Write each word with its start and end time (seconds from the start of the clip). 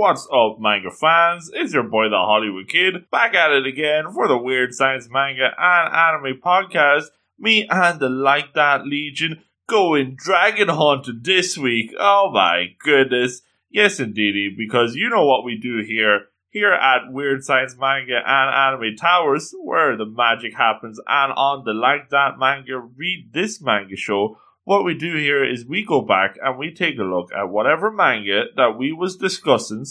What's 0.00 0.26
up, 0.32 0.56
manga 0.58 0.90
fans? 0.90 1.50
It's 1.52 1.74
your 1.74 1.82
boy, 1.82 2.08
the 2.08 2.16
Hollywood 2.16 2.68
Kid, 2.70 3.10
back 3.10 3.34
at 3.34 3.52
it 3.52 3.66
again 3.66 4.10
for 4.14 4.28
the 4.28 4.38
Weird 4.38 4.72
Science 4.72 5.10
Manga 5.10 5.50
and 5.58 5.94
Anime 5.94 6.40
Podcast. 6.40 7.08
Me 7.38 7.68
and 7.68 8.00
the 8.00 8.08
Like 8.08 8.54
That 8.54 8.86
Legion 8.86 9.42
going 9.68 10.16
dragon 10.16 10.70
hunting 10.70 11.20
this 11.22 11.58
week. 11.58 11.92
Oh 12.00 12.30
my 12.32 12.68
goodness. 12.82 13.42
Yes, 13.68 14.00
indeedy, 14.00 14.48
because 14.56 14.96
you 14.96 15.10
know 15.10 15.26
what 15.26 15.44
we 15.44 15.58
do 15.58 15.82
here. 15.86 16.28
Here 16.48 16.72
at 16.72 17.12
Weird 17.12 17.44
Science 17.44 17.76
Manga 17.78 18.22
and 18.24 18.80
Anime 18.82 18.96
Towers, 18.96 19.54
where 19.62 19.98
the 19.98 20.06
magic 20.06 20.54
happens, 20.54 20.98
and 21.06 21.30
on 21.34 21.64
the 21.66 21.74
Like 21.74 22.08
That 22.08 22.38
Manga 22.38 22.78
Read 22.78 23.34
This 23.34 23.60
Manga 23.60 23.96
show, 23.96 24.38
what 24.70 24.84
we 24.84 24.94
do 24.94 25.16
here 25.16 25.44
is 25.44 25.66
we 25.66 25.84
go 25.84 26.00
back 26.00 26.36
and 26.40 26.56
we 26.56 26.72
take 26.72 26.96
a 26.96 27.02
look 27.02 27.32
at 27.36 27.48
whatever 27.48 27.90
manga 27.90 28.44
that 28.54 28.78
we 28.78 28.92
was 28.92 29.16
discussing 29.16 29.84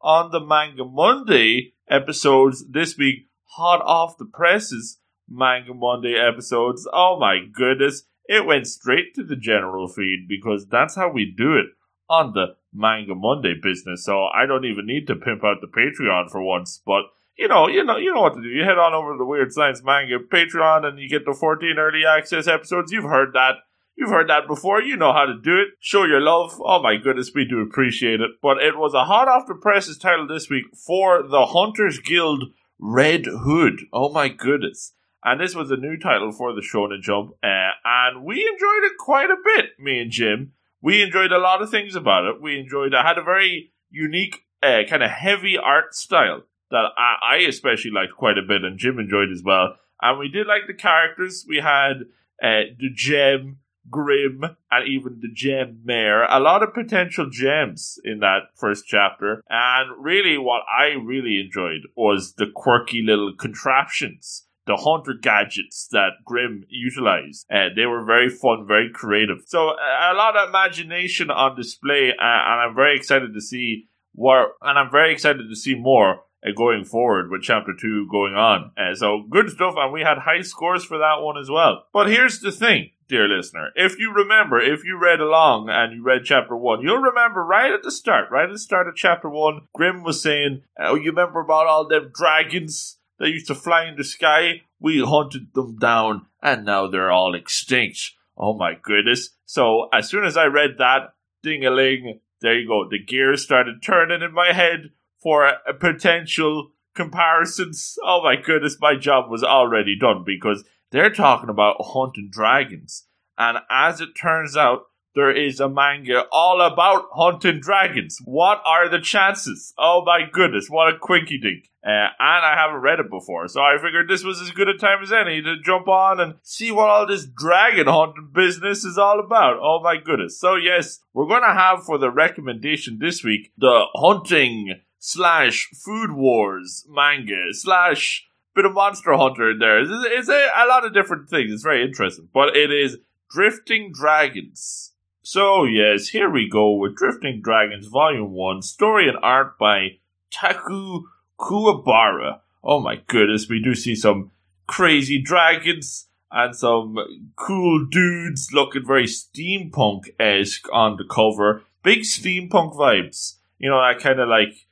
on 0.00 0.32
the 0.32 0.40
Manga 0.40 0.84
Monday 0.84 1.74
episodes 1.88 2.64
this 2.68 2.98
week, 2.98 3.28
hot 3.44 3.80
off 3.82 4.18
the 4.18 4.24
presses 4.24 4.98
Manga 5.30 5.72
Monday 5.72 6.16
episodes. 6.16 6.84
Oh 6.92 7.16
my 7.16 7.42
goodness, 7.52 8.06
it 8.26 8.44
went 8.44 8.66
straight 8.66 9.14
to 9.14 9.22
the 9.22 9.36
general 9.36 9.86
feed 9.86 10.26
because 10.28 10.66
that's 10.66 10.96
how 10.96 11.12
we 11.12 11.24
do 11.26 11.54
it 11.54 11.66
on 12.10 12.32
the 12.32 12.56
Manga 12.72 13.14
Monday 13.14 13.54
business. 13.62 14.04
So 14.04 14.24
I 14.24 14.46
don't 14.46 14.64
even 14.64 14.84
need 14.84 15.06
to 15.06 15.14
pimp 15.14 15.44
out 15.44 15.58
the 15.60 15.68
Patreon 15.68 16.28
for 16.28 16.42
once, 16.42 16.82
but 16.84 17.04
you 17.38 17.46
know, 17.46 17.68
you 17.68 17.84
know, 17.84 17.98
you 17.98 18.12
know 18.12 18.22
what 18.22 18.34
to 18.34 18.42
do. 18.42 18.48
You 18.48 18.64
head 18.64 18.78
on 18.78 18.94
over 18.94 19.12
to 19.12 19.18
the 19.18 19.24
Weird 19.24 19.52
Science 19.52 19.80
Manga 19.84 20.18
Patreon 20.18 20.84
and 20.84 20.98
you 20.98 21.08
get 21.08 21.24
the 21.24 21.34
14 21.34 21.76
early 21.78 22.04
access 22.04 22.48
episodes. 22.48 22.90
You've 22.90 23.04
heard 23.04 23.32
that. 23.34 23.58
You've 23.96 24.10
heard 24.10 24.28
that 24.28 24.48
before. 24.48 24.82
You 24.82 24.96
know 24.96 25.12
how 25.12 25.24
to 25.24 25.40
do 25.40 25.56
it. 25.56 25.68
Show 25.78 26.04
your 26.04 26.20
love. 26.20 26.60
Oh 26.64 26.82
my 26.82 26.96
goodness, 26.96 27.30
we 27.34 27.44
do 27.44 27.60
appreciate 27.60 28.20
it. 28.20 28.32
But 28.42 28.58
it 28.58 28.76
was 28.76 28.92
a 28.92 29.04
hot 29.04 29.28
off 29.28 29.46
the 29.46 29.54
presses 29.54 29.98
title 29.98 30.26
this 30.26 30.50
week 30.50 30.64
for 30.74 31.22
the 31.22 31.46
Hunters 31.46 32.00
Guild 32.00 32.44
Red 32.78 33.26
Hood. 33.26 33.82
Oh 33.92 34.10
my 34.12 34.28
goodness. 34.28 34.94
And 35.22 35.40
this 35.40 35.54
was 35.54 35.70
a 35.70 35.76
new 35.76 35.96
title 35.96 36.32
for 36.32 36.52
the 36.52 36.60
Shonen 36.60 37.00
Jump. 37.00 37.30
Uh, 37.42 37.70
and 37.84 38.24
we 38.24 38.40
enjoyed 38.40 38.84
it 38.84 38.98
quite 38.98 39.30
a 39.30 39.36
bit, 39.42 39.78
me 39.78 40.00
and 40.00 40.10
Jim. 40.10 40.52
We 40.82 41.00
enjoyed 41.00 41.32
a 41.32 41.38
lot 41.38 41.62
of 41.62 41.70
things 41.70 41.94
about 41.94 42.26
it. 42.26 42.42
We 42.42 42.58
enjoyed 42.58 42.92
it. 42.92 43.02
had 43.02 43.16
a 43.16 43.22
very 43.22 43.72
unique, 43.90 44.40
uh, 44.62 44.82
kind 44.88 45.02
of 45.02 45.10
heavy 45.10 45.56
art 45.56 45.94
style 45.94 46.42
that 46.70 46.84
I, 46.98 47.16
I 47.22 47.36
especially 47.48 47.92
liked 47.92 48.16
quite 48.18 48.36
a 48.36 48.42
bit, 48.42 48.64
and 48.64 48.78
Jim 48.78 48.98
enjoyed 48.98 49.30
as 49.30 49.42
well. 49.42 49.76
And 50.02 50.18
we 50.18 50.28
did 50.28 50.46
like 50.46 50.66
the 50.66 50.74
characters. 50.74 51.46
We 51.48 51.58
had 51.58 52.02
uh, 52.42 52.74
the 52.78 52.90
gem 52.94 53.60
Grim, 53.90 54.44
and 54.70 54.88
even 54.88 55.20
the 55.20 55.32
gem 55.32 55.80
mare. 55.84 56.24
A 56.24 56.40
lot 56.40 56.62
of 56.62 56.74
potential 56.74 57.28
gems 57.30 57.98
in 58.04 58.20
that 58.20 58.50
first 58.56 58.84
chapter. 58.86 59.42
And 59.48 60.02
really, 60.02 60.38
what 60.38 60.62
I 60.68 60.94
really 60.94 61.40
enjoyed 61.40 61.82
was 61.96 62.34
the 62.34 62.46
quirky 62.54 63.02
little 63.02 63.34
contraptions. 63.34 64.46
The 64.66 64.76
hunter 64.76 65.12
gadgets 65.20 65.88
that 65.92 66.24
Grim 66.24 66.64
utilized. 66.70 67.44
Uh, 67.52 67.68
they 67.76 67.84
were 67.84 68.02
very 68.02 68.30
fun, 68.30 68.66
very 68.66 68.88
creative. 68.90 69.42
So, 69.46 69.68
a 69.68 70.14
lot 70.14 70.36
of 70.36 70.48
imagination 70.48 71.30
on 71.30 71.54
display, 71.54 72.10
uh, 72.10 72.14
and 72.18 72.60
I'm 72.62 72.74
very 72.74 72.96
excited 72.96 73.34
to 73.34 73.40
see 73.42 73.88
what, 74.14 74.52
and 74.62 74.78
I'm 74.78 74.90
very 74.90 75.12
excited 75.12 75.50
to 75.50 75.56
see 75.56 75.74
more 75.74 76.22
uh, 76.44 76.52
going 76.56 76.84
forward 76.84 77.30
with 77.30 77.42
chapter 77.42 77.72
two 77.78 78.06
going 78.10 78.34
on. 78.34 78.70
Uh, 78.76 78.94
so 78.94 79.24
good 79.28 79.50
stuff, 79.50 79.74
and 79.76 79.92
we 79.92 80.02
had 80.02 80.18
high 80.18 80.42
scores 80.42 80.84
for 80.84 80.98
that 80.98 81.20
one 81.20 81.38
as 81.38 81.50
well. 81.50 81.84
But 81.92 82.08
here's 82.08 82.40
the 82.40 82.52
thing 82.52 82.90
dear 83.08 83.28
listener. 83.28 83.70
If 83.76 83.98
you 83.98 84.12
remember, 84.12 84.60
if 84.60 84.84
you 84.84 84.98
read 84.98 85.20
along 85.20 85.68
and 85.68 85.92
you 85.92 86.02
read 86.02 86.22
chapter 86.24 86.56
one, 86.56 86.82
you'll 86.82 86.98
remember 86.98 87.44
right 87.44 87.72
at 87.72 87.82
the 87.82 87.90
start, 87.90 88.30
right 88.30 88.44
at 88.44 88.52
the 88.52 88.58
start 88.58 88.88
of 88.88 88.96
chapter 88.96 89.28
one, 89.28 89.68
Grim 89.74 90.02
was 90.02 90.22
saying, 90.22 90.62
Oh, 90.78 90.94
you 90.94 91.10
remember 91.10 91.40
about 91.40 91.66
all 91.66 91.86
them 91.86 92.10
dragons 92.14 92.98
that 93.18 93.30
used 93.30 93.46
to 93.48 93.54
fly 93.54 93.86
in 93.86 93.96
the 93.96 94.04
sky? 94.04 94.62
We 94.80 95.00
hunted 95.00 95.54
them 95.54 95.76
down 95.76 96.26
and 96.42 96.64
now 96.64 96.86
they're 96.86 97.12
all 97.12 97.34
extinct. 97.34 98.12
Oh 98.36 98.54
my 98.54 98.74
goodness. 98.80 99.30
So 99.46 99.88
as 99.92 100.08
soon 100.08 100.24
as 100.24 100.36
I 100.36 100.44
read 100.44 100.76
that, 100.78 101.14
ding 101.42 101.64
a 101.64 101.70
ling, 101.70 102.20
there 102.40 102.58
you 102.58 102.68
go. 102.68 102.88
The 102.88 103.02
gears 103.02 103.42
started 103.42 103.82
turning 103.82 104.22
in 104.22 104.32
my 104.32 104.52
head 104.52 104.90
for 105.22 105.46
a, 105.46 105.58
a 105.68 105.74
potential 105.74 106.72
comparisons. 106.94 107.96
Oh 108.04 108.22
my 108.22 108.36
goodness, 108.36 108.76
my 108.80 108.96
job 108.96 109.30
was 109.30 109.42
already 109.42 109.98
done 109.98 110.24
because 110.24 110.64
they're 110.94 111.10
talking 111.10 111.48
about 111.48 111.76
hunting 111.80 112.28
dragons. 112.30 113.06
And 113.36 113.58
as 113.68 114.00
it 114.00 114.10
turns 114.14 114.56
out, 114.56 114.84
there 115.14 115.30
is 115.30 115.60
a 115.60 115.68
manga 115.68 116.24
all 116.32 116.60
about 116.60 117.06
hunting 117.12 117.60
dragons. 117.60 118.18
What 118.24 118.60
are 118.66 118.88
the 118.88 119.00
chances? 119.00 119.72
Oh 119.78 120.02
my 120.04 120.22
goodness, 120.30 120.68
what 120.68 120.92
a 120.92 120.98
quinky 120.98 121.38
dink. 121.38 121.70
Uh, 121.86 122.10
and 122.18 122.44
I 122.44 122.54
haven't 122.56 122.80
read 122.80 122.98
it 122.98 123.10
before, 123.10 123.46
so 123.46 123.60
I 123.60 123.76
figured 123.80 124.08
this 124.08 124.24
was 124.24 124.40
as 124.40 124.50
good 124.50 124.68
a 124.68 124.76
time 124.76 125.02
as 125.02 125.12
any 125.12 125.42
to 125.42 125.60
jump 125.60 125.86
on 125.86 126.18
and 126.18 126.34
see 126.42 126.72
what 126.72 126.88
all 126.88 127.06
this 127.06 127.26
dragon 127.26 127.86
hunting 127.86 128.30
business 128.32 128.84
is 128.84 128.98
all 128.98 129.20
about. 129.20 129.58
Oh 129.60 129.80
my 129.82 129.96
goodness. 129.96 130.40
So 130.40 130.56
yes, 130.56 131.00
we're 131.12 131.28
gonna 131.28 131.54
have 131.54 131.84
for 131.84 131.98
the 131.98 132.10
recommendation 132.10 132.98
this 133.00 133.22
week, 133.22 133.52
the 133.56 133.84
hunting 133.94 134.80
slash 134.98 135.68
food 135.84 136.12
wars 136.12 136.86
manga 136.88 137.52
slash 137.52 138.26
bit 138.54 138.64
of 138.64 138.72
Monster 138.72 139.16
Hunter 139.16 139.50
in 139.50 139.58
there. 139.58 139.80
It's, 139.80 139.90
it's 139.90 140.28
a, 140.28 140.48
a 140.56 140.66
lot 140.66 140.84
of 140.84 140.94
different 140.94 141.28
things. 141.28 141.52
It's 141.52 141.62
very 141.62 141.84
interesting. 141.84 142.28
But 142.32 142.56
it 142.56 142.70
is 142.70 142.98
Drifting 143.30 143.92
Dragons. 143.92 144.92
So, 145.22 145.64
yes, 145.64 146.08
here 146.08 146.30
we 146.30 146.48
go 146.48 146.72
with 146.72 146.96
Drifting 146.96 147.40
Dragons 147.42 147.86
Volume 147.86 148.32
1, 148.32 148.62
story 148.62 149.08
and 149.08 149.18
art 149.22 149.58
by 149.58 149.98
Taku 150.30 151.04
Kuwabara. 151.38 152.40
Oh 152.62 152.80
my 152.80 152.96
goodness, 153.06 153.48
we 153.48 153.60
do 153.60 153.74
see 153.74 153.94
some 153.94 154.30
crazy 154.66 155.20
dragons 155.20 156.08
and 156.30 156.54
some 156.54 156.96
cool 157.36 157.86
dudes 157.86 158.50
looking 158.52 158.84
very 158.84 159.06
steampunk 159.06 160.10
esque 160.18 160.66
on 160.72 160.96
the 160.96 161.04
cover. 161.04 161.62
Big 161.82 162.00
steampunk 162.00 162.74
vibes. 162.74 163.36
You 163.58 163.70
know, 163.70 163.80
that 163.80 164.02
kind 164.02 164.20
of 164.20 164.28
like 164.28 164.66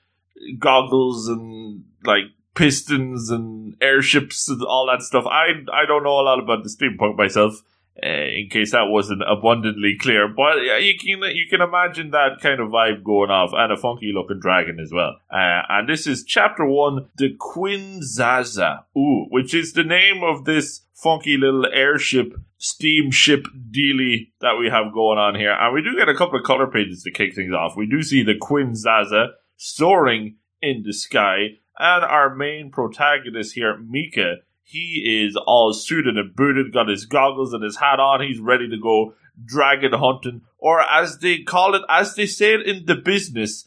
goggles 0.59 1.29
and 1.29 1.85
like 2.05 2.25
pistons 2.55 3.31
and 3.31 3.77
airships 3.81 4.49
and 4.49 4.63
all 4.63 4.87
that 4.87 5.03
stuff. 5.03 5.25
I 5.27 5.53
I 5.73 5.87
don't 5.87 6.05
know 6.05 6.21
a 6.21 6.23
lot 6.23 6.39
about 6.39 6.63
the 6.63 6.71
steampunk 6.71 7.17
myself. 7.17 7.63
Uh, 8.03 8.09
in 8.09 8.49
case 8.51 8.73
that 8.73 8.87
wasn't 8.87 9.21
abundantly 9.31 9.95
clear, 10.01 10.27
but 10.27 10.57
you 10.81 10.95
can 10.99 11.23
you 11.37 11.47
can 11.51 11.61
imagine 11.61 12.11
that 12.11 12.41
kind 12.41 12.59
of 12.59 12.71
vibe 12.71 13.05
going 13.05 13.31
off, 13.31 13.51
and 13.53 13.71
a 13.71 13.77
funky 13.77 14.13
looking 14.15 14.41
dragon 14.41 14.81
as 14.81 14.91
well. 14.91 15.17
Uh, 15.31 15.61
and 15.69 15.87
this 15.87 16.07
is 16.07 16.25
chapter 16.25 16.65
one, 16.65 17.07
the 17.17 17.37
Quinzaza, 17.39 18.85
ooh, 18.97 19.27
which 19.29 19.53
is 19.53 19.75
the 19.75 19.85
name 19.85 20.25
of 20.25 20.47
this 20.47 20.87
funky 20.95 21.37
little 21.37 21.67
airship 21.67 22.33
steamship 22.57 23.47
dealy 23.71 24.33
that 24.41 24.57
we 24.59 24.71
have 24.71 24.95
going 24.95 25.19
on 25.19 25.35
here. 25.35 25.53
And 25.53 25.75
we 25.75 25.83
do 25.83 25.95
get 25.95 26.09
a 26.09 26.17
couple 26.17 26.39
of 26.39 26.47
color 26.47 26.69
pages 26.69 27.03
to 27.03 27.11
kick 27.11 27.35
things 27.35 27.53
off. 27.53 27.77
We 27.77 27.87
do 27.87 28.03
see 28.03 28.23
the 28.23 28.39
Quinzaza 28.41 29.33
soaring 29.57 30.37
in 30.63 30.83
the 30.85 30.95
sky 30.95 31.59
and 31.79 32.05
our 32.05 32.35
main 32.35 32.71
protagonist 32.71 33.55
here, 33.55 33.77
Mika, 33.77 34.37
he 34.63 35.25
is 35.27 35.37
all 35.37 35.73
suited 35.73 36.17
and 36.17 36.35
booted, 36.35 36.73
got 36.73 36.89
his 36.89 37.07
goggles 37.07 37.53
and 37.53 37.63
his 37.63 37.79
hat 37.79 38.01
on. 38.01 38.23
He's 38.23 38.41
ready 38.41 38.69
to 38.69 38.79
go 38.79 39.15
dragon 39.45 39.93
hunting, 39.93 40.43
or 40.59 40.81
as 40.81 41.19
they 41.19 41.43
call 41.43 41.75
it, 41.75 41.83
as 41.89 42.15
they 42.15 42.27
say 42.27 42.55
it 42.55 42.67
in 42.67 42.87
the 42.87 42.95
business, 42.95 43.67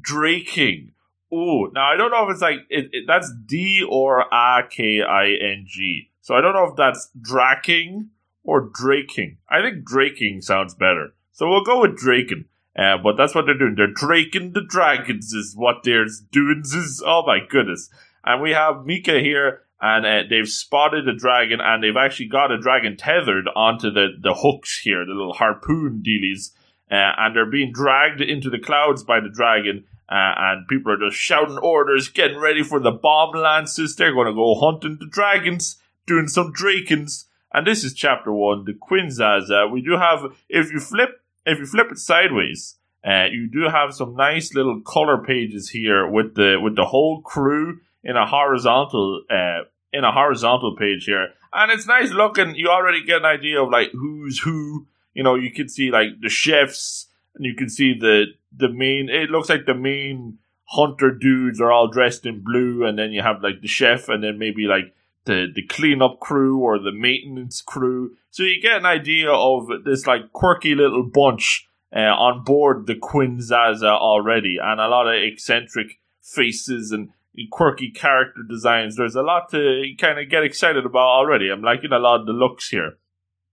draking. 0.00 0.92
Oh, 1.32 1.68
now 1.72 1.92
I 1.92 1.96
don't 1.96 2.10
know 2.10 2.24
if 2.28 2.32
it's 2.32 2.42
like 2.42 2.66
it, 2.68 2.88
it, 2.92 3.04
that's 3.06 3.32
D 3.46 3.86
or 3.88 4.24
A 4.32 4.62
K 4.68 5.02
I 5.02 5.28
N 5.28 5.64
G. 5.66 6.10
So 6.20 6.34
I 6.34 6.40
don't 6.40 6.54
know 6.54 6.64
if 6.64 6.76
that's 6.76 7.10
draking 7.20 8.10
or 8.42 8.70
draking. 8.72 9.38
I 9.48 9.60
think 9.62 9.84
draking 9.84 10.40
sounds 10.40 10.74
better. 10.74 11.14
So 11.32 11.48
we'll 11.48 11.64
go 11.64 11.82
with 11.82 11.96
draking. 11.96 12.46
Uh, 12.80 12.96
but 12.96 13.16
that's 13.18 13.34
what 13.34 13.44
they're 13.44 13.58
doing. 13.58 13.74
They're 13.76 13.92
draking 13.92 14.52
the 14.52 14.64
dragons 14.66 15.34
is 15.34 15.54
what 15.54 15.82
they're 15.84 16.06
doing. 16.32 16.62
Is 16.64 17.02
oh 17.04 17.22
my 17.26 17.40
goodness! 17.46 17.90
And 18.24 18.40
we 18.40 18.52
have 18.52 18.86
Mika 18.86 19.20
here, 19.20 19.62
and 19.82 20.06
uh, 20.06 20.22
they've 20.30 20.48
spotted 20.48 21.06
a 21.06 21.14
dragon, 21.14 21.60
and 21.60 21.82
they've 21.82 21.96
actually 21.96 22.28
got 22.28 22.50
a 22.50 22.58
dragon 22.58 22.96
tethered 22.96 23.48
onto 23.54 23.90
the 23.90 24.08
the 24.18 24.32
hooks 24.34 24.80
here, 24.82 25.04
the 25.04 25.12
little 25.12 25.34
harpoon 25.34 26.02
dealies, 26.06 26.52
uh, 26.90 27.12
and 27.18 27.36
they're 27.36 27.50
being 27.50 27.70
dragged 27.70 28.22
into 28.22 28.48
the 28.48 28.58
clouds 28.58 29.04
by 29.04 29.20
the 29.20 29.28
dragon. 29.28 29.84
Uh, 30.08 30.34
and 30.38 30.66
people 30.66 30.90
are 30.90 31.08
just 31.08 31.16
shouting 31.16 31.58
orders, 31.58 32.08
getting 32.08 32.38
ready 32.38 32.64
for 32.64 32.80
the 32.80 32.90
bomb 32.90 33.32
lances. 33.32 33.94
They're 33.94 34.12
going 34.12 34.26
to 34.26 34.34
go 34.34 34.58
hunting 34.58 34.96
the 34.98 35.06
dragons, 35.06 35.76
doing 36.04 36.26
some 36.26 36.52
drakens. 36.52 37.26
And 37.52 37.64
this 37.64 37.84
is 37.84 37.94
chapter 37.94 38.32
one, 38.32 38.64
the 38.64 38.72
Quinzaza. 38.72 39.70
We 39.70 39.82
do 39.82 39.98
have, 39.98 40.24
if 40.48 40.72
you 40.72 40.80
flip 40.80 41.19
if 41.46 41.58
you 41.58 41.66
flip 41.66 41.88
it 41.90 41.98
sideways, 41.98 42.76
uh, 43.06 43.26
you 43.30 43.48
do 43.48 43.68
have 43.68 43.94
some 43.94 44.14
nice 44.14 44.54
little 44.54 44.80
color 44.82 45.18
pages 45.18 45.70
here 45.70 46.06
with 46.06 46.34
the 46.34 46.56
with 46.62 46.76
the 46.76 46.84
whole 46.84 47.22
crew 47.22 47.80
in 48.04 48.16
a 48.16 48.26
horizontal 48.26 49.22
uh, 49.30 49.62
in 49.92 50.04
a 50.04 50.12
horizontal 50.12 50.76
page 50.76 51.04
here, 51.04 51.28
and 51.52 51.72
it's 51.72 51.86
nice 51.86 52.10
looking. 52.10 52.54
You 52.54 52.68
already 52.68 53.04
get 53.04 53.18
an 53.18 53.24
idea 53.24 53.62
of 53.62 53.70
like 53.70 53.90
who's 53.92 54.40
who. 54.40 54.86
You 55.14 55.24
know, 55.24 55.34
you 55.34 55.50
can 55.50 55.68
see 55.68 55.90
like 55.90 56.20
the 56.20 56.28
chefs, 56.28 57.06
and 57.34 57.44
you 57.44 57.54
can 57.54 57.68
see 57.68 57.94
the 57.98 58.26
the 58.54 58.68
main. 58.68 59.08
It 59.08 59.30
looks 59.30 59.48
like 59.48 59.66
the 59.66 59.74
main 59.74 60.38
hunter 60.64 61.10
dudes 61.10 61.60
are 61.60 61.72
all 61.72 61.88
dressed 61.88 62.26
in 62.26 62.44
blue, 62.44 62.84
and 62.84 62.98
then 62.98 63.12
you 63.12 63.22
have 63.22 63.42
like 63.42 63.60
the 63.62 63.68
chef, 63.68 64.08
and 64.08 64.22
then 64.22 64.38
maybe 64.38 64.64
like 64.64 64.94
the 65.24 65.46
the 65.54 65.66
cleanup 65.66 66.20
crew 66.20 66.58
or 66.58 66.78
the 66.78 66.92
maintenance 66.92 67.60
crew. 67.60 68.16
So 68.30 68.42
you 68.42 68.60
get 68.60 68.78
an 68.78 68.86
idea 68.86 69.30
of 69.30 69.68
this 69.84 70.06
like 70.06 70.32
quirky 70.32 70.74
little 70.74 71.02
bunch 71.02 71.66
uh, 71.94 71.98
on 71.98 72.44
board 72.44 72.86
the 72.86 72.94
Quinzaza 72.94 73.90
already, 73.90 74.58
and 74.62 74.80
a 74.80 74.88
lot 74.88 75.06
of 75.06 75.22
eccentric 75.22 75.98
faces 76.22 76.92
and 76.92 77.10
quirky 77.50 77.90
character 77.90 78.42
designs. 78.48 78.96
There's 78.96 79.16
a 79.16 79.22
lot 79.22 79.50
to 79.50 79.82
kind 79.98 80.18
of 80.18 80.30
get 80.30 80.44
excited 80.44 80.84
about 80.84 81.08
already. 81.08 81.50
I'm 81.50 81.62
liking 81.62 81.92
a 81.92 81.98
lot 81.98 82.20
of 82.20 82.26
the 82.26 82.32
looks 82.32 82.68
here. 82.68 82.98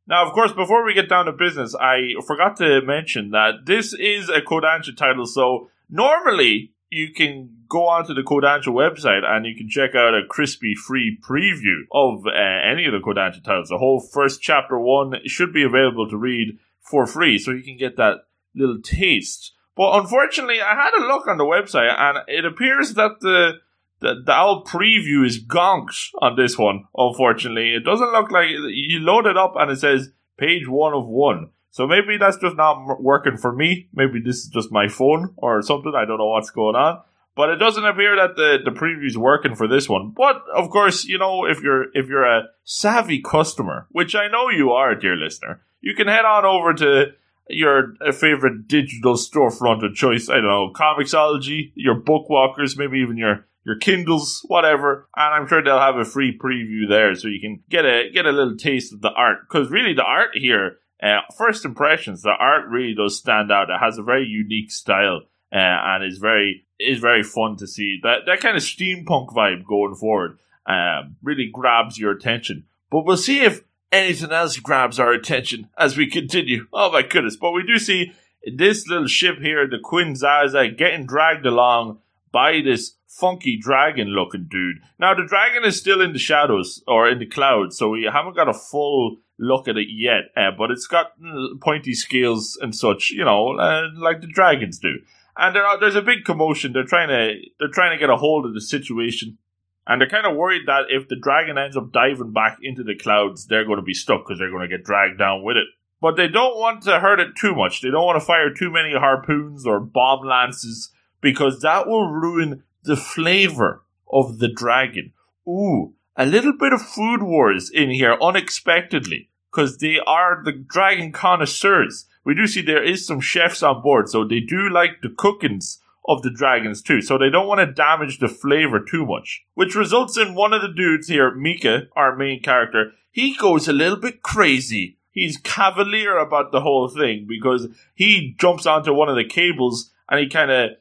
Now, 0.07 0.25
of 0.25 0.33
course, 0.33 0.53
before 0.53 0.85
we 0.85 0.93
get 0.93 1.09
down 1.09 1.25
to 1.25 1.33
business, 1.33 1.75
I 1.75 2.13
forgot 2.25 2.55
to 2.57 2.81
mention 2.81 3.31
that 3.31 3.65
this 3.65 3.93
is 3.93 4.29
a 4.29 4.41
Kodansha 4.41 4.95
title, 4.95 5.25
so 5.25 5.69
normally 5.89 6.71
you 6.89 7.11
can 7.13 7.56
go 7.67 7.87
onto 7.87 8.13
the 8.13 8.21
Kodansha 8.21 8.67
website 8.67 9.23
and 9.23 9.45
you 9.45 9.55
can 9.55 9.69
check 9.69 9.95
out 9.95 10.13
a 10.13 10.25
crispy 10.27 10.73
free 10.75 11.17
preview 11.21 11.81
of 11.91 12.25
uh, 12.25 12.31
any 12.31 12.85
of 12.85 12.93
the 12.93 12.99
Kodansha 12.99 13.43
titles. 13.43 13.69
The 13.69 13.77
whole 13.77 13.99
first 13.99 14.41
chapter 14.41 14.79
one 14.79 15.15
should 15.25 15.53
be 15.53 15.63
available 15.63 16.09
to 16.09 16.17
read 16.17 16.57
for 16.79 17.05
free, 17.05 17.37
so 17.37 17.51
you 17.51 17.63
can 17.63 17.77
get 17.77 17.97
that 17.97 18.27
little 18.55 18.81
taste. 18.81 19.53
But 19.75 19.99
unfortunately, 19.99 20.61
I 20.61 20.73
had 20.75 20.93
a 20.93 21.05
look 21.05 21.27
on 21.27 21.37
the 21.37 21.43
website 21.43 21.93
and 21.97 22.19
it 22.27 22.45
appears 22.45 22.95
that 22.95 23.19
the 23.21 23.59
the, 23.99 24.21
the 24.25 24.39
old 24.39 24.67
preview 24.67 25.25
is 25.25 25.43
gonks 25.43 26.09
on 26.21 26.35
this 26.35 26.57
one, 26.57 26.85
unfortunately. 26.95 27.73
It 27.73 27.83
doesn't 27.83 28.11
look 28.11 28.31
like 28.31 28.49
you 28.49 28.99
load 28.99 29.25
it 29.25 29.37
up 29.37 29.53
and 29.55 29.71
it 29.71 29.77
says 29.77 30.11
page 30.37 30.67
one 30.67 30.93
of 30.93 31.07
one. 31.07 31.49
So 31.71 31.87
maybe 31.87 32.17
that's 32.17 32.37
just 32.37 32.55
not 32.55 33.01
working 33.01 33.37
for 33.37 33.53
me. 33.53 33.87
Maybe 33.93 34.19
this 34.19 34.37
is 34.37 34.47
just 34.47 34.71
my 34.71 34.87
phone 34.87 35.33
or 35.37 35.61
something. 35.61 35.93
I 35.95 36.05
don't 36.05 36.17
know 36.17 36.27
what's 36.27 36.49
going 36.51 36.75
on. 36.75 37.01
But 37.37 37.49
it 37.49 37.57
doesn't 37.57 37.85
appear 37.85 38.15
that 38.15 38.35
the, 38.35 38.57
the 38.65 38.71
preview 38.71 39.05
is 39.05 39.15
working 39.15 39.53
for 39.53 39.67
this 39.67 39.87
one. 39.87 40.11
But 40.17 40.43
of 40.55 40.71
course, 40.71 41.05
you 41.05 41.19
know, 41.19 41.45
if 41.45 41.61
you're 41.61 41.85
if 41.93 42.07
you're 42.07 42.25
a 42.25 42.47
savvy 42.63 43.21
customer, 43.21 43.85
which 43.91 44.15
I 44.15 44.27
know 44.27 44.49
you 44.49 44.71
are, 44.71 44.95
dear 44.95 45.15
listener, 45.15 45.61
you 45.79 45.93
can 45.93 46.07
head 46.07 46.25
on 46.25 46.45
over 46.45 46.73
to 46.73 47.13
your 47.47 47.93
favorite 48.11 48.67
digital 48.67 49.13
storefront 49.13 49.85
of 49.85 49.93
choice. 49.93 50.29
I 50.29 50.37
don't 50.37 50.47
know, 50.47 50.73
Comixology, 50.73 51.71
your 51.75 52.01
Bookwalkers, 52.01 52.75
maybe 52.75 52.97
even 52.97 53.17
your 53.17 53.45
your 53.63 53.77
Kindles, 53.77 54.43
whatever, 54.47 55.07
and 55.15 55.35
I'm 55.35 55.47
sure 55.47 55.61
they'll 55.61 55.77
have 55.77 55.97
a 55.97 56.05
free 56.05 56.35
preview 56.35 56.89
there, 56.89 57.13
so 57.13 57.27
you 57.27 57.39
can 57.39 57.61
get 57.69 57.85
a 57.85 58.09
get 58.11 58.25
a 58.25 58.31
little 58.31 58.57
taste 58.57 58.93
of 58.93 59.01
the 59.01 59.11
art. 59.11 59.39
Because 59.47 59.69
really, 59.69 59.93
the 59.93 60.03
art 60.03 60.29
here, 60.33 60.77
uh, 61.03 61.19
first 61.37 61.65
impressions, 61.65 62.23
the 62.23 62.31
art 62.31 62.67
really 62.67 62.95
does 62.95 63.19
stand 63.19 63.51
out. 63.51 63.69
It 63.69 63.79
has 63.79 63.99
a 63.99 64.03
very 64.03 64.25
unique 64.25 64.71
style, 64.71 65.21
uh, 65.51 65.57
and 65.57 66.03
is 66.03 66.17
very 66.17 66.65
is 66.79 66.99
very 66.99 67.23
fun 67.23 67.57
to 67.57 67.67
see. 67.67 67.99
That 68.03 68.25
that 68.25 68.39
kind 68.39 68.57
of 68.57 68.63
steampunk 68.63 69.33
vibe 69.33 69.65
going 69.65 69.95
forward 69.95 70.39
um, 70.65 71.17
really 71.23 71.49
grabs 71.51 71.97
your 71.97 72.11
attention. 72.11 72.65
But 72.89 73.05
we'll 73.05 73.17
see 73.17 73.41
if 73.41 73.63
anything 73.91 74.31
else 74.31 74.57
grabs 74.57 74.99
our 74.99 75.11
attention 75.11 75.69
as 75.77 75.97
we 75.97 76.07
continue. 76.09 76.67
Oh 76.73 76.91
my 76.91 77.01
goodness! 77.01 77.35
But 77.35 77.51
we 77.51 77.63
do 77.63 77.79
see 77.79 78.13
this 78.55 78.87
little 78.87 79.07
ship 79.07 79.39
here, 79.39 79.67
the 79.67 79.77
Quinzaza, 79.77 80.77
getting 80.77 81.05
dragged 81.05 81.45
along 81.45 81.99
by 82.31 82.61
this 82.63 82.93
funky 83.07 83.57
dragon 83.57 84.09
looking 84.09 84.47
dude. 84.49 84.77
Now 84.99 85.13
the 85.15 85.25
dragon 85.25 85.63
is 85.63 85.77
still 85.77 86.01
in 86.01 86.13
the 86.13 86.19
shadows 86.19 86.83
or 86.87 87.09
in 87.09 87.19
the 87.19 87.25
clouds, 87.25 87.77
so 87.77 87.89
we 87.89 88.07
haven't 88.11 88.35
got 88.35 88.49
a 88.49 88.53
full 88.53 89.17
look 89.39 89.67
at 89.67 89.77
it 89.77 89.87
yet. 89.89 90.31
Uh, 90.35 90.51
but 90.57 90.71
it's 90.71 90.87
got 90.87 91.13
uh, 91.25 91.55
pointy 91.61 91.93
scales 91.93 92.57
and 92.61 92.75
such, 92.75 93.11
you 93.11 93.25
know, 93.25 93.57
uh, 93.57 93.87
like 93.95 94.21
the 94.21 94.27
dragons 94.27 94.79
do. 94.79 94.99
And 95.37 95.55
are, 95.55 95.79
there's 95.79 95.95
a 95.95 96.01
big 96.01 96.23
commotion. 96.25 96.73
They're 96.73 96.83
trying 96.83 97.09
to 97.09 97.39
they're 97.59 97.69
trying 97.69 97.95
to 97.95 97.99
get 97.99 98.09
a 98.09 98.17
hold 98.17 98.45
of 98.45 98.53
the 98.53 98.61
situation, 98.61 99.37
and 99.85 100.01
they're 100.01 100.09
kind 100.09 100.25
of 100.25 100.35
worried 100.35 100.63
that 100.67 100.85
if 100.89 101.07
the 101.07 101.15
dragon 101.15 101.57
ends 101.57 101.77
up 101.77 101.91
diving 101.91 102.33
back 102.33 102.57
into 102.61 102.83
the 102.83 102.95
clouds, 102.95 103.45
they're 103.45 103.65
going 103.65 103.77
to 103.77 103.83
be 103.83 103.93
stuck 103.93 104.25
because 104.25 104.39
they're 104.39 104.51
going 104.51 104.67
to 104.67 104.77
get 104.77 104.85
dragged 104.85 105.19
down 105.19 105.43
with 105.43 105.57
it. 105.57 105.67
But 106.01 106.15
they 106.15 106.27
don't 106.27 106.57
want 106.57 106.83
to 106.83 106.99
hurt 106.99 107.19
it 107.19 107.35
too 107.39 107.55
much. 107.55 107.81
They 107.81 107.89
don't 107.89 108.05
want 108.05 108.19
to 108.19 108.25
fire 108.25 108.53
too 108.53 108.71
many 108.71 108.93
harpoons 108.93 109.65
or 109.65 109.79
bomb 109.79 110.25
lances 110.25 110.91
because 111.21 111.61
that 111.61 111.87
will 111.87 112.07
ruin 112.07 112.63
the 112.83 112.95
flavor 112.95 113.83
of 114.11 114.39
the 114.39 114.47
dragon. 114.47 115.13
Ooh, 115.47 115.93
a 116.15 116.25
little 116.25 116.53
bit 116.57 116.73
of 116.73 116.81
food 116.81 117.23
wars 117.23 117.69
in 117.69 117.89
here 117.89 118.17
unexpectedly 118.21 119.29
because 119.51 119.77
they 119.77 119.99
are 120.05 120.41
the 120.43 120.51
dragon 120.51 121.11
connoisseurs. 121.11 122.05
We 122.27 122.35
do 122.35 122.45
see 122.45 122.61
there 122.61 122.83
is 122.83 123.07
some 123.07 123.21
chefs 123.21 123.63
on 123.63 123.81
board, 123.81 124.09
so 124.09 124.25
they 124.25 124.41
do 124.41 124.69
like 124.69 125.01
the 125.01 125.15
cookings 125.17 125.79
of 126.09 126.23
the 126.23 126.29
dragons 126.29 126.81
too. 126.81 127.01
So 127.01 127.17
they 127.17 127.29
don't 127.29 127.47
want 127.47 127.61
to 127.61 127.73
damage 127.73 128.19
the 128.19 128.27
flavor 128.27 128.81
too 128.81 129.05
much, 129.05 129.45
which 129.53 129.75
results 129.75 130.17
in 130.17 130.35
one 130.35 130.51
of 130.51 130.61
the 130.61 130.67
dudes 130.67 131.07
here, 131.07 131.33
Mika, 131.33 131.83
our 131.95 132.17
main 132.17 132.41
character. 132.41 132.91
He 133.11 133.33
goes 133.33 133.69
a 133.69 133.73
little 133.73 133.95
bit 133.95 134.23
crazy. 134.23 134.97
He's 135.09 135.37
cavalier 135.37 136.17
about 136.17 136.51
the 136.51 136.59
whole 136.59 136.89
thing 136.89 137.27
because 137.29 137.69
he 137.95 138.35
jumps 138.37 138.65
onto 138.65 138.93
one 138.93 139.07
of 139.07 139.15
the 139.15 139.23
cables 139.23 139.93
and 140.09 140.19
he 140.19 140.27
kind 140.27 140.51
of 140.51 140.71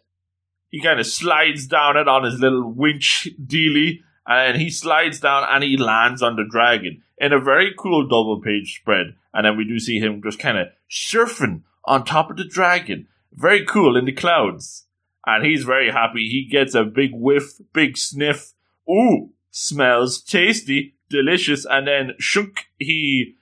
he 0.70 0.82
kind 0.82 0.98
of 0.98 1.06
slides 1.06 1.68
down 1.68 1.96
it 1.96 2.08
on 2.08 2.24
his 2.24 2.40
little 2.40 2.72
winch 2.72 3.28
dealy, 3.46 4.00
and 4.26 4.60
he 4.60 4.70
slides 4.70 5.20
down 5.20 5.44
and 5.48 5.62
he 5.62 5.76
lands 5.76 6.22
on 6.22 6.36
the 6.36 6.46
dragon 6.48 7.02
in 7.18 7.32
a 7.32 7.40
very 7.40 7.72
cool 7.78 8.06
double 8.06 8.40
page 8.40 8.78
spread. 8.80 9.14
And 9.32 9.46
then 9.46 9.56
we 9.56 9.64
do 9.64 9.78
see 9.78 9.98
him 9.98 10.22
just 10.22 10.38
kind 10.38 10.58
of 10.58 10.68
surfing 10.90 11.62
on 11.84 12.04
top 12.04 12.30
of 12.30 12.36
the 12.36 12.44
dragon. 12.44 13.06
Very 13.32 13.64
cool 13.64 13.96
in 13.96 14.04
the 14.04 14.12
clouds. 14.12 14.86
And 15.26 15.44
he's 15.44 15.64
very 15.64 15.90
happy. 15.90 16.28
He 16.28 16.48
gets 16.50 16.74
a 16.74 16.84
big 16.84 17.10
whiff, 17.12 17.52
big 17.72 17.96
sniff. 17.96 18.52
Ooh, 18.88 19.30
smells 19.50 20.22
tasty, 20.22 20.94
delicious. 21.10 21.66
And 21.68 21.86
then 21.86 22.12
shunk, 22.18 22.66
he 22.78 23.34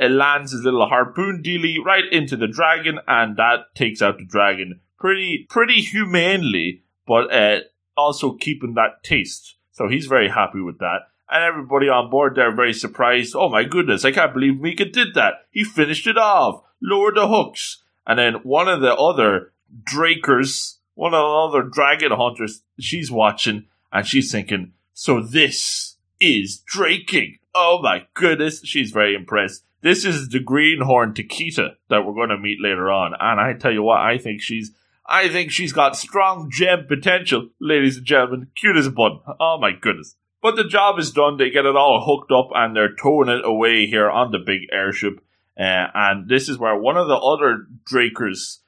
uh, 0.00 0.06
lands 0.06 0.52
his 0.52 0.62
little 0.62 0.86
harpoon 0.88 1.42
dealy 1.44 1.76
right 1.84 2.04
into 2.10 2.36
the 2.36 2.46
dragon, 2.46 2.98
and 3.06 3.36
that 3.36 3.74
takes 3.74 4.00
out 4.00 4.18
the 4.18 4.24
dragon 4.24 4.80
pretty 5.02 5.44
pretty 5.50 5.80
humanely, 5.80 6.84
but 7.06 7.32
uh, 7.34 7.58
also 7.96 8.34
keeping 8.34 8.74
that 8.74 9.02
taste. 9.02 9.56
So 9.72 9.88
he's 9.88 10.06
very 10.06 10.28
happy 10.28 10.60
with 10.60 10.78
that. 10.78 11.08
And 11.28 11.42
everybody 11.42 11.88
on 11.88 12.10
board 12.10 12.34
they're 12.34 12.54
very 12.54 12.74
surprised. 12.74 13.34
Oh 13.34 13.48
my 13.48 13.64
goodness, 13.64 14.04
I 14.04 14.12
can't 14.12 14.34
believe 14.34 14.60
Mika 14.60 14.84
did 14.84 15.14
that. 15.14 15.46
He 15.50 15.64
finished 15.64 16.06
it 16.06 16.18
off, 16.18 16.62
lowered 16.80 17.16
the 17.16 17.26
hooks. 17.26 17.82
And 18.06 18.18
then 18.18 18.34
one 18.42 18.68
of 18.68 18.80
the 18.80 18.94
other 18.94 19.52
Drakers, 19.82 20.76
one 20.94 21.14
of 21.14 21.20
the 21.22 21.58
other 21.58 21.68
dragon 21.68 22.12
hunters, 22.12 22.62
she's 22.78 23.10
watching 23.10 23.66
and 23.90 24.06
she's 24.06 24.30
thinking, 24.30 24.72
so 24.92 25.20
this 25.22 25.96
is 26.20 26.58
draking. 26.66 27.38
Oh 27.54 27.80
my 27.82 28.06
goodness, 28.14 28.60
she's 28.64 28.90
very 28.90 29.14
impressed. 29.14 29.64
This 29.80 30.04
is 30.04 30.28
the 30.28 30.40
greenhorn 30.40 31.12
Takita 31.12 31.76
that 31.88 32.04
we're 32.04 32.14
going 32.14 32.28
to 32.28 32.38
meet 32.38 32.60
later 32.60 32.90
on. 32.90 33.14
And 33.18 33.40
I 33.40 33.54
tell 33.54 33.72
you 33.72 33.82
what, 33.82 34.00
I 34.00 34.18
think 34.18 34.40
she's 34.40 34.70
I 35.12 35.28
think 35.28 35.50
she's 35.50 35.74
got 35.74 35.94
strong 35.94 36.50
gem 36.50 36.86
potential, 36.88 37.50
ladies 37.60 37.98
and 37.98 38.06
gentlemen. 38.06 38.48
Cute 38.56 38.78
as 38.78 38.86
a 38.86 38.90
bun. 38.90 39.20
Oh 39.38 39.58
my 39.60 39.72
goodness. 39.78 40.16
But 40.40 40.56
the 40.56 40.64
job 40.64 40.98
is 40.98 41.10
done. 41.10 41.36
They 41.36 41.50
get 41.50 41.66
it 41.66 41.76
all 41.76 42.02
hooked 42.02 42.32
up 42.32 42.48
and 42.54 42.74
they're 42.74 42.96
towing 42.96 43.28
it 43.28 43.44
away 43.44 43.84
here 43.84 44.08
on 44.08 44.32
the 44.32 44.38
big 44.38 44.62
airship. 44.72 45.20
Uh, 45.54 45.88
and 45.94 46.30
this 46.30 46.48
is 46.48 46.58
where 46.58 46.74
one 46.78 46.96
of 46.96 47.08
the 47.08 47.16
other 47.16 47.66
Drakers, 47.84 48.60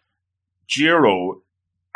Jiro, 0.66 1.40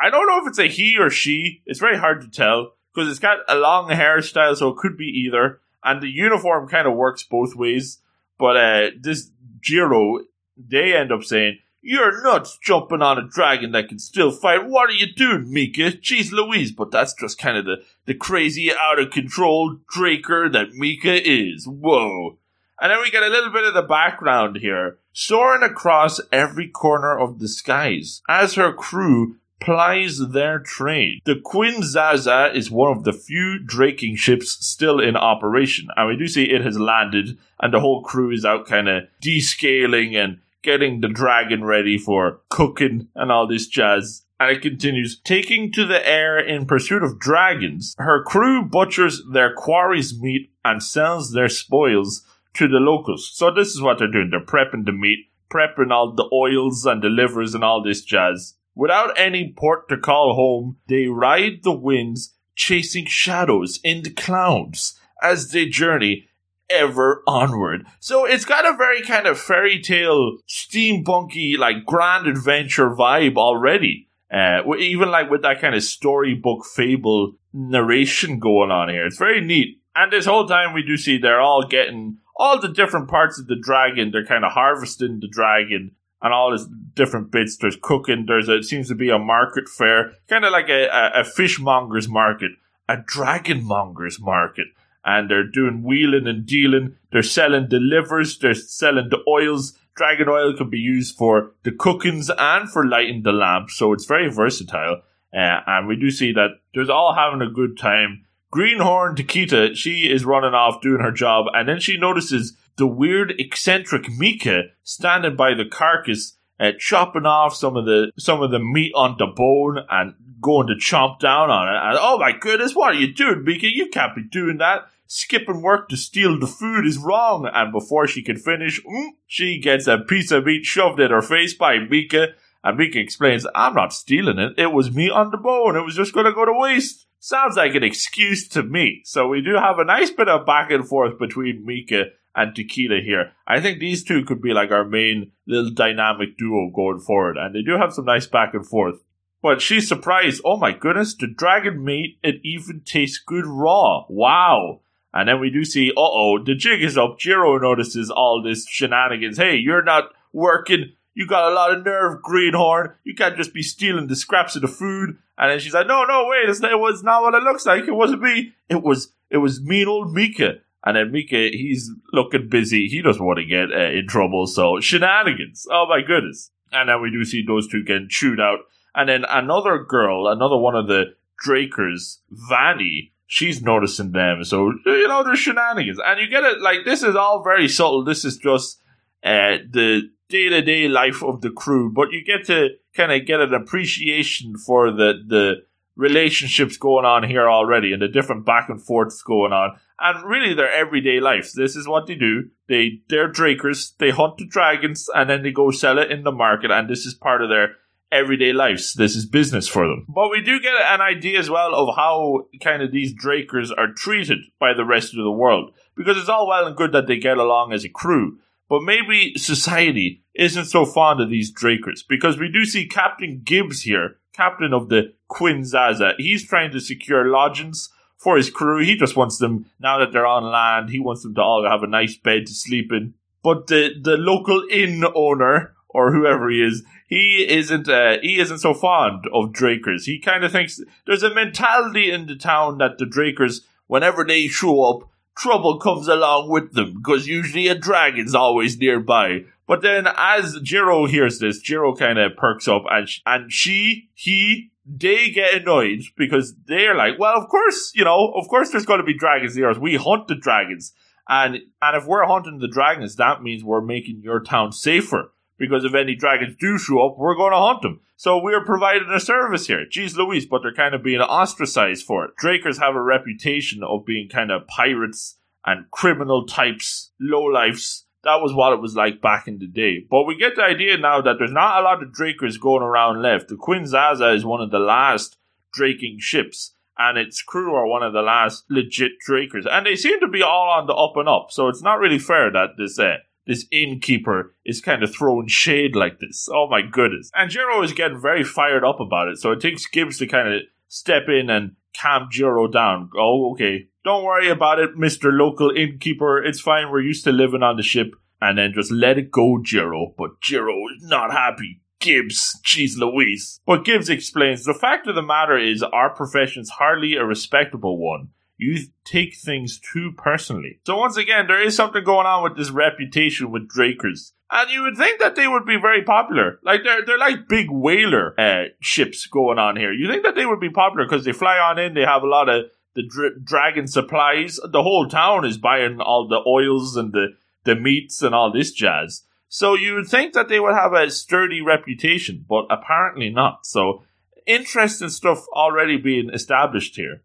I 0.00 0.08
don't 0.08 0.26
know 0.26 0.40
if 0.40 0.48
it's 0.48 0.58
a 0.58 0.66
he 0.66 0.96
or 0.98 1.10
she. 1.10 1.60
It's 1.66 1.78
very 1.78 1.98
hard 1.98 2.22
to 2.22 2.30
tell 2.30 2.72
because 2.94 3.10
it's 3.10 3.20
got 3.20 3.40
a 3.48 3.54
long 3.54 3.90
hairstyle, 3.90 4.56
so 4.56 4.70
it 4.70 4.78
could 4.78 4.96
be 4.96 5.26
either. 5.26 5.60
And 5.84 6.02
the 6.02 6.08
uniform 6.08 6.68
kind 6.68 6.88
of 6.88 6.96
works 6.96 7.22
both 7.22 7.54
ways. 7.54 8.00
But 8.38 8.56
uh, 8.56 8.90
this 8.98 9.30
Jiro, 9.60 10.20
they 10.56 10.96
end 10.96 11.12
up 11.12 11.22
saying, 11.22 11.58
you're 11.80 12.23
nuts 12.23 12.58
jumping 12.62 13.02
on 13.02 13.18
a 13.18 13.26
dragon 13.26 13.73
that 13.73 13.88
can 13.88 13.99
still 13.99 14.30
fight. 14.30 14.66
What 14.66 14.90
are 14.90 14.94
you 14.94 15.12
doing, 15.12 15.52
Mika? 15.52 15.92
Jeez 15.92 16.32
Louise, 16.32 16.73
but 16.73 16.90
that's 16.90 17.14
just 17.14 17.38
kind 17.38 17.56
of 17.56 17.64
the, 17.64 17.76
the 18.06 18.14
crazy, 18.14 18.70
out 18.73 18.99
of 18.99 19.11
control 19.11 19.78
Draker 19.94 20.52
that 20.52 20.73
Mika 20.73 21.28
is. 21.28 21.66
Whoa. 21.66 22.38
And 22.80 22.92
then 22.92 23.00
we 23.00 23.11
get 23.11 23.23
a 23.23 23.28
little 23.28 23.50
bit 23.50 23.64
of 23.64 23.75
the 23.75 23.82
background 23.82 24.56
here. 24.56 24.99
Soaring 25.12 25.62
across 25.62 26.20
every 26.30 26.68
corner 26.68 27.18
of 27.18 27.40
the 27.40 27.49
skies 27.49 28.23
as 28.28 28.54
her 28.54 28.73
crew 28.73 29.37
plies 29.61 30.18
their 30.28 30.61
trade. 30.61 31.20
The 31.25 31.35
Quinzaza 31.35 32.54
is 32.54 32.70
one 32.70 32.97
of 32.97 33.04
the 33.04 33.12
few 33.12 33.58
draking 33.58 34.14
ships 34.14 34.64
still 34.64 35.00
in 35.00 35.16
operation, 35.16 35.88
and 35.97 36.08
we 36.08 36.16
do 36.16 36.28
see 36.28 36.44
it 36.44 36.64
has 36.64 36.78
landed, 36.78 37.37
and 37.61 37.75
the 37.75 37.80
whole 37.80 38.02
crew 38.02 38.30
is 38.30 38.44
out 38.44 38.66
kind 38.66 38.88
of 38.88 39.04
descaling 39.20 40.14
and 40.14 40.38
getting 40.62 41.00
the 41.00 41.08
dragon 41.08 41.64
ready 41.64 41.98
for 41.98 42.40
cooking 42.48 43.08
and 43.14 43.30
all 43.30 43.46
this 43.46 43.66
jazz. 43.66 44.22
And 44.40 44.50
it 44.50 44.62
continues, 44.62 45.20
taking 45.20 45.72
to 45.72 45.84
the 45.84 46.06
air 46.08 46.38
in 46.38 46.66
pursuit 46.66 47.02
of 47.02 47.18
dragons. 47.18 47.94
Her 47.98 48.22
crew 48.22 48.62
butchers 48.62 49.22
their 49.32 49.52
quarry's 49.52 50.18
meat 50.18 50.52
and 50.64 50.82
sells 50.82 51.32
their 51.32 51.48
spoils 51.48 52.24
to 52.54 52.68
the 52.68 52.78
locals. 52.78 53.30
So 53.32 53.52
this 53.52 53.68
is 53.68 53.82
what 53.82 53.98
they're 53.98 54.10
doing. 54.10 54.30
They're 54.30 54.40
prepping 54.40 54.84
the 54.84 54.92
meat, 54.92 55.26
prepping 55.50 55.90
all 55.90 56.12
the 56.12 56.28
oils 56.32 56.86
and 56.86 57.02
the 57.02 57.08
livers 57.08 57.54
and 57.54 57.64
all 57.64 57.82
this 57.82 58.02
jazz. 58.02 58.54
Without 58.76 59.18
any 59.18 59.52
port 59.56 59.88
to 59.88 59.96
call 59.96 60.36
home, 60.36 60.76
they 60.88 61.06
ride 61.06 61.64
the 61.64 61.72
winds, 61.72 62.34
chasing 62.54 63.06
shadows 63.06 63.80
in 63.82 64.02
the 64.02 64.10
clouds 64.10 65.00
as 65.20 65.50
they 65.50 65.66
journey 65.66 66.27
ever 66.70 67.22
onward. 67.26 67.87
So 68.00 68.25
it's 68.25 68.44
got 68.44 68.66
a 68.66 68.76
very 68.76 69.02
kind 69.02 69.26
of 69.26 69.38
fairy 69.38 69.80
tale, 69.80 70.38
steampunky, 70.48 71.56
like 71.58 71.84
grand 71.87 72.26
adventure 72.26 72.90
vibe 72.90 73.37
already. 73.37 74.08
Uh, 74.32 74.60
even 74.78 75.10
like 75.10 75.30
with 75.30 75.42
that 75.42 75.60
kind 75.60 75.75
of 75.75 75.82
storybook 75.82 76.66
fable 76.66 77.32
narration 77.52 78.38
going 78.38 78.70
on 78.70 78.90
here. 78.90 79.06
It's 79.06 79.16
very 79.16 79.40
neat. 79.40 79.80
And 79.96 80.12
this 80.12 80.26
whole 80.26 80.46
time 80.46 80.75
we 80.75 80.82
do 80.82 80.96
see 80.96 81.18
they're 81.18 81.40
all 81.40 81.66
getting 81.66 82.18
all 82.37 82.60
the 82.60 82.68
different 82.68 83.08
parts 83.08 83.40
of 83.40 83.46
the 83.46 83.58
dragon. 83.60 84.10
They're 84.10 84.26
kind 84.26 84.44
of 84.44 84.52
harvesting 84.52 85.20
the 85.20 85.28
dragon 85.28 85.92
and 86.20 86.32
all 86.32 86.50
these 86.50 86.68
different 86.94 87.30
bits. 87.30 87.56
There's 87.56 87.78
cooking. 87.80 88.26
There's 88.26 88.48
a, 88.48 88.56
it 88.56 88.64
seems 88.64 88.88
to 88.88 88.94
be 88.94 89.08
a 89.08 89.18
market 89.18 89.68
fair, 89.68 90.12
kind 90.28 90.44
of 90.44 90.52
like 90.52 90.68
a, 90.68 90.87
a, 90.87 91.20
a 91.20 91.25
fishmonger's 91.25 92.08
market, 92.08 92.52
a 92.88 92.98
dragonmonger's 92.98 94.20
market 94.20 94.66
and 95.04 95.30
they're 95.30 95.46
doing 95.46 95.82
wheeling 95.82 96.26
and 96.26 96.46
dealing. 96.46 96.96
They're 97.12 97.22
selling 97.22 97.68
the 97.68 97.78
livers, 97.78 98.38
they're 98.38 98.54
selling 98.54 99.08
the 99.10 99.22
oils. 99.28 99.78
Dragon 99.94 100.28
oil 100.28 100.54
can 100.56 100.70
be 100.70 100.78
used 100.78 101.16
for 101.16 101.52
the 101.64 101.72
cookings 101.72 102.30
and 102.36 102.70
for 102.70 102.86
lighting 102.86 103.22
the 103.22 103.32
lamp, 103.32 103.70
so 103.70 103.92
it's 103.92 104.04
very 104.04 104.30
versatile. 104.30 105.02
Uh, 105.34 105.60
and 105.66 105.88
we 105.88 105.96
do 105.96 106.10
see 106.10 106.32
that 106.32 106.60
there's 106.74 106.88
all 106.88 107.14
having 107.14 107.42
a 107.42 107.50
good 107.50 107.76
time. 107.76 108.24
Greenhorn 108.50 109.14
Takita, 109.14 109.76
she 109.76 110.10
is 110.10 110.24
running 110.24 110.54
off 110.54 110.80
doing 110.80 111.02
her 111.02 111.12
job, 111.12 111.46
and 111.52 111.68
then 111.68 111.80
she 111.80 111.98
notices 111.98 112.56
the 112.78 112.86
weird, 112.86 113.34
eccentric 113.38 114.08
Mika 114.08 114.62
standing 114.84 115.36
by 115.36 115.52
the 115.52 115.66
carcass, 115.66 116.38
uh, 116.58 116.72
chopping 116.78 117.26
off 117.26 117.54
some 117.54 117.76
of 117.76 117.84
the 117.84 118.10
some 118.16 118.40
of 118.42 118.50
the 118.50 118.58
meat 118.58 118.92
on 118.94 119.16
the 119.18 119.26
bone 119.26 119.78
and 119.90 120.14
going 120.40 120.68
to 120.68 120.75
chomp 120.75 121.18
down 121.18 121.50
on 121.50 121.68
it. 121.68 121.76
And 121.76 121.99
oh 122.00 122.18
my 122.18 122.33
goodness, 122.33 122.75
what 122.75 122.95
are 122.95 122.99
you 122.99 123.12
doing, 123.12 123.45
Mika? 123.45 123.68
You 123.73 123.88
can't 123.88 124.14
be 124.14 124.23
doing 124.23 124.59
that 124.59 124.88
skipping 125.09 125.62
work 125.62 125.88
to 125.88 125.97
steal 125.97 126.38
the 126.38 126.47
food 126.47 126.87
is 126.87 126.99
wrong. 126.99 127.50
And 127.52 127.73
before 127.73 128.07
she 128.07 128.23
can 128.23 128.37
finish, 128.37 128.80
mm, 128.85 129.09
she 129.26 129.59
gets 129.59 129.88
a 129.88 129.99
piece 129.99 130.30
of 130.30 130.45
meat 130.45 130.64
shoved 130.64 131.00
in 131.00 131.11
her 131.11 131.23
face 131.23 131.54
by 131.54 131.78
Mika. 131.78 132.28
And 132.62 132.76
Mika 132.76 133.00
explains, 133.00 133.47
I'm 133.54 133.75
not 133.75 133.92
stealing 133.92 134.38
it. 134.38 134.52
It 134.57 134.73
was 134.73 134.95
meat 134.95 135.11
on 135.11 135.30
the 135.30 135.38
bone. 135.38 135.76
It 135.76 135.85
was 135.85 135.97
just 135.97 136.12
going 136.12 136.26
to 136.26 136.33
go 136.33 136.45
to 136.45 136.52
waste. 136.52 137.07
Sounds 137.21 137.57
like 137.57 137.75
an 137.75 137.83
excuse 137.83 138.47
to 138.49 138.62
me. 138.62 139.02
So 139.04 139.26
we 139.26 139.40
do 139.40 139.54
have 139.54 139.78
a 139.78 139.85
nice 139.85 140.11
bit 140.11 140.28
of 140.28 140.47
back 140.47 140.71
and 140.71 140.87
forth 140.87 141.18
between 141.18 141.64
Mika 141.64 142.04
and 142.37 142.54
Takita 142.54 143.02
here. 143.02 143.33
I 143.47 143.61
think 143.61 143.80
these 143.80 144.04
two 144.04 144.25
could 144.25 144.40
be 144.40 144.52
like 144.52 144.71
our 144.71 144.85
main 144.85 145.33
little 145.47 145.71
dynamic 145.71 146.37
duo 146.37 146.71
going 146.75 147.00
forward. 147.00 147.37
And 147.37 147.54
they 147.54 147.62
do 147.62 147.76
have 147.78 147.92
some 147.92 148.04
nice 148.04 148.26
back 148.26 148.54
and 148.54 148.66
forth. 148.66 148.97
But 149.40 149.62
she's 149.62 149.88
surprised. 149.88 150.40
Oh 150.45 150.57
my 150.57 150.73
goodness, 150.73 151.14
the 151.14 151.28
dragon 151.28 151.85
meat, 151.85 152.18
it 152.23 152.40
even 152.42 152.83
tastes 152.85 153.18
good 153.18 153.47
raw. 153.47 154.04
Wow. 154.09 154.80
And 155.14 155.28
then 155.28 155.40
we 155.40 155.50
do 155.50 155.64
see, 155.64 155.90
uh 155.90 155.95
oh, 155.97 156.42
the 156.45 156.54
jig 156.54 156.83
is 156.83 156.99
up. 156.99 157.18
Jiro 157.18 157.59
notices 157.59 158.11
all 158.11 158.42
this 158.42 158.66
shenanigans. 158.68 159.38
Hey, 159.38 159.57
you're 159.57 159.85
not 159.85 160.11
working. 160.33 160.92
You 161.14 161.26
got 161.26 161.50
a 161.50 161.54
lot 161.54 161.73
of 161.73 161.85
nerve, 161.85 162.23
Greenhorn. 162.23 162.95
You 163.04 163.14
can't 163.14 163.37
just 163.37 163.54
be 163.54 163.62
stealing 163.62 164.07
the 164.07 164.16
scraps 164.16 164.54
of 164.54 164.62
the 164.62 164.68
food. 164.68 165.16
And 165.37 165.50
then 165.50 165.59
she's 165.61 165.75
like, 165.75 165.87
no, 165.87 166.04
no, 166.04 166.28
wait, 166.28 166.49
it 166.49 166.78
was 166.78 167.02
not 167.02 167.23
what 167.23 167.35
it 167.35 167.42
looks 167.42 167.66
like. 167.66 167.88
It 167.88 167.95
wasn't 167.95 168.23
me. 168.23 168.52
It 168.68 168.83
was, 168.83 169.12
it 169.30 169.38
was 169.38 169.62
mean 169.62 169.88
old 169.88 170.12
Mika. 170.12 170.54
And 170.85 170.97
then 170.97 171.11
Mika, 171.11 171.37
he's 171.37 171.90
looking 172.12 172.49
busy. 172.49 172.87
He 172.88 173.02
doesn't 173.02 173.25
want 173.25 173.38
to 173.38 173.45
get 173.45 173.73
uh, 173.73 173.90
in 173.90 174.07
trouble. 174.07 174.47
So 174.47 174.80
shenanigans. 174.80 175.66
Oh 175.71 175.87
my 175.88 176.02
goodness. 176.02 176.50
And 176.73 176.88
then 176.88 177.00
we 177.02 177.11
do 177.11 177.25
see 177.25 177.45
those 177.45 177.66
two 177.66 177.83
getting 177.83 178.09
chewed 178.09 178.40
out. 178.40 178.61
And 178.95 179.09
then 179.09 179.25
another 179.28 179.78
girl, 179.78 180.28
another 180.28 180.57
one 180.57 180.75
of 180.75 180.88
the 180.88 181.14
Drakers, 181.45 182.18
Vanny, 182.30 183.12
she's 183.26 183.62
noticing 183.62 184.12
them. 184.12 184.42
So, 184.45 184.73
you 184.87 185.09
know, 185.09 185.23
there's 185.23 185.38
shenanigans. 185.38 186.00
And 186.04 186.21
you 186.21 186.28
get 186.28 186.45
it, 186.45 186.61
like, 186.61 186.85
this 186.85 187.02
is 187.02 187.14
all 187.14 187.42
very 187.45 187.68
subtle. 187.68 188.04
This 188.04 188.25
is 188.25 188.38
just 188.38 188.83
uh, 189.23 189.59
the 189.71 190.11
day 190.28 190.49
to 190.49 190.62
day 190.62 190.88
life 190.88 191.23
of 191.23 191.40
the 191.40 191.50
crew, 191.50 191.92
but 191.92 192.12
you 192.12 192.25
get 192.25 192.47
to 192.47 192.71
kind 192.95 193.12
of 193.12 193.26
get 193.26 193.40
an 193.40 193.54
appreciation 193.54 194.57
for 194.57 194.90
the, 194.90 195.14
the 195.26 195.54
relationships 195.97 196.76
going 196.76 197.04
on 197.04 197.28
here 197.28 197.49
already 197.49 197.92
and 197.92 198.00
the 198.00 198.09
different 198.09 198.47
back 198.47 198.68
and 198.68 198.83
forths 198.83 199.23
going 199.23 199.52
on. 199.52 199.78
And 200.00 200.28
really 200.28 200.54
their 200.54 200.71
everyday 200.71 201.18
lives. 201.18 201.52
This 201.52 201.75
is 201.75 201.88
what 201.88 202.07
they 202.07 202.14
do. 202.14 202.50
They, 202.68 203.02
they're 203.09 203.30
drakers. 203.30 203.97
They 203.99 204.11
hunt 204.11 204.38
the 204.38 204.47
dragons 204.47 205.09
and 205.14 205.28
then 205.28 205.42
they 205.42 205.50
go 205.50 205.71
sell 205.73 205.99
it 205.99 206.12
in 206.12 206.23
the 206.23 206.33
market. 206.33 206.71
And 206.71 206.88
this 206.88 207.04
is 207.04 207.14
part 207.14 207.42
of 207.42 207.49
their 207.49 207.76
everyday 208.10 208.52
lives. 208.52 208.94
This 208.94 209.14
is 209.14 209.26
business 209.26 209.68
for 209.68 209.86
them. 209.86 210.06
But 210.08 210.30
we 210.30 210.40
do 210.40 210.60
get 210.60 210.74
an 210.80 211.00
idea 211.00 211.38
as 211.38 211.50
well 211.50 211.74
of 211.74 211.94
how 211.96 212.46
kind 212.62 212.82
of 212.82 212.92
these 212.92 213.14
Drakers 213.14 213.70
are 213.76 213.92
treated 213.92 214.38
by 214.58 214.74
the 214.74 214.84
rest 214.84 215.14
of 215.14 215.22
the 215.22 215.30
world. 215.30 215.72
Because 215.96 216.16
it's 216.16 216.28
all 216.28 216.48
well 216.48 216.66
and 216.66 216.76
good 216.76 216.92
that 216.92 217.06
they 217.06 217.18
get 217.18 217.38
along 217.38 217.72
as 217.72 217.84
a 217.84 217.88
crew. 217.88 218.38
But 218.68 218.82
maybe 218.82 219.34
society 219.36 220.22
isn't 220.34 220.66
so 220.66 220.84
fond 220.84 221.20
of 221.20 221.30
these 221.30 221.52
Drakers. 221.52 222.00
Because 222.08 222.38
we 222.38 222.50
do 222.50 222.64
see 222.64 222.86
Captain 222.86 223.40
Gibbs 223.44 223.82
here, 223.82 224.18
captain 224.34 224.72
of 224.72 224.88
the 224.88 225.14
Queen 225.26 225.64
Zaza. 225.64 226.12
He's 226.18 226.46
trying 226.46 226.70
to 226.72 226.80
secure 226.80 227.26
lodgings 227.26 227.90
for 228.16 228.36
his 228.36 228.50
crew. 228.50 228.84
He 228.84 228.96
just 228.96 229.16
wants 229.16 229.38
them, 229.38 229.66
now 229.80 229.98
that 229.98 230.12
they're 230.12 230.26
on 230.26 230.44
land, 230.44 230.90
he 230.90 231.00
wants 231.00 231.22
them 231.22 231.34
to 231.34 231.40
all 231.40 231.68
have 231.68 231.82
a 231.82 231.86
nice 231.86 232.16
bed 232.16 232.46
to 232.46 232.54
sleep 232.54 232.92
in. 232.92 233.14
But 233.42 233.68
the, 233.68 233.90
the 234.00 234.16
local 234.16 234.64
inn 234.70 235.04
owner, 235.14 235.74
or 235.88 236.12
whoever 236.12 236.50
he 236.50 236.62
is, 236.62 236.83
he 237.07 237.47
isn't 237.49 237.88
uh, 237.88 238.18
he 238.21 238.38
isn't 238.38 238.59
so 238.59 238.75
fond 238.75 239.25
of 239.33 239.52
Drakers. 239.52 240.04
He 240.04 240.18
kind 240.18 240.45
of 240.45 240.52
thinks 240.52 240.80
there's 241.07 241.23
a 241.23 241.35
mentality 241.35 242.11
in 242.11 242.26
the 242.26 242.37
town 242.37 242.78
that 242.78 242.99
the 242.99 243.07
Drakers, 243.07 243.62
whenever 243.87 244.25
they 244.25 244.49
show 244.49 244.83
up, 244.85 245.09
trouble 245.37 245.78
comes 245.78 246.09
along 246.09 246.50
with 246.50 246.75
them 246.75 246.95
because 246.95 247.26
usually 247.26 247.68
a 247.68 247.75
dragon's 247.75 248.35
always 248.35 248.78
nearby. 248.78 249.45
But 249.66 249.83
then, 249.83 250.07
as 250.16 250.59
Jiro 250.62 251.07
hears 251.07 251.38
this, 251.38 251.61
Jiro 251.61 251.95
kind 251.95 252.18
of 252.18 252.37
perks 252.37 252.66
up, 252.68 252.85
and 252.90 253.09
sh- 253.09 253.21
and 253.26 253.52
she, 253.52 254.09
he, 254.14 254.71
they 254.87 255.28
get 255.28 255.54
annoyed 255.54 256.00
because 256.16 256.54
they're 256.66 256.95
like, 256.95 257.18
well, 257.18 257.37
of 257.37 257.49
course, 257.49 257.92
you 257.95 258.04
know, 258.04 258.33
of 258.35 258.49
course, 258.49 258.71
there's 258.71 258.87
going 258.87 259.00
to 259.00 259.04
be 259.04 259.16
dragons 259.16 259.59
us. 259.59 259.78
We 259.78 259.97
hunt 259.97 260.28
the 260.28 260.37
dragons, 260.37 260.95
and 261.28 261.59
and 261.83 261.97
if 261.97 262.07
we're 262.07 262.26
hunting 262.26 262.59
the 262.59 262.68
dragons, 262.68 263.16
that 263.16 263.42
means 263.42 263.62
we're 263.62 263.83
making 263.83 264.23
your 264.23 264.40
town 264.40 264.73
safer 264.73 265.33
because 265.58 265.84
if 265.84 265.94
any 265.94 266.14
dragons 266.14 266.56
do 266.58 266.78
show 266.78 267.06
up, 267.06 267.18
we're 267.18 267.36
going 267.36 267.52
to 267.52 267.58
hunt 267.58 267.82
them. 267.82 268.00
So 268.16 268.38
we're 268.38 268.64
providing 268.64 269.10
a 269.12 269.20
service 269.20 269.66
here. 269.66 269.84
Jeez 269.86 270.16
Louise, 270.16 270.46
but 270.46 270.62
they're 270.62 270.72
kind 270.72 270.94
of 270.94 271.02
being 271.02 271.20
ostracized 271.20 272.04
for 272.04 272.24
it. 272.24 272.32
Drakers 272.42 272.78
have 272.78 272.94
a 272.94 273.02
reputation 273.02 273.82
of 273.82 274.06
being 274.06 274.28
kind 274.28 274.50
of 274.50 274.66
pirates 274.66 275.36
and 275.66 275.90
criminal 275.90 276.46
types, 276.46 277.12
lowlifes. 277.20 278.04
That 278.24 278.40
was 278.40 278.52
what 278.52 278.72
it 278.72 278.80
was 278.80 278.94
like 278.94 279.20
back 279.20 279.46
in 279.46 279.58
the 279.58 279.66
day. 279.66 280.04
But 280.10 280.24
we 280.24 280.36
get 280.36 280.56
the 280.56 280.62
idea 280.62 280.98
now 280.98 281.20
that 281.20 281.36
there's 281.38 281.52
not 281.52 281.80
a 281.80 281.84
lot 281.84 282.02
of 282.02 282.10
Drakers 282.10 282.60
going 282.60 282.82
around 282.82 283.22
left. 283.22 283.48
The 283.48 283.56
Queen 283.56 283.86
Zaza 283.86 284.32
is 284.32 284.44
one 284.44 284.60
of 284.60 284.70
the 284.70 284.78
last 284.78 285.36
draking 285.72 286.16
ships 286.18 286.72
and 286.98 287.16
its 287.16 287.40
crew 287.42 287.74
are 287.74 287.86
one 287.86 288.02
of 288.02 288.12
the 288.12 288.22
last 288.22 288.64
legit 288.68 289.12
drakers. 289.26 289.66
And 289.70 289.86
they 289.86 289.94
seem 289.94 290.18
to 290.20 290.28
be 290.28 290.42
all 290.42 290.68
on 290.68 290.86
the 290.86 290.94
up 290.94 291.16
and 291.16 291.28
up. 291.28 291.48
So 291.50 291.68
it's 291.68 291.82
not 291.82 292.00
really 292.00 292.18
fair 292.18 292.50
that 292.50 292.70
this 292.76 292.98
uh, 292.98 293.18
this 293.48 293.66
innkeeper 293.72 294.54
is 294.64 294.82
kind 294.82 295.02
of 295.02 295.12
throwing 295.12 295.48
shade 295.48 295.96
like 295.96 296.20
this. 296.20 296.48
Oh 296.52 296.68
my 296.70 296.82
goodness. 296.82 297.30
And 297.34 297.50
Jiro 297.50 297.82
is 297.82 297.94
getting 297.94 298.20
very 298.20 298.44
fired 298.44 298.84
up 298.84 299.00
about 299.00 299.28
it. 299.28 299.38
So 299.38 299.50
it 299.50 299.60
takes 299.60 299.86
Gibbs 299.86 300.18
to 300.18 300.26
kind 300.26 300.52
of 300.52 300.62
step 300.86 301.24
in 301.28 301.48
and 301.48 301.72
calm 301.98 302.28
Jiro 302.30 302.68
down. 302.68 303.10
Oh, 303.16 303.52
okay. 303.52 303.88
Don't 304.04 304.24
worry 304.24 304.50
about 304.50 304.78
it, 304.78 304.96
Mr. 304.96 305.30
Local 305.32 305.70
Innkeeper. 305.70 306.44
It's 306.44 306.60
fine. 306.60 306.90
We're 306.90 307.00
used 307.00 307.24
to 307.24 307.32
living 307.32 307.62
on 307.62 307.76
the 307.76 307.82
ship. 307.82 308.12
And 308.40 308.58
then 308.58 308.72
just 308.72 308.92
let 308.92 309.18
it 309.18 309.32
go, 309.32 309.58
Jiro. 309.64 310.14
But 310.16 310.40
Jiro 310.42 310.76
is 310.94 311.08
not 311.08 311.32
happy. 311.32 311.80
Gibbs, 312.00 312.60
jeez 312.64 312.96
Louise. 312.96 313.60
But 313.66 313.84
Gibbs 313.84 314.08
explains 314.08 314.64
the 314.64 314.74
fact 314.74 315.08
of 315.08 315.16
the 315.16 315.22
matter 315.22 315.58
is 315.58 315.82
our 315.82 316.10
profession's 316.10 316.70
hardly 316.70 317.14
a 317.14 317.24
respectable 317.24 317.98
one 317.98 318.28
you 318.58 318.76
take 319.04 319.36
things 319.36 319.80
too 319.80 320.12
personally. 320.16 320.80
So 320.84 320.96
once 320.96 321.16
again, 321.16 321.46
there 321.46 321.62
is 321.62 321.76
something 321.76 322.04
going 322.04 322.26
on 322.26 322.42
with 322.42 322.56
this 322.56 322.70
reputation 322.70 323.50
with 323.50 323.68
Drakers. 323.68 324.32
And 324.50 324.70
you 324.70 324.82
would 324.82 324.96
think 324.96 325.20
that 325.20 325.36
they 325.36 325.46
would 325.46 325.64
be 325.64 325.76
very 325.80 326.02
popular. 326.02 326.58
Like 326.62 326.82
they're 326.82 327.04
they're 327.04 327.18
like 327.18 327.48
big 327.48 327.70
whaler 327.70 328.34
uh, 328.38 328.64
ships 328.80 329.26
going 329.26 329.58
on 329.58 329.76
here. 329.76 329.92
You 329.92 330.10
think 330.10 330.24
that 330.24 330.34
they 330.34 330.46
would 330.46 330.60
be 330.60 330.70
popular 330.70 331.06
because 331.06 331.24
they 331.24 331.32
fly 331.32 331.58
on 331.58 331.78
in. 331.78 331.94
They 331.94 332.04
have 332.04 332.22
a 332.22 332.28
lot 332.28 332.48
of 332.48 332.64
the 332.94 333.06
dr- 333.06 333.44
dragon 333.44 333.86
supplies. 333.86 334.58
The 334.64 334.82
whole 334.82 335.06
town 335.06 335.44
is 335.44 335.58
buying 335.58 336.00
all 336.00 336.26
the 336.26 336.42
oils 336.46 336.96
and 336.96 337.12
the 337.12 337.28
the 337.64 337.76
meats 337.76 338.22
and 338.22 338.34
all 338.34 338.50
this 338.50 338.72
jazz. 338.72 339.24
So 339.48 339.74
you 339.74 339.94
would 339.94 340.08
think 340.08 340.32
that 340.32 340.48
they 340.48 340.60
would 340.60 340.74
have 340.74 340.94
a 340.94 341.10
sturdy 341.10 341.60
reputation, 341.60 342.44
but 342.48 342.66
apparently 342.70 343.30
not. 343.30 343.66
So 343.66 344.02
interesting 344.46 345.10
stuff 345.10 345.46
already 345.54 345.98
being 345.98 346.30
established 346.30 346.96
here. 346.96 347.22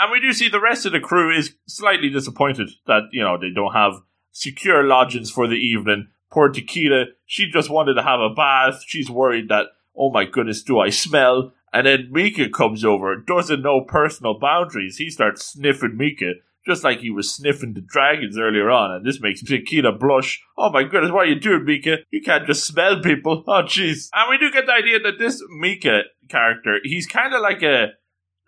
And 0.00 0.10
we 0.10 0.18
do 0.18 0.32
see 0.32 0.48
the 0.48 0.60
rest 0.60 0.86
of 0.86 0.92
the 0.92 1.00
crew 1.00 1.30
is 1.30 1.54
slightly 1.66 2.08
disappointed 2.08 2.70
that, 2.86 3.02
you 3.12 3.22
know, 3.22 3.36
they 3.38 3.50
don't 3.54 3.74
have 3.74 4.00
secure 4.32 4.82
lodgings 4.82 5.30
for 5.30 5.46
the 5.46 5.56
evening. 5.56 6.08
Poor 6.32 6.50
Takita, 6.50 7.04
she 7.26 7.50
just 7.50 7.68
wanted 7.68 7.94
to 7.94 8.02
have 8.02 8.18
a 8.18 8.30
bath. 8.34 8.82
She's 8.86 9.10
worried 9.10 9.50
that, 9.50 9.66
oh 9.94 10.10
my 10.10 10.24
goodness, 10.24 10.62
do 10.62 10.78
I 10.78 10.88
smell? 10.88 11.52
And 11.70 11.86
then 11.86 12.08
Mika 12.10 12.48
comes 12.48 12.82
over, 12.82 13.14
doesn't 13.14 13.60
know 13.60 13.82
personal 13.82 14.38
boundaries. 14.38 14.96
He 14.96 15.10
starts 15.10 15.44
sniffing 15.44 15.98
Mika, 15.98 16.32
just 16.64 16.82
like 16.82 17.00
he 17.00 17.10
was 17.10 17.30
sniffing 17.30 17.74
the 17.74 17.82
dragons 17.82 18.38
earlier 18.38 18.70
on. 18.70 18.92
And 18.92 19.04
this 19.04 19.20
makes 19.20 19.42
Takita 19.42 20.00
blush. 20.00 20.42
Oh 20.56 20.70
my 20.70 20.84
goodness, 20.84 21.12
what 21.12 21.26
are 21.26 21.30
you 21.30 21.38
doing, 21.38 21.66
Mika? 21.66 21.98
You 22.10 22.22
can't 22.22 22.46
just 22.46 22.66
smell 22.66 23.02
people. 23.02 23.44
Oh 23.46 23.64
jeez. 23.64 24.08
And 24.14 24.30
we 24.30 24.38
do 24.38 24.50
get 24.50 24.64
the 24.64 24.72
idea 24.72 24.98
that 25.00 25.18
this 25.18 25.42
Mika 25.58 26.04
character, 26.30 26.78
he's 26.84 27.06
kind 27.06 27.34
of 27.34 27.42
like 27.42 27.62
a 27.62 27.88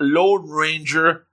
Lone 0.00 0.48
Ranger, 0.48 1.26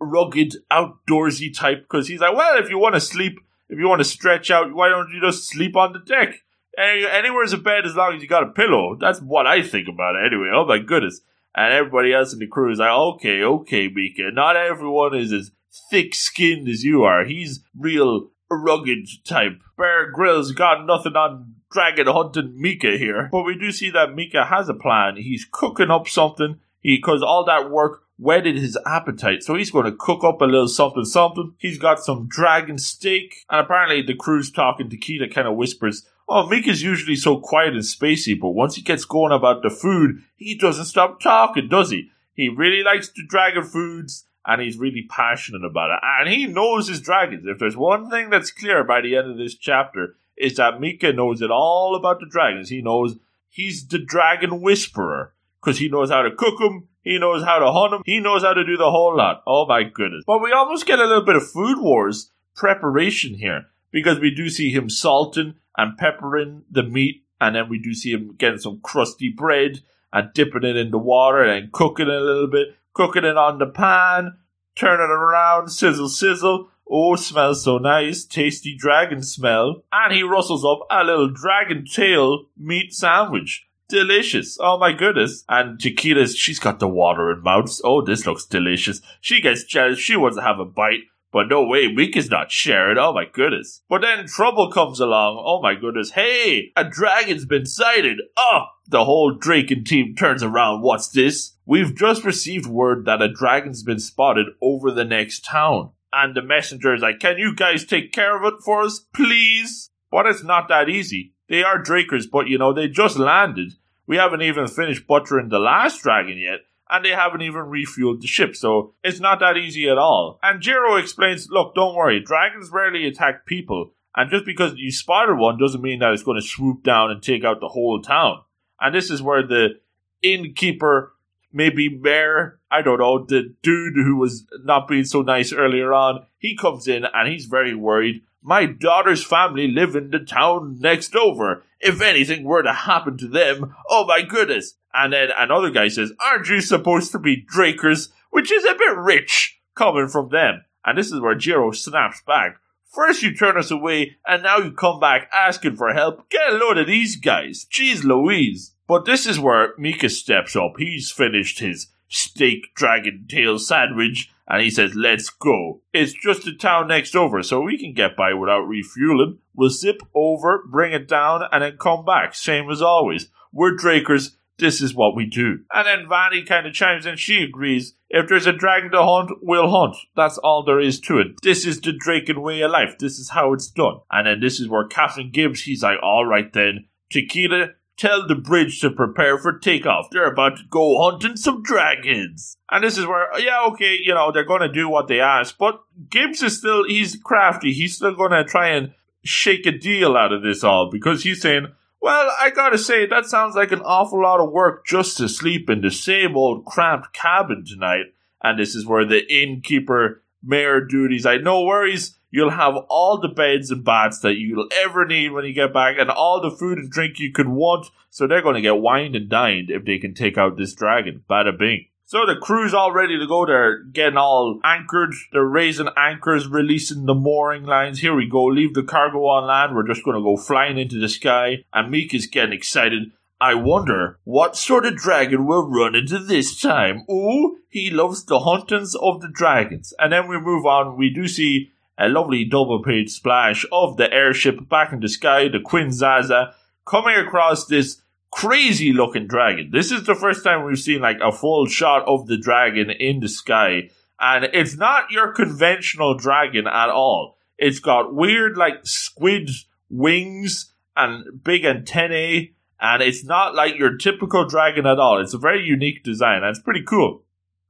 rugged, 0.00 0.56
outdoorsy 0.70 1.56
type. 1.56 1.82
Because 1.82 2.08
he's 2.08 2.20
like, 2.20 2.36
well, 2.36 2.58
if 2.58 2.70
you 2.70 2.78
want 2.78 2.94
to 2.94 3.00
sleep, 3.00 3.38
if 3.68 3.78
you 3.78 3.88
want 3.88 4.00
to 4.00 4.04
stretch 4.04 4.50
out, 4.50 4.74
why 4.74 4.88
don't 4.88 5.10
you 5.12 5.20
just 5.20 5.48
sleep 5.48 5.76
on 5.76 5.92
the 5.92 5.98
deck? 5.98 6.42
Any, 6.78 7.06
anywhere's 7.06 7.52
a 7.52 7.58
bed 7.58 7.86
as 7.86 7.96
long 7.96 8.14
as 8.14 8.22
you 8.22 8.28
got 8.28 8.42
a 8.42 8.52
pillow. 8.52 8.96
That's 9.00 9.20
what 9.20 9.46
I 9.46 9.62
think 9.62 9.88
about 9.88 10.16
it 10.16 10.26
anyway. 10.26 10.50
Oh 10.54 10.66
my 10.66 10.78
goodness. 10.78 11.20
And 11.54 11.72
everybody 11.72 12.12
else 12.12 12.34
in 12.34 12.38
the 12.38 12.46
crew 12.46 12.70
is 12.70 12.78
like, 12.78 12.90
okay, 12.90 13.42
okay, 13.42 13.88
Mika. 13.88 14.30
Not 14.30 14.56
everyone 14.56 15.14
is 15.16 15.32
as 15.32 15.52
thick 15.90 16.14
skinned 16.14 16.68
as 16.68 16.84
you 16.84 17.04
are. 17.04 17.24
He's 17.24 17.60
real 17.74 18.30
rugged 18.50 19.08
type. 19.24 19.60
Bear 19.76 20.10
Grylls 20.10 20.52
got 20.52 20.84
nothing 20.84 21.14
on 21.14 21.54
dragon 21.70 22.06
hunting 22.06 22.60
Mika 22.60 22.98
here. 22.98 23.28
But 23.32 23.44
we 23.44 23.58
do 23.58 23.72
see 23.72 23.90
that 23.90 24.14
Mika 24.14 24.44
has 24.44 24.68
a 24.68 24.74
plan. 24.74 25.16
He's 25.16 25.46
cooking 25.50 25.90
up 25.90 26.08
something. 26.08 26.60
He, 26.80 27.00
cause 27.00 27.22
all 27.22 27.44
that 27.46 27.70
work 27.70 28.02
whetted 28.18 28.56
his 28.56 28.78
appetite. 28.86 29.42
So 29.42 29.54
he's 29.54 29.70
going 29.70 29.84
to 29.84 29.92
cook 29.92 30.24
up 30.24 30.40
a 30.40 30.44
little 30.44 30.68
something 30.68 31.04
something. 31.04 31.54
He's 31.58 31.78
got 31.78 32.00
some 32.00 32.26
dragon 32.28 32.78
steak. 32.78 33.44
And 33.50 33.60
apparently 33.60 34.02
the 34.02 34.14
crew's 34.14 34.50
talking 34.50 34.88
Takita 34.88 35.32
kind 35.32 35.46
of 35.46 35.56
whispers, 35.56 36.06
Oh, 36.28 36.48
Mick 36.50 36.66
is 36.66 36.82
usually 36.82 37.14
so 37.14 37.38
quiet 37.38 37.74
and 37.74 37.82
spacey, 37.82 38.38
but 38.38 38.50
once 38.50 38.74
he 38.74 38.82
gets 38.82 39.04
going 39.04 39.30
about 39.30 39.62
the 39.62 39.70
food, 39.70 40.22
he 40.36 40.56
doesn't 40.56 40.86
stop 40.86 41.20
talking, 41.20 41.68
does 41.68 41.90
he? 41.90 42.10
He 42.34 42.48
really 42.48 42.82
likes 42.82 43.08
the 43.08 43.22
dragon 43.24 43.62
foods 43.62 44.24
and 44.44 44.60
he's 44.60 44.76
really 44.76 45.06
passionate 45.08 45.64
about 45.64 45.90
it. 45.90 46.00
And 46.02 46.28
he 46.28 46.46
knows 46.46 46.88
his 46.88 47.00
dragons. 47.00 47.46
If 47.46 47.58
there's 47.58 47.76
one 47.76 48.10
thing 48.10 48.30
that's 48.30 48.50
clear 48.50 48.82
by 48.82 49.00
the 49.02 49.16
end 49.16 49.30
of 49.30 49.36
this 49.36 49.54
chapter, 49.54 50.16
is 50.36 50.56
that 50.56 50.80
Mika 50.80 51.12
knows 51.12 51.40
it 51.40 51.50
all 51.50 51.94
about 51.96 52.20
the 52.20 52.26
dragons. 52.26 52.68
He 52.68 52.82
knows 52.82 53.16
he's 53.48 53.86
the 53.86 53.98
dragon 53.98 54.60
whisperer 54.60 55.32
because 55.60 55.78
he 55.78 55.88
knows 55.88 56.10
how 56.10 56.22
to 56.22 56.30
cook 56.30 56.58
them, 56.58 56.88
he 57.06 57.18
knows 57.18 57.44
how 57.44 57.60
to 57.60 57.70
hunt 57.70 57.92
them, 57.92 58.02
he 58.04 58.18
knows 58.18 58.42
how 58.42 58.52
to 58.52 58.66
do 58.66 58.76
the 58.76 58.90
whole 58.90 59.16
lot. 59.16 59.44
Oh 59.46 59.64
my 59.64 59.84
goodness. 59.84 60.24
But 60.26 60.42
we 60.42 60.50
almost 60.50 60.86
get 60.86 60.98
a 60.98 61.04
little 61.06 61.24
bit 61.24 61.36
of 61.36 61.48
Food 61.48 61.80
Wars 61.80 62.32
preparation 62.56 63.34
here 63.34 63.66
because 63.92 64.18
we 64.18 64.34
do 64.34 64.50
see 64.50 64.72
him 64.72 64.90
salting 64.90 65.54
and 65.78 65.96
peppering 65.96 66.64
the 66.68 66.82
meat, 66.82 67.22
and 67.40 67.54
then 67.54 67.68
we 67.68 67.78
do 67.78 67.94
see 67.94 68.10
him 68.10 68.34
getting 68.36 68.58
some 68.58 68.80
crusty 68.82 69.28
bread 69.28 69.82
and 70.12 70.32
dipping 70.34 70.64
it 70.64 70.76
in 70.76 70.90
the 70.90 70.98
water 70.98 71.44
and 71.44 71.70
cooking 71.70 72.08
it 72.08 72.12
a 72.12 72.20
little 72.20 72.48
bit, 72.48 72.68
cooking 72.92 73.24
it 73.24 73.36
on 73.36 73.58
the 73.58 73.66
pan, 73.66 74.38
turning 74.74 75.04
it 75.04 75.10
around, 75.10 75.68
sizzle, 75.68 76.08
sizzle. 76.08 76.70
Oh, 76.90 77.14
smells 77.16 77.64
so 77.64 77.78
nice, 77.78 78.24
tasty 78.24 78.76
dragon 78.76 79.22
smell. 79.22 79.84
And 79.92 80.12
he 80.12 80.22
rustles 80.22 80.64
up 80.64 80.86
a 80.90 81.04
little 81.04 81.30
dragon 81.30 81.84
tail 81.84 82.46
meat 82.56 82.92
sandwich. 82.92 83.66
Delicious. 83.88 84.58
Oh 84.60 84.78
my 84.78 84.92
goodness. 84.92 85.44
And 85.48 85.78
Takita's, 85.78 86.36
she's 86.36 86.58
got 86.58 86.80
the 86.80 86.88
water 86.88 87.30
in 87.30 87.42
mouth. 87.42 87.78
Oh, 87.84 88.04
this 88.04 88.26
looks 88.26 88.44
delicious. 88.44 89.00
She 89.20 89.40
gets 89.40 89.64
jealous. 89.64 89.98
She 89.98 90.16
wants 90.16 90.36
to 90.36 90.42
have 90.42 90.58
a 90.58 90.64
bite. 90.64 91.04
But 91.32 91.48
no 91.48 91.64
way, 91.64 91.88
Week 91.88 92.16
is 92.16 92.30
not 92.30 92.50
sharing. 92.50 92.98
Oh 92.98 93.12
my 93.12 93.26
goodness. 93.30 93.82
But 93.88 94.02
then 94.02 94.26
trouble 94.26 94.70
comes 94.70 95.00
along. 95.00 95.42
Oh 95.44 95.60
my 95.60 95.74
goodness. 95.74 96.12
Hey, 96.12 96.72
a 96.76 96.84
dragon's 96.84 97.44
been 97.44 97.66
sighted. 97.66 98.18
Oh, 98.36 98.62
the 98.88 99.04
whole 99.04 99.34
Draken 99.34 99.84
team 99.84 100.14
turns 100.14 100.42
around. 100.42 100.82
What's 100.82 101.10
this? 101.10 101.56
We've 101.66 101.94
just 101.94 102.24
received 102.24 102.66
word 102.66 103.04
that 103.04 103.20
a 103.22 103.28
dragon's 103.28 103.82
been 103.82 103.98
spotted 103.98 104.46
over 104.62 104.90
the 104.90 105.04
next 105.04 105.44
town. 105.44 105.90
And 106.12 106.34
the 106.34 106.42
messenger 106.42 106.94
is 106.94 107.02
like, 107.02 107.20
can 107.20 107.36
you 107.36 107.54
guys 107.54 107.84
take 107.84 108.12
care 108.12 108.36
of 108.36 108.54
it 108.54 108.62
for 108.64 108.82
us, 108.82 109.00
please? 109.14 109.90
But 110.10 110.26
it's 110.26 110.42
not 110.42 110.68
that 110.68 110.88
easy. 110.88 111.34
They 111.48 111.62
are 111.62 111.82
Drakers, 111.82 112.24
but 112.30 112.48
you 112.48 112.58
know, 112.58 112.72
they 112.72 112.88
just 112.88 113.18
landed. 113.18 113.74
We 114.06 114.16
haven't 114.16 114.42
even 114.42 114.66
finished 114.66 115.06
buttering 115.06 115.48
the 115.48 115.58
last 115.58 116.02
dragon 116.02 116.38
yet 116.38 116.60
and 116.90 117.04
they 117.04 117.10
haven't 117.10 117.42
even 117.42 117.62
refueled 117.62 118.20
the 118.20 118.26
ship, 118.26 118.54
so 118.54 118.94
it's 119.02 119.20
not 119.20 119.40
that 119.40 119.56
easy 119.56 119.88
at 119.88 119.98
all. 119.98 120.38
And 120.42 120.60
Jiro 120.60 120.96
explains, 120.96 121.48
look, 121.50 121.74
don't 121.74 121.96
worry, 121.96 122.20
dragons 122.20 122.70
rarely 122.70 123.06
attack 123.06 123.46
people, 123.46 123.92
and 124.14 124.30
just 124.30 124.44
because 124.44 124.74
you 124.76 124.92
spotted 124.92 125.36
one 125.36 125.58
doesn't 125.58 125.82
mean 125.82 125.98
that 125.98 126.12
it's 126.12 126.22
going 126.22 126.40
to 126.40 126.46
swoop 126.46 126.82
down 126.82 127.10
and 127.10 127.22
take 127.22 127.44
out 127.44 127.60
the 127.60 127.68
whole 127.68 128.00
town. 128.00 128.42
And 128.80 128.94
this 128.94 129.10
is 129.10 129.22
where 129.22 129.46
the 129.46 129.80
innkeeper, 130.22 131.12
maybe 131.52 131.88
mayor, 131.88 132.60
I 132.70 132.82
don't 132.82 132.98
know, 132.98 133.24
the 133.24 133.54
dude 133.62 133.94
who 133.94 134.16
was 134.16 134.44
not 134.64 134.88
being 134.88 135.04
so 135.04 135.22
nice 135.22 135.52
earlier 135.52 135.92
on, 135.92 136.26
he 136.38 136.56
comes 136.56 136.88
in 136.88 137.04
and 137.04 137.28
he's 137.28 137.46
very 137.46 137.74
worried. 137.74 138.22
My 138.42 138.66
daughter's 138.66 139.24
family 139.24 139.68
live 139.68 139.96
in 139.96 140.10
the 140.10 140.20
town 140.20 140.78
next 140.80 141.14
over. 141.14 141.64
If 141.80 142.00
anything 142.00 142.44
were 142.44 142.62
to 142.62 142.72
happen 142.72 143.18
to 143.18 143.28
them, 143.28 143.74
oh 143.88 144.06
my 144.06 144.22
goodness, 144.22 144.74
and 144.94 145.12
then 145.12 145.28
another 145.36 145.70
guy 145.70 145.88
says, 145.88 146.12
Aren't 146.24 146.48
you 146.48 146.60
supposed 146.60 147.12
to 147.12 147.18
be 147.18 147.44
Drakers? 147.44 148.08
Which 148.30 148.50
is 148.50 148.64
a 148.64 148.74
bit 148.74 148.96
rich 148.96 149.60
coming 149.74 150.08
from 150.08 150.30
them. 150.30 150.64
And 150.84 150.96
this 150.96 151.12
is 151.12 151.20
where 151.20 151.34
Jiro 151.34 151.70
snaps 151.72 152.22
back. 152.26 152.58
First 152.84 153.22
you 153.22 153.34
turn 153.34 153.58
us 153.58 153.70
away, 153.70 154.16
and 154.26 154.42
now 154.42 154.58
you 154.58 154.72
come 154.72 155.00
back 155.00 155.28
asking 155.32 155.76
for 155.76 155.92
help. 155.92 156.30
Get 156.30 156.52
a 156.52 156.56
load 156.56 156.78
of 156.78 156.86
these 156.86 157.16
guys. 157.16 157.66
Jeez 157.70 158.04
Louise. 158.04 158.74
But 158.86 159.04
this 159.04 159.26
is 159.26 159.38
where 159.38 159.74
Mika 159.76 160.08
steps 160.08 160.56
up. 160.56 160.74
He's 160.78 161.10
finished 161.10 161.58
his 161.58 161.88
steak 162.08 162.74
dragon 162.74 163.26
tail 163.28 163.58
sandwich, 163.58 164.30
and 164.48 164.62
he 164.62 164.70
says, 164.70 164.94
Let's 164.94 165.30
go. 165.30 165.82
It's 165.92 166.12
just 166.12 166.44
the 166.44 166.54
town 166.54 166.88
next 166.88 167.16
over, 167.16 167.42
so 167.42 167.60
we 167.60 167.78
can 167.78 167.92
get 167.92 168.16
by 168.16 168.34
without 168.34 168.66
refueling. 168.66 169.38
We'll 169.54 169.70
zip 169.70 170.02
over, 170.14 170.64
bring 170.70 170.92
it 170.92 171.08
down, 171.08 171.42
and 171.50 171.62
then 171.62 171.76
come 171.78 172.04
back, 172.04 172.34
same 172.34 172.70
as 172.70 172.82
always. 172.82 173.28
We're 173.52 173.76
Drakers, 173.76 174.36
this 174.58 174.80
is 174.80 174.94
what 174.94 175.14
we 175.14 175.26
do. 175.26 175.60
And 175.72 175.86
then 175.86 176.08
Vanny 176.08 176.42
kind 176.42 176.66
of 176.66 176.72
chimes 176.72 177.06
in, 177.06 177.16
she 177.16 177.42
agrees. 177.42 177.94
If 178.08 178.28
there's 178.28 178.46
a 178.46 178.52
dragon 178.52 178.90
to 178.92 179.02
hunt, 179.02 179.30
we'll 179.42 179.70
hunt. 179.70 179.96
That's 180.14 180.38
all 180.38 180.64
there 180.64 180.80
is 180.80 181.00
to 181.00 181.18
it. 181.18 181.42
This 181.42 181.66
is 181.66 181.80
the 181.80 181.92
Draken 181.92 182.40
way 182.40 182.62
of 182.62 182.70
life. 182.70 182.98
This 182.98 183.18
is 183.18 183.30
how 183.30 183.52
it's 183.52 183.68
done. 183.68 184.00
And 184.10 184.26
then 184.26 184.40
this 184.40 184.60
is 184.60 184.68
where 184.68 184.86
Captain 184.86 185.30
Gibbs, 185.30 185.62
he's 185.62 185.82
like, 185.82 185.98
alright 186.02 186.52
then, 186.52 186.86
Takita, 187.12 187.74
tell 187.96 188.26
the 188.26 188.34
bridge 188.34 188.80
to 188.80 188.90
prepare 188.90 189.38
for 189.38 189.58
takeoff. 189.58 190.10
They're 190.10 190.30
about 190.30 190.58
to 190.58 190.64
go 190.68 191.02
hunting 191.02 191.36
some 191.36 191.62
dragons. 191.62 192.56
And 192.70 192.84
this 192.84 192.98
is 192.98 193.06
where, 193.06 193.28
yeah, 193.40 193.64
okay, 193.68 193.98
you 194.02 194.14
know, 194.14 194.32
they're 194.32 194.44
going 194.44 194.62
to 194.62 194.72
do 194.72 194.88
what 194.88 195.08
they 195.08 195.20
ask. 195.20 195.56
But 195.56 195.80
Gibbs 196.10 196.42
is 196.42 196.58
still, 196.58 196.84
he's 196.84 197.16
crafty. 197.16 197.72
He's 197.72 197.96
still 197.96 198.14
going 198.14 198.32
to 198.32 198.44
try 198.44 198.68
and 198.68 198.92
shake 199.24 199.66
a 199.66 199.72
deal 199.72 200.16
out 200.16 200.32
of 200.32 200.42
this 200.42 200.62
all 200.62 200.90
because 200.90 201.22
he's 201.22 201.40
saying, 201.40 201.68
well, 202.00 202.30
I 202.40 202.50
gotta 202.50 202.78
say, 202.78 203.06
that 203.06 203.26
sounds 203.26 203.56
like 203.56 203.72
an 203.72 203.80
awful 203.80 204.22
lot 204.22 204.38
of 204.38 204.52
work 204.52 204.86
just 204.86 205.16
to 205.16 205.28
sleep 205.28 205.68
in 205.68 205.80
the 205.80 205.90
same 205.90 206.36
old 206.36 206.64
cramped 206.64 207.12
cabin 207.12 207.64
tonight. 207.66 208.14
And 208.42 208.58
this 208.58 208.76
is 208.76 208.86
where 208.86 209.04
the 209.04 209.26
innkeeper 209.32 210.22
mayor 210.42 210.80
duties. 210.80 211.24
like, 211.24 211.42
no 211.42 211.64
worries, 211.64 212.15
you'll 212.36 212.50
have 212.50 212.76
all 212.88 213.18
the 213.18 213.28
beds 213.28 213.70
and 213.70 213.82
baths 213.84 214.20
that 214.20 214.36
you'll 214.36 214.68
ever 214.84 215.04
need 215.04 215.32
when 215.32 215.44
you 215.44 215.52
get 215.52 215.72
back, 215.72 215.96
and 215.98 216.10
all 216.10 216.40
the 216.40 216.56
food 216.56 216.78
and 216.78 216.90
drink 216.90 217.18
you 217.18 217.32
could 217.32 217.48
want. 217.48 217.86
So 218.10 218.26
they're 218.26 218.42
gonna 218.42 218.60
get 218.60 218.78
wined 218.78 219.16
and 219.16 219.28
dined 219.28 219.70
if 219.70 219.84
they 219.84 219.98
can 219.98 220.14
take 220.14 220.38
out 220.38 220.56
this 220.56 220.74
dragon. 220.74 221.24
Bada 221.28 221.58
bing. 221.58 221.86
So 222.08 222.24
the 222.24 222.36
crew's 222.36 222.72
all 222.72 222.92
ready 222.92 223.18
to 223.18 223.26
go. 223.26 223.46
They're 223.46 223.82
getting 223.82 224.16
all 224.16 224.60
anchored. 224.62 225.12
They're 225.32 225.44
raising 225.44 225.88
anchors, 225.96 226.46
releasing 226.46 227.04
the 227.04 227.14
mooring 227.16 227.64
lines. 227.64 227.98
Here 227.98 228.14
we 228.14 228.28
go. 228.28 228.44
Leave 228.44 228.74
the 228.74 228.84
cargo 228.84 229.24
on 229.26 229.48
land. 229.48 229.74
We're 229.74 229.88
just 229.88 230.04
going 230.04 230.16
to 230.16 230.22
go 230.22 230.36
flying 230.36 230.78
into 230.78 231.00
the 231.00 231.08
sky. 231.08 231.64
And 231.72 231.90
Meek 231.90 232.14
is 232.14 232.28
getting 232.28 232.52
excited. 232.52 233.10
I 233.40 233.54
wonder 233.54 234.20
what 234.22 234.56
sort 234.56 234.86
of 234.86 234.94
dragon 234.94 235.46
we'll 235.46 235.68
run 235.68 235.96
into 235.96 236.20
this 236.20 236.60
time. 236.60 237.04
Ooh, 237.10 237.58
he 237.68 237.90
loves 237.90 238.24
the 238.24 238.38
huntings 238.38 238.94
of 238.94 239.20
the 239.20 239.28
dragons. 239.28 239.92
And 239.98 240.12
then 240.12 240.28
we 240.28 240.38
move 240.38 240.64
on. 240.64 240.96
We 240.96 241.10
do 241.12 241.26
see 241.26 241.72
a 241.98 242.08
lovely 242.08 242.44
double 242.44 242.82
page 242.82 243.10
splash 243.10 243.64
of 243.72 243.96
the 243.96 244.12
airship 244.12 244.68
back 244.68 244.92
in 244.92 245.00
the 245.00 245.08
sky, 245.08 245.48
the 245.48 245.60
Queen 245.60 245.90
Zaza, 245.90 246.54
coming 246.84 247.16
across 247.16 247.66
this 247.66 248.02
crazy 248.30 248.92
looking 248.92 249.26
dragon. 249.26 249.70
This 249.72 249.90
is 249.90 250.04
the 250.04 250.14
first 250.14 250.44
time 250.44 250.64
we've 250.64 250.78
seen 250.78 251.00
like 251.00 251.18
a 251.22 251.32
full 251.32 251.66
shot 251.66 252.06
of 252.06 252.26
the 252.26 252.36
dragon 252.36 252.90
in 252.90 253.20
the 253.20 253.28
sky. 253.28 253.90
And 254.20 254.44
it's 254.52 254.76
not 254.76 255.10
your 255.10 255.32
conventional 255.32 256.16
dragon 256.16 256.66
at 256.66 256.88
all. 256.88 257.36
It's 257.58 257.78
got 257.78 258.14
weird 258.14 258.56
like 258.56 258.86
squid 258.86 259.50
wings 259.88 260.72
and 260.96 261.42
big 261.42 261.64
antennae. 261.64 262.52
And 262.78 263.02
it's 263.02 263.24
not 263.24 263.54
like 263.54 263.78
your 263.78 263.96
typical 263.96 264.46
dragon 264.46 264.86
at 264.86 264.98
all. 264.98 265.20
It's 265.20 265.34
a 265.34 265.38
very 265.38 265.64
unique 265.64 266.04
design. 266.04 266.42
And 266.42 266.50
it's 266.50 266.60
pretty 266.60 266.82
cool. 266.82 267.22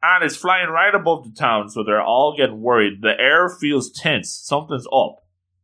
And 0.09 0.23
it's 0.23 0.37
flying 0.37 0.69
right 0.69 0.95
above 0.95 1.25
the 1.25 1.35
town, 1.37 1.69
so 1.69 1.83
they're 1.83 2.01
all 2.01 2.37
getting 2.37 2.61
worried. 2.61 3.03
The 3.03 3.19
air 3.19 3.49
feels 3.49 3.91
tense. 3.91 4.31
Something's 4.31 4.87
up. 4.93 5.17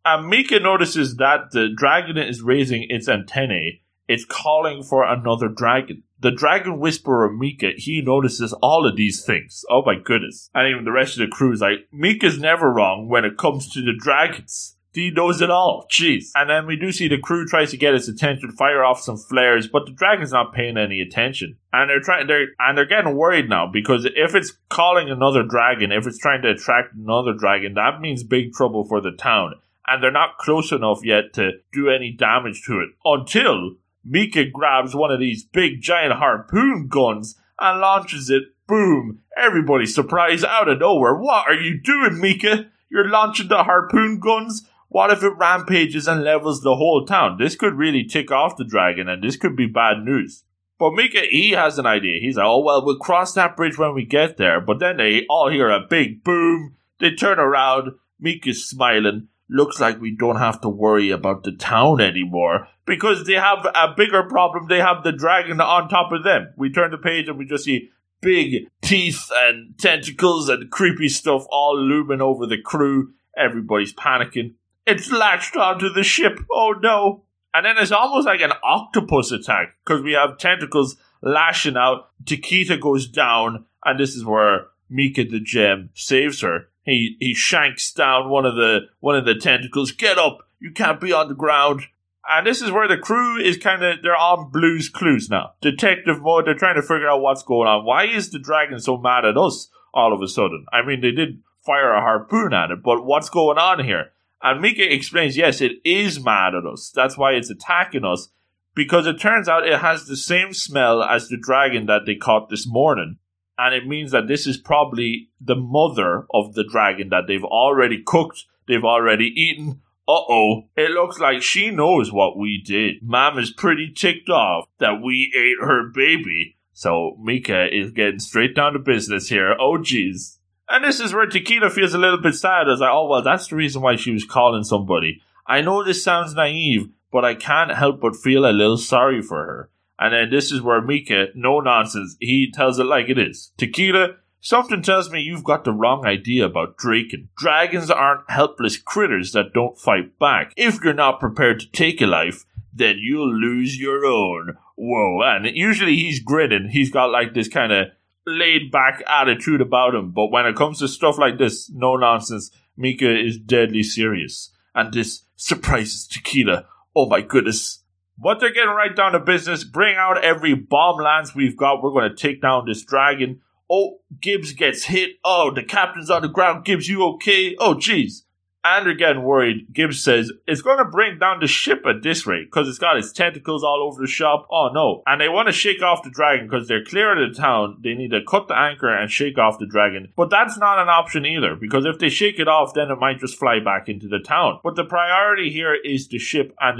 And 0.05 0.28
Mika 0.28 0.59
notices 0.59 1.16
that 1.16 1.52
the 1.52 1.68
dragon 1.74 2.18
is 2.18 2.42
raising 2.42 2.87
its 2.88 3.09
antennae 3.09 3.83
it's 4.09 4.24
calling 4.24 4.83
for 4.83 5.05
another 5.05 5.48
dragon. 5.48 6.02
The 6.20 6.31
dragon 6.31 6.78
whisperer 6.78 7.33
Mika, 7.33 7.70
he 7.76 8.02
notices 8.02 8.52
all 8.55 8.87
of 8.87 8.96
these 8.96 9.24
things. 9.24 9.64
Oh 9.70 9.83
my 9.85 9.94
goodness. 10.02 10.50
And 10.55 10.68
even 10.68 10.85
the 10.85 10.92
rest 10.92 11.18
of 11.18 11.20
the 11.20 11.35
crew 11.35 11.52
is 11.52 11.61
like, 11.61 11.88
Mika's 11.92 12.38
never 12.38 12.70
wrong 12.70 13.09
when 13.09 13.24
it 13.24 13.38
comes 13.38 13.72
to 13.72 13.81
the 13.81 13.94
dragons. 13.96 14.76
He 14.92 15.11
knows 15.11 15.40
it 15.40 15.50
all. 15.50 15.87
Jeez. 15.90 16.26
And 16.35 16.50
then 16.50 16.66
we 16.66 16.76
do 16.76 16.92
see 16.92 17.09
the 17.09 17.18
crew 17.18 17.46
tries 17.46 17.70
to 17.70 17.78
get 17.78 17.94
its 17.94 18.09
attention, 18.09 18.52
fire 18.52 18.85
off 18.85 19.00
some 19.00 19.16
flares, 19.16 19.66
but 19.66 19.87
the 19.87 19.92
dragon's 19.92 20.33
not 20.33 20.52
paying 20.52 20.76
any 20.76 21.00
attention. 21.00 21.57
And 21.72 21.88
they're 21.88 22.00
trying 22.00 22.26
they're 22.26 22.48
and 22.59 22.76
they're 22.76 22.85
getting 22.85 23.16
worried 23.16 23.48
now 23.48 23.66
because 23.66 24.05
if 24.05 24.35
it's 24.35 24.52
calling 24.68 25.09
another 25.09 25.42
dragon, 25.42 25.92
if 25.92 26.07
it's 26.07 26.18
trying 26.18 26.42
to 26.42 26.50
attract 26.50 26.94
another 26.94 27.33
dragon, 27.33 27.74
that 27.74 28.00
means 28.00 28.22
big 28.22 28.52
trouble 28.52 28.85
for 28.85 29.00
the 29.00 29.12
town. 29.12 29.55
And 29.87 30.02
they're 30.02 30.11
not 30.11 30.38
close 30.38 30.72
enough 30.72 31.00
yet 31.02 31.33
to 31.35 31.52
do 31.72 31.88
any 31.88 32.12
damage 32.12 32.62
to 32.66 32.81
it. 32.81 32.90
Until 33.05 33.76
Mika 34.05 34.44
grabs 34.44 34.94
one 34.94 35.11
of 35.11 35.20
these 35.20 35.42
big 35.42 35.81
giant 35.81 36.14
harpoon 36.14 36.88
guns 36.88 37.37
and 37.59 37.81
launches 37.81 38.28
it. 38.28 38.42
Boom! 38.66 39.20
Everybody's 39.37 39.94
surprised 39.94 40.44
out 40.44 40.68
of 40.68 40.81
nowhere. 40.81 41.14
What 41.14 41.48
are 41.48 41.55
you 41.55 41.81
doing, 41.81 42.20
Mika? 42.20 42.66
You're 42.90 43.09
launching 43.09 43.48
the 43.48 43.64
harpoon 43.64 44.20
guns? 44.20 44.68
What 44.92 45.11
if 45.11 45.22
it 45.22 45.38
rampages 45.38 46.07
and 46.07 46.22
levels 46.22 46.61
the 46.61 46.76
whole 46.76 47.07
town? 47.07 47.38
This 47.38 47.57
could 47.57 47.78
really 47.78 48.05
tick 48.05 48.31
off 48.31 48.59
the 48.59 48.64
dragon, 48.64 49.09
and 49.09 49.22
this 49.22 49.37
could 49.37 49.57
be 49.57 49.66
bad 49.66 50.05
news. 50.05 50.44
But 50.78 50.92
Mika, 50.92 51.22
he 51.31 51.52
has 51.52 51.78
an 51.78 51.87
idea. 51.87 52.20
He's 52.20 52.37
like, 52.37 52.44
oh, 52.44 52.62
well, 52.62 52.85
we'll 52.85 52.98
cross 52.98 53.33
that 53.33 53.57
bridge 53.57 53.78
when 53.78 53.94
we 53.94 54.05
get 54.05 54.37
there. 54.37 54.61
But 54.61 54.81
then 54.81 54.98
they 54.98 55.24
all 55.31 55.48
hear 55.48 55.70
a 55.70 55.87
big 55.88 56.22
boom. 56.22 56.76
They 57.00 57.12
turn 57.12 57.38
around. 57.38 57.92
Mika's 58.20 58.68
smiling. 58.68 59.28
Looks 59.48 59.81
like 59.81 59.98
we 59.98 60.14
don't 60.14 60.37
have 60.37 60.61
to 60.61 60.68
worry 60.68 61.09
about 61.09 61.44
the 61.44 61.52
town 61.52 62.02
anymore 62.02 62.68
because 62.85 63.24
they 63.24 63.35
have 63.35 63.66
a 63.74 63.94
bigger 63.96 64.24
problem. 64.24 64.66
They 64.68 64.81
have 64.81 65.05
the 65.05 65.12
dragon 65.12 65.59
on 65.62 65.88
top 65.88 66.12
of 66.12 66.22
them. 66.22 66.52
We 66.59 66.70
turn 66.70 66.90
the 66.90 66.98
page 66.98 67.28
and 67.28 67.38
we 67.38 67.46
just 67.46 67.64
see 67.64 67.88
big 68.20 68.66
teeth 68.83 69.31
and 69.35 69.78
tentacles 69.78 70.50
and 70.50 70.70
creepy 70.70 71.09
stuff 71.09 71.46
all 71.50 71.78
looming 71.78 72.20
over 72.20 72.46
the 72.46 72.61
crew. 72.61 73.12
Everybody's 73.38 73.94
panicking. 73.94 74.55
It's 74.87 75.11
latched 75.11 75.57
onto 75.57 75.88
the 75.88 76.03
ship. 76.03 76.38
Oh 76.51 76.75
no. 76.81 77.25
And 77.55 77.66
then 77.66 77.77
it's 77.79 77.92
almost 77.92 78.27
like 78.27 78.40
an 78.40 78.53
octopus 78.64 79.31
attack 79.31 79.77
because 79.85 80.03
we 80.03 80.12
have 80.12 80.38
tentacles 80.38 80.97
lashing 81.21 81.77
out. 81.77 82.09
Takita 82.25 82.81
goes 82.81 83.07
down, 83.07 83.66
and 83.85 84.01
this 84.01 84.16
is 84.16 84.25
where 84.25 84.68
Mika 84.88 85.25
the 85.25 85.40
gem 85.40 85.90
saves 85.95 86.40
her. 86.40 86.68
He 86.85 87.16
he 87.21 87.35
shanks 87.35 87.92
down 87.92 88.29
one 88.29 88.47
of 88.47 88.57
the 88.57 88.88
one 89.01 89.16
of 89.16 89.25
the 89.25 89.35
tentacles. 89.35 89.92
Get 89.92 90.18
up! 90.18 90.49
You 90.59 90.73
can't 90.73 91.01
be 91.01 91.12
on 91.12 91.29
the 91.29 91.35
ground. 91.35 91.83
And 92.29 92.47
this 92.47 92.62
is 92.62 92.71
where 92.71 92.87
the 92.87 92.97
crew 92.97 93.37
is 93.37 93.57
kind 93.57 93.83
of 93.83 94.03
they're 94.03 94.16
on 94.16 94.51
Blue's 94.51 94.88
Clues 94.88 95.29
now. 95.29 95.55
Detective 95.61 96.23
mode. 96.23 96.47
They're 96.47 96.55
trying 96.55 96.77
to 96.77 96.83
figure 96.83 97.09
out 97.09 97.21
what's 97.21 97.42
going 97.42 97.68
on. 97.68 97.85
Why 97.85 98.05
is 98.05 98.31
the 98.31 98.38
dragon 98.38 98.79
so 98.79 98.97
mad 98.97 99.25
at 99.25 99.37
us 99.37 99.68
all 99.92 100.12
of 100.12 100.23
a 100.23 100.29
sudden? 100.29 100.66
I 100.73 100.83
mean, 100.87 101.01
they 101.01 101.11
did 101.11 101.42
fire 101.64 101.92
a 101.92 102.01
harpoon 102.01 102.53
at 102.53 102.71
it, 102.71 102.83
but 102.83 103.05
what's 103.05 103.29
going 103.29 103.59
on 103.59 103.85
here? 103.85 104.12
And 104.42 104.61
Mika 104.61 104.92
explains, 104.92 105.37
yes, 105.37 105.61
it 105.61 105.72
is 105.85 106.22
mad 106.22 106.55
at 106.55 106.66
us. 106.66 106.90
That's 106.94 107.16
why 107.16 107.33
it's 107.33 107.50
attacking 107.50 108.05
us. 108.05 108.28
Because 108.74 109.07
it 109.07 109.20
turns 109.20 109.48
out 109.48 109.66
it 109.66 109.81
has 109.81 110.07
the 110.07 110.16
same 110.16 110.52
smell 110.52 111.02
as 111.02 111.28
the 111.28 111.37
dragon 111.37 111.87
that 111.87 112.07
they 112.07 112.16
caught 112.16 112.48
this 112.48 112.66
morning. 112.66 113.18
And 113.59 113.74
it 113.74 113.87
means 113.87 114.11
that 114.12 114.28
this 114.28 114.46
is 114.46 114.57
probably 114.57 115.28
the 115.40 115.55
mother 115.55 116.26
of 116.33 116.55
the 116.55 116.64
dragon 116.64 117.11
that 117.11 117.24
they've 117.28 117.44
already 117.44 118.02
cooked, 118.05 118.46
they've 118.66 118.85
already 118.85 119.26
eaten. 119.26 119.83
Uh 120.09 120.18
oh, 120.28 120.62
it 120.74 120.90
looks 120.90 121.20
like 121.20 121.42
she 121.42 121.70
knows 121.70 122.11
what 122.11 122.37
we 122.37 122.61
did. 122.61 122.96
Mom 123.02 123.38
is 123.38 123.52
pretty 123.52 123.92
ticked 123.94 124.28
off 124.28 124.66
that 124.81 125.00
we 125.00 125.33
ate 125.37 125.64
her 125.64 125.88
baby. 125.94 126.57
So 126.72 127.16
Mika 127.22 127.68
is 127.72 127.92
getting 127.92 128.18
straight 128.18 128.57
down 128.57 128.72
to 128.72 128.81
business 128.81 129.28
here. 129.28 129.55
Oh 129.61 129.78
jeez. 129.78 130.38
And 130.68 130.85
this 130.85 131.01
is 131.01 131.12
where 131.12 131.27
Takita 131.27 131.70
feels 131.70 131.94
a 131.94 131.98
little 131.98 132.20
bit 132.20 132.35
sad. 132.35 132.68
As 132.68 132.81
like, 132.81 132.90
oh 132.92 133.09
well, 133.09 133.22
that's 133.22 133.48
the 133.48 133.57
reason 133.57 133.83
why 133.83 133.96
she 133.96 134.12
was 134.12 134.25
calling 134.25 134.64
somebody. 134.64 135.20
I 135.46 135.61
know 135.61 135.85
this 135.85 136.03
sounds 136.03 136.35
naive, 136.35 136.88
but 137.11 137.25
I 137.25 137.35
can't 137.35 137.75
help 137.75 138.01
but 138.01 138.16
feel 138.16 138.46
a 138.46 138.53
little 138.53 138.79
sorry 138.79 139.20
for 139.22 139.38
her. 139.44 139.70
And 139.98 140.14
then 140.14 140.31
this 140.31 140.51
is 140.51 140.62
where 140.62 140.81
Mika, 140.81 141.27
no 141.35 141.61
nonsense, 141.61 142.16
he 142.18 142.51
tells 142.51 142.79
it 142.79 142.85
like 142.85 143.09
it 143.09 143.18
is. 143.18 143.53
Takita, 143.59 144.16
something 144.40 144.83
tells 144.83 145.11
me 145.11 145.20
you've 145.20 145.44
got 145.44 145.64
the 145.64 145.72
wrong 145.72 146.05
idea 146.07 146.46
about 146.46 146.77
Draken. 146.77 147.29
Dragons 147.37 147.90
aren't 147.90 148.29
helpless 148.31 148.77
critters 148.77 149.33
that 149.33 149.53
don't 149.53 149.79
fight 149.79 150.18
back. 150.18 150.55
If 150.57 150.83
you're 150.83 150.94
not 150.94 151.20
prepared 151.20 151.61
to 151.61 151.70
take 151.70 152.01
a 152.01 152.07
life, 152.07 152.44
then 152.72 152.96
you'll 152.98 153.33
lose 153.33 153.79
your 153.79 154.05
own. 154.05 154.57
Whoa, 154.77 155.20
and 155.22 155.46
usually 155.55 155.96
he's 155.96 156.20
grinning. 156.20 156.70
He's 156.72 156.90
got 156.90 157.11
like 157.11 157.35
this 157.35 157.48
kind 157.48 157.72
of 157.72 157.88
laid 158.26 158.70
back 158.70 159.02
attitude 159.06 159.61
about 159.61 159.94
him. 159.94 160.12
But 160.12 160.30
when 160.30 160.46
it 160.46 160.56
comes 160.56 160.78
to 160.78 160.88
stuff 160.88 161.18
like 161.18 161.38
this, 161.38 161.70
no 161.70 161.96
nonsense, 161.96 162.50
Mika 162.76 163.18
is 163.18 163.38
deadly 163.38 163.82
serious. 163.82 164.50
And 164.74 164.92
this 164.92 165.24
surprises 165.37 166.08
Takita. 166.08 166.64
Oh 166.94 167.06
my 167.06 167.20
goodness. 167.20 167.80
But 168.18 168.40
they're 168.40 168.52
getting 168.52 168.70
right 168.70 168.94
down 168.94 169.12
to 169.12 169.20
business. 169.20 169.64
Bring 169.64 169.96
out 169.96 170.22
every 170.22 170.54
bomb 170.54 171.00
lance 171.00 171.35
we've 171.35 171.56
got. 171.56 171.82
We're 171.82 171.90
going 171.90 172.11
to 172.11 172.16
take 172.16 172.42
down 172.42 172.66
this 172.66 172.85
dragon. 172.85 173.40
Oh, 173.70 174.00
Gibbs 174.20 174.52
gets 174.52 174.85
hit. 174.85 175.12
Oh, 175.24 175.50
the 175.52 175.62
captain's 175.62 176.11
on 176.11 176.22
the 176.22 176.28
ground. 176.28 176.64
Gibbs, 176.64 176.88
you 176.88 177.04
okay? 177.14 177.56
Oh, 177.58 177.74
jeez. 177.74 178.22
And 178.64 178.87
they're 178.87 178.94
getting 178.94 179.25
worried. 179.25 179.72
Gibbs 179.72 180.03
says 180.03 180.31
it's 180.46 180.62
going 180.62 180.79
to 180.79 180.85
bring 180.85 181.18
down 181.18 181.40
the 181.40 181.48
ship 181.48 181.85
at 181.85 182.03
this 182.03 182.27
rate 182.27 182.44
because 182.44 182.68
it's 182.68 182.79
got 182.79 182.96
its 182.96 183.12
tentacles 183.12 183.64
all 183.64 183.83
over 183.83 184.01
the 184.01 184.07
shop. 184.07 184.46
Oh 184.51 184.70
no. 184.72 185.03
And 185.07 185.20
they 185.20 185.29
want 185.29 185.48
to 185.48 185.53
shake 185.53 185.83
off 185.83 186.05
the 186.05 186.11
dragon 186.11 186.46
because 186.46 186.68
they're 186.68 186.85
clear 186.85 187.12
of 187.12 187.35
the 187.35 187.40
town. 187.40 187.79
They 187.83 187.94
need 187.94 188.12
to 188.12 188.20
cut 188.22 188.46
the 188.46 188.57
anchor 188.57 188.88
and 188.88 189.11
shake 189.11 189.37
off 189.37 189.59
the 189.59 189.66
dragon. 189.66 190.12
But 190.16 190.31
that's 190.31 190.59
not 190.59 190.79
an 190.79 190.88
option 190.88 191.27
either 191.27 191.57
because 191.57 191.85
if 191.85 191.98
they 191.98 192.09
shake 192.09 192.38
it 192.38 192.46
off, 192.46 192.75
then 192.75 192.90
it 192.90 192.98
might 193.01 193.18
just 193.18 193.38
fly 193.38 193.59
back 193.59 193.88
into 193.88 194.07
the 194.07 194.20
town. 194.20 194.61
But 194.62 194.77
the 194.77 194.85
priority 194.85 195.51
here 195.51 195.75
is 195.75 196.07
the 196.07 196.18
ship 196.18 196.55
and, 196.61 196.79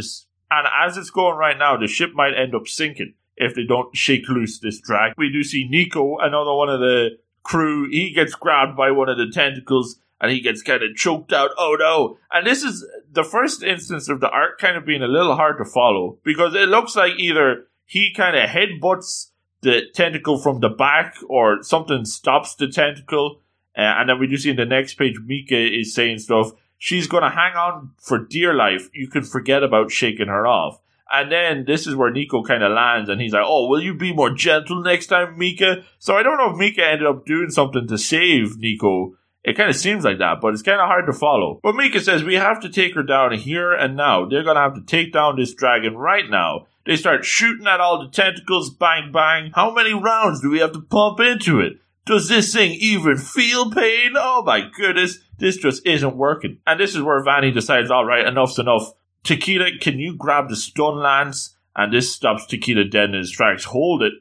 and 0.51 0.69
as 0.85 0.97
it's 0.97 1.11
going 1.11 1.37
right 1.37 1.59
now, 1.59 1.77
the 1.77 1.89
ship 1.89 2.13
might 2.15 2.39
end 2.39 2.55
up 2.55 2.69
sinking 2.69 3.15
if 3.37 3.55
they 3.55 3.65
don't 3.65 3.97
shake 3.97 4.29
loose 4.29 4.61
this 4.61 4.81
dragon. 4.81 5.15
We 5.19 5.33
do 5.33 5.43
see 5.43 5.67
Nico, 5.69 6.19
another 6.19 6.55
one 6.55 6.69
of 6.69 6.79
the 6.79 7.19
crew. 7.43 7.89
He 7.91 8.13
gets 8.13 8.35
grabbed 8.35 8.77
by 8.77 8.91
one 8.91 9.09
of 9.09 9.19
the 9.19 9.31
tentacles 9.33 9.97
and 10.23 10.31
he 10.31 10.41
gets 10.41 10.63
kind 10.63 10.83
of 10.85 10.95
choked 10.95 11.33
out. 11.33 11.51
Oh 11.59 11.77
no. 11.79 12.17
And 12.31 12.47
this 12.47 12.63
is 12.63 12.87
the 13.11 13.25
first 13.25 13.63
instance 13.63 14.09
of 14.09 14.21
the 14.21 14.31
art 14.31 14.59
kind 14.59 14.77
of 14.77 14.87
being 14.87 15.03
a 15.03 15.09
little 15.09 15.35
hard 15.35 15.59
to 15.59 15.65
follow 15.65 16.19
because 16.23 16.55
it 16.55 16.69
looks 16.69 16.95
like 16.95 17.19
either 17.19 17.67
he 17.85 18.15
kind 18.15 18.37
of 18.37 18.49
headbutts 18.49 19.31
the 19.63 19.83
tentacle 19.93 20.39
from 20.39 20.61
the 20.61 20.69
back 20.69 21.17
or 21.29 21.63
something 21.63 22.05
stops 22.05 22.55
the 22.55 22.69
tentacle. 22.69 23.41
Uh, 23.77 23.81
and 23.81 24.09
then 24.09 24.21
we 24.21 24.29
do 24.29 24.37
see 24.37 24.51
in 24.51 24.57
the 24.57 24.65
next 24.65 24.95
page, 24.95 25.19
Mika 25.25 25.59
is 25.59 25.93
saying 25.93 26.21
stuff. 26.21 26.53
She's 26.79 27.09
going 27.09 27.23
to 27.25 27.31
hang 27.31 27.55
on 27.55 27.91
for 27.99 28.19
dear 28.19 28.55
life. 28.55 28.89
You 28.93 29.09
can 29.09 29.25
forget 29.25 29.65
about 29.65 29.91
shaking 29.91 30.29
her 30.29 30.47
off. 30.47 30.79
And 31.11 31.31
then 31.31 31.65
this 31.67 31.87
is 31.87 31.97
where 31.97 32.11
Nico 32.11 32.43
kind 32.43 32.63
of 32.63 32.73
lands 32.73 33.11
and 33.11 33.21
he's 33.21 33.33
like, 33.33 33.45
Oh, 33.45 33.69
will 33.69 33.83
you 33.83 33.93
be 33.93 34.15
more 34.15 34.31
gentle 34.31 34.83
next 34.83 35.09
time, 35.09 35.37
Mika? 35.37 35.85
So 35.99 36.17
I 36.17 36.23
don't 36.23 36.39
know 36.39 36.53
if 36.53 36.57
Mika 36.57 36.87
ended 36.87 37.07
up 37.07 37.27
doing 37.27 37.51
something 37.51 37.87
to 37.89 37.99
save 37.99 38.57
Nico 38.57 39.17
it 39.45 39.57
kind 39.57 39.71
of 39.71 39.77
seems 39.77 40.05
like 40.05 40.19
that, 40.19 40.41
but 40.41 40.53
it's 40.53 40.63
kind 40.63 40.81
of 40.81 40.87
hard 40.87 41.07
to 41.07 41.13
follow. 41.13 41.59
But 41.63 41.75
Mika 41.75 42.01
says 42.01 42.23
we 42.23 42.35
have 42.37 42.61
to 42.61 42.69
take 42.69 42.95
her 42.95 43.03
down 43.03 43.33
here 43.33 43.73
and 43.73 43.97
now. 43.97 44.27
They're 44.27 44.45
going 44.45 44.57
to 44.57 44.63
have 44.63 44.75
to 44.75 44.83
take 44.83 45.13
down 45.13 45.37
this 45.37 45.55
dragon 45.55 45.97
right 45.97 46.29
now. 46.31 46.67
They 46.87 46.97
start 46.97 47.25
shooting 47.25 47.67
at 47.67 47.81
all 47.81 48.03
the 48.03 48.11
tentacles, 48.11 48.71
bang, 48.71 49.13
bang. 49.13 49.53
How 49.55 49.73
many 49.73 49.95
rounds 49.95 50.41
do 50.41 50.51
we 50.51 50.61
have 50.61 50.73
to 50.73 50.81
pump 50.81 51.21
into 51.21 51.61
it? 51.61 51.75
Does 52.05 52.29
this 52.29 52.53
thing 52.53 52.73
even 52.73 53.17
feel 53.17 53.71
pain? 53.71 54.13
Oh 54.17 54.43
my 54.45 54.69
goodness, 54.77 55.19
this 55.39 55.57
just 55.57 55.87
isn't 55.87 56.17
working. 56.17 56.59
And 56.67 56.79
this 56.79 56.95
is 56.95 57.03
where 57.03 57.23
Vanny 57.23 57.53
decides, 57.53 57.91
alright, 57.91 58.27
enough's 58.27 58.59
enough. 58.59 58.93
Takita, 59.25 59.81
can 59.81 59.99
you 59.99 60.17
grab 60.17 60.49
the 60.49 60.57
stun 60.57 61.01
lance? 61.01 61.57
And 61.75 61.93
this 61.93 62.13
stops 62.13 62.47
Takita 62.47 62.91
dead 62.91 63.11
in 63.11 63.15
his 63.15 63.31
tracks. 63.31 63.65
Hold 63.65 64.03
it 64.03 64.13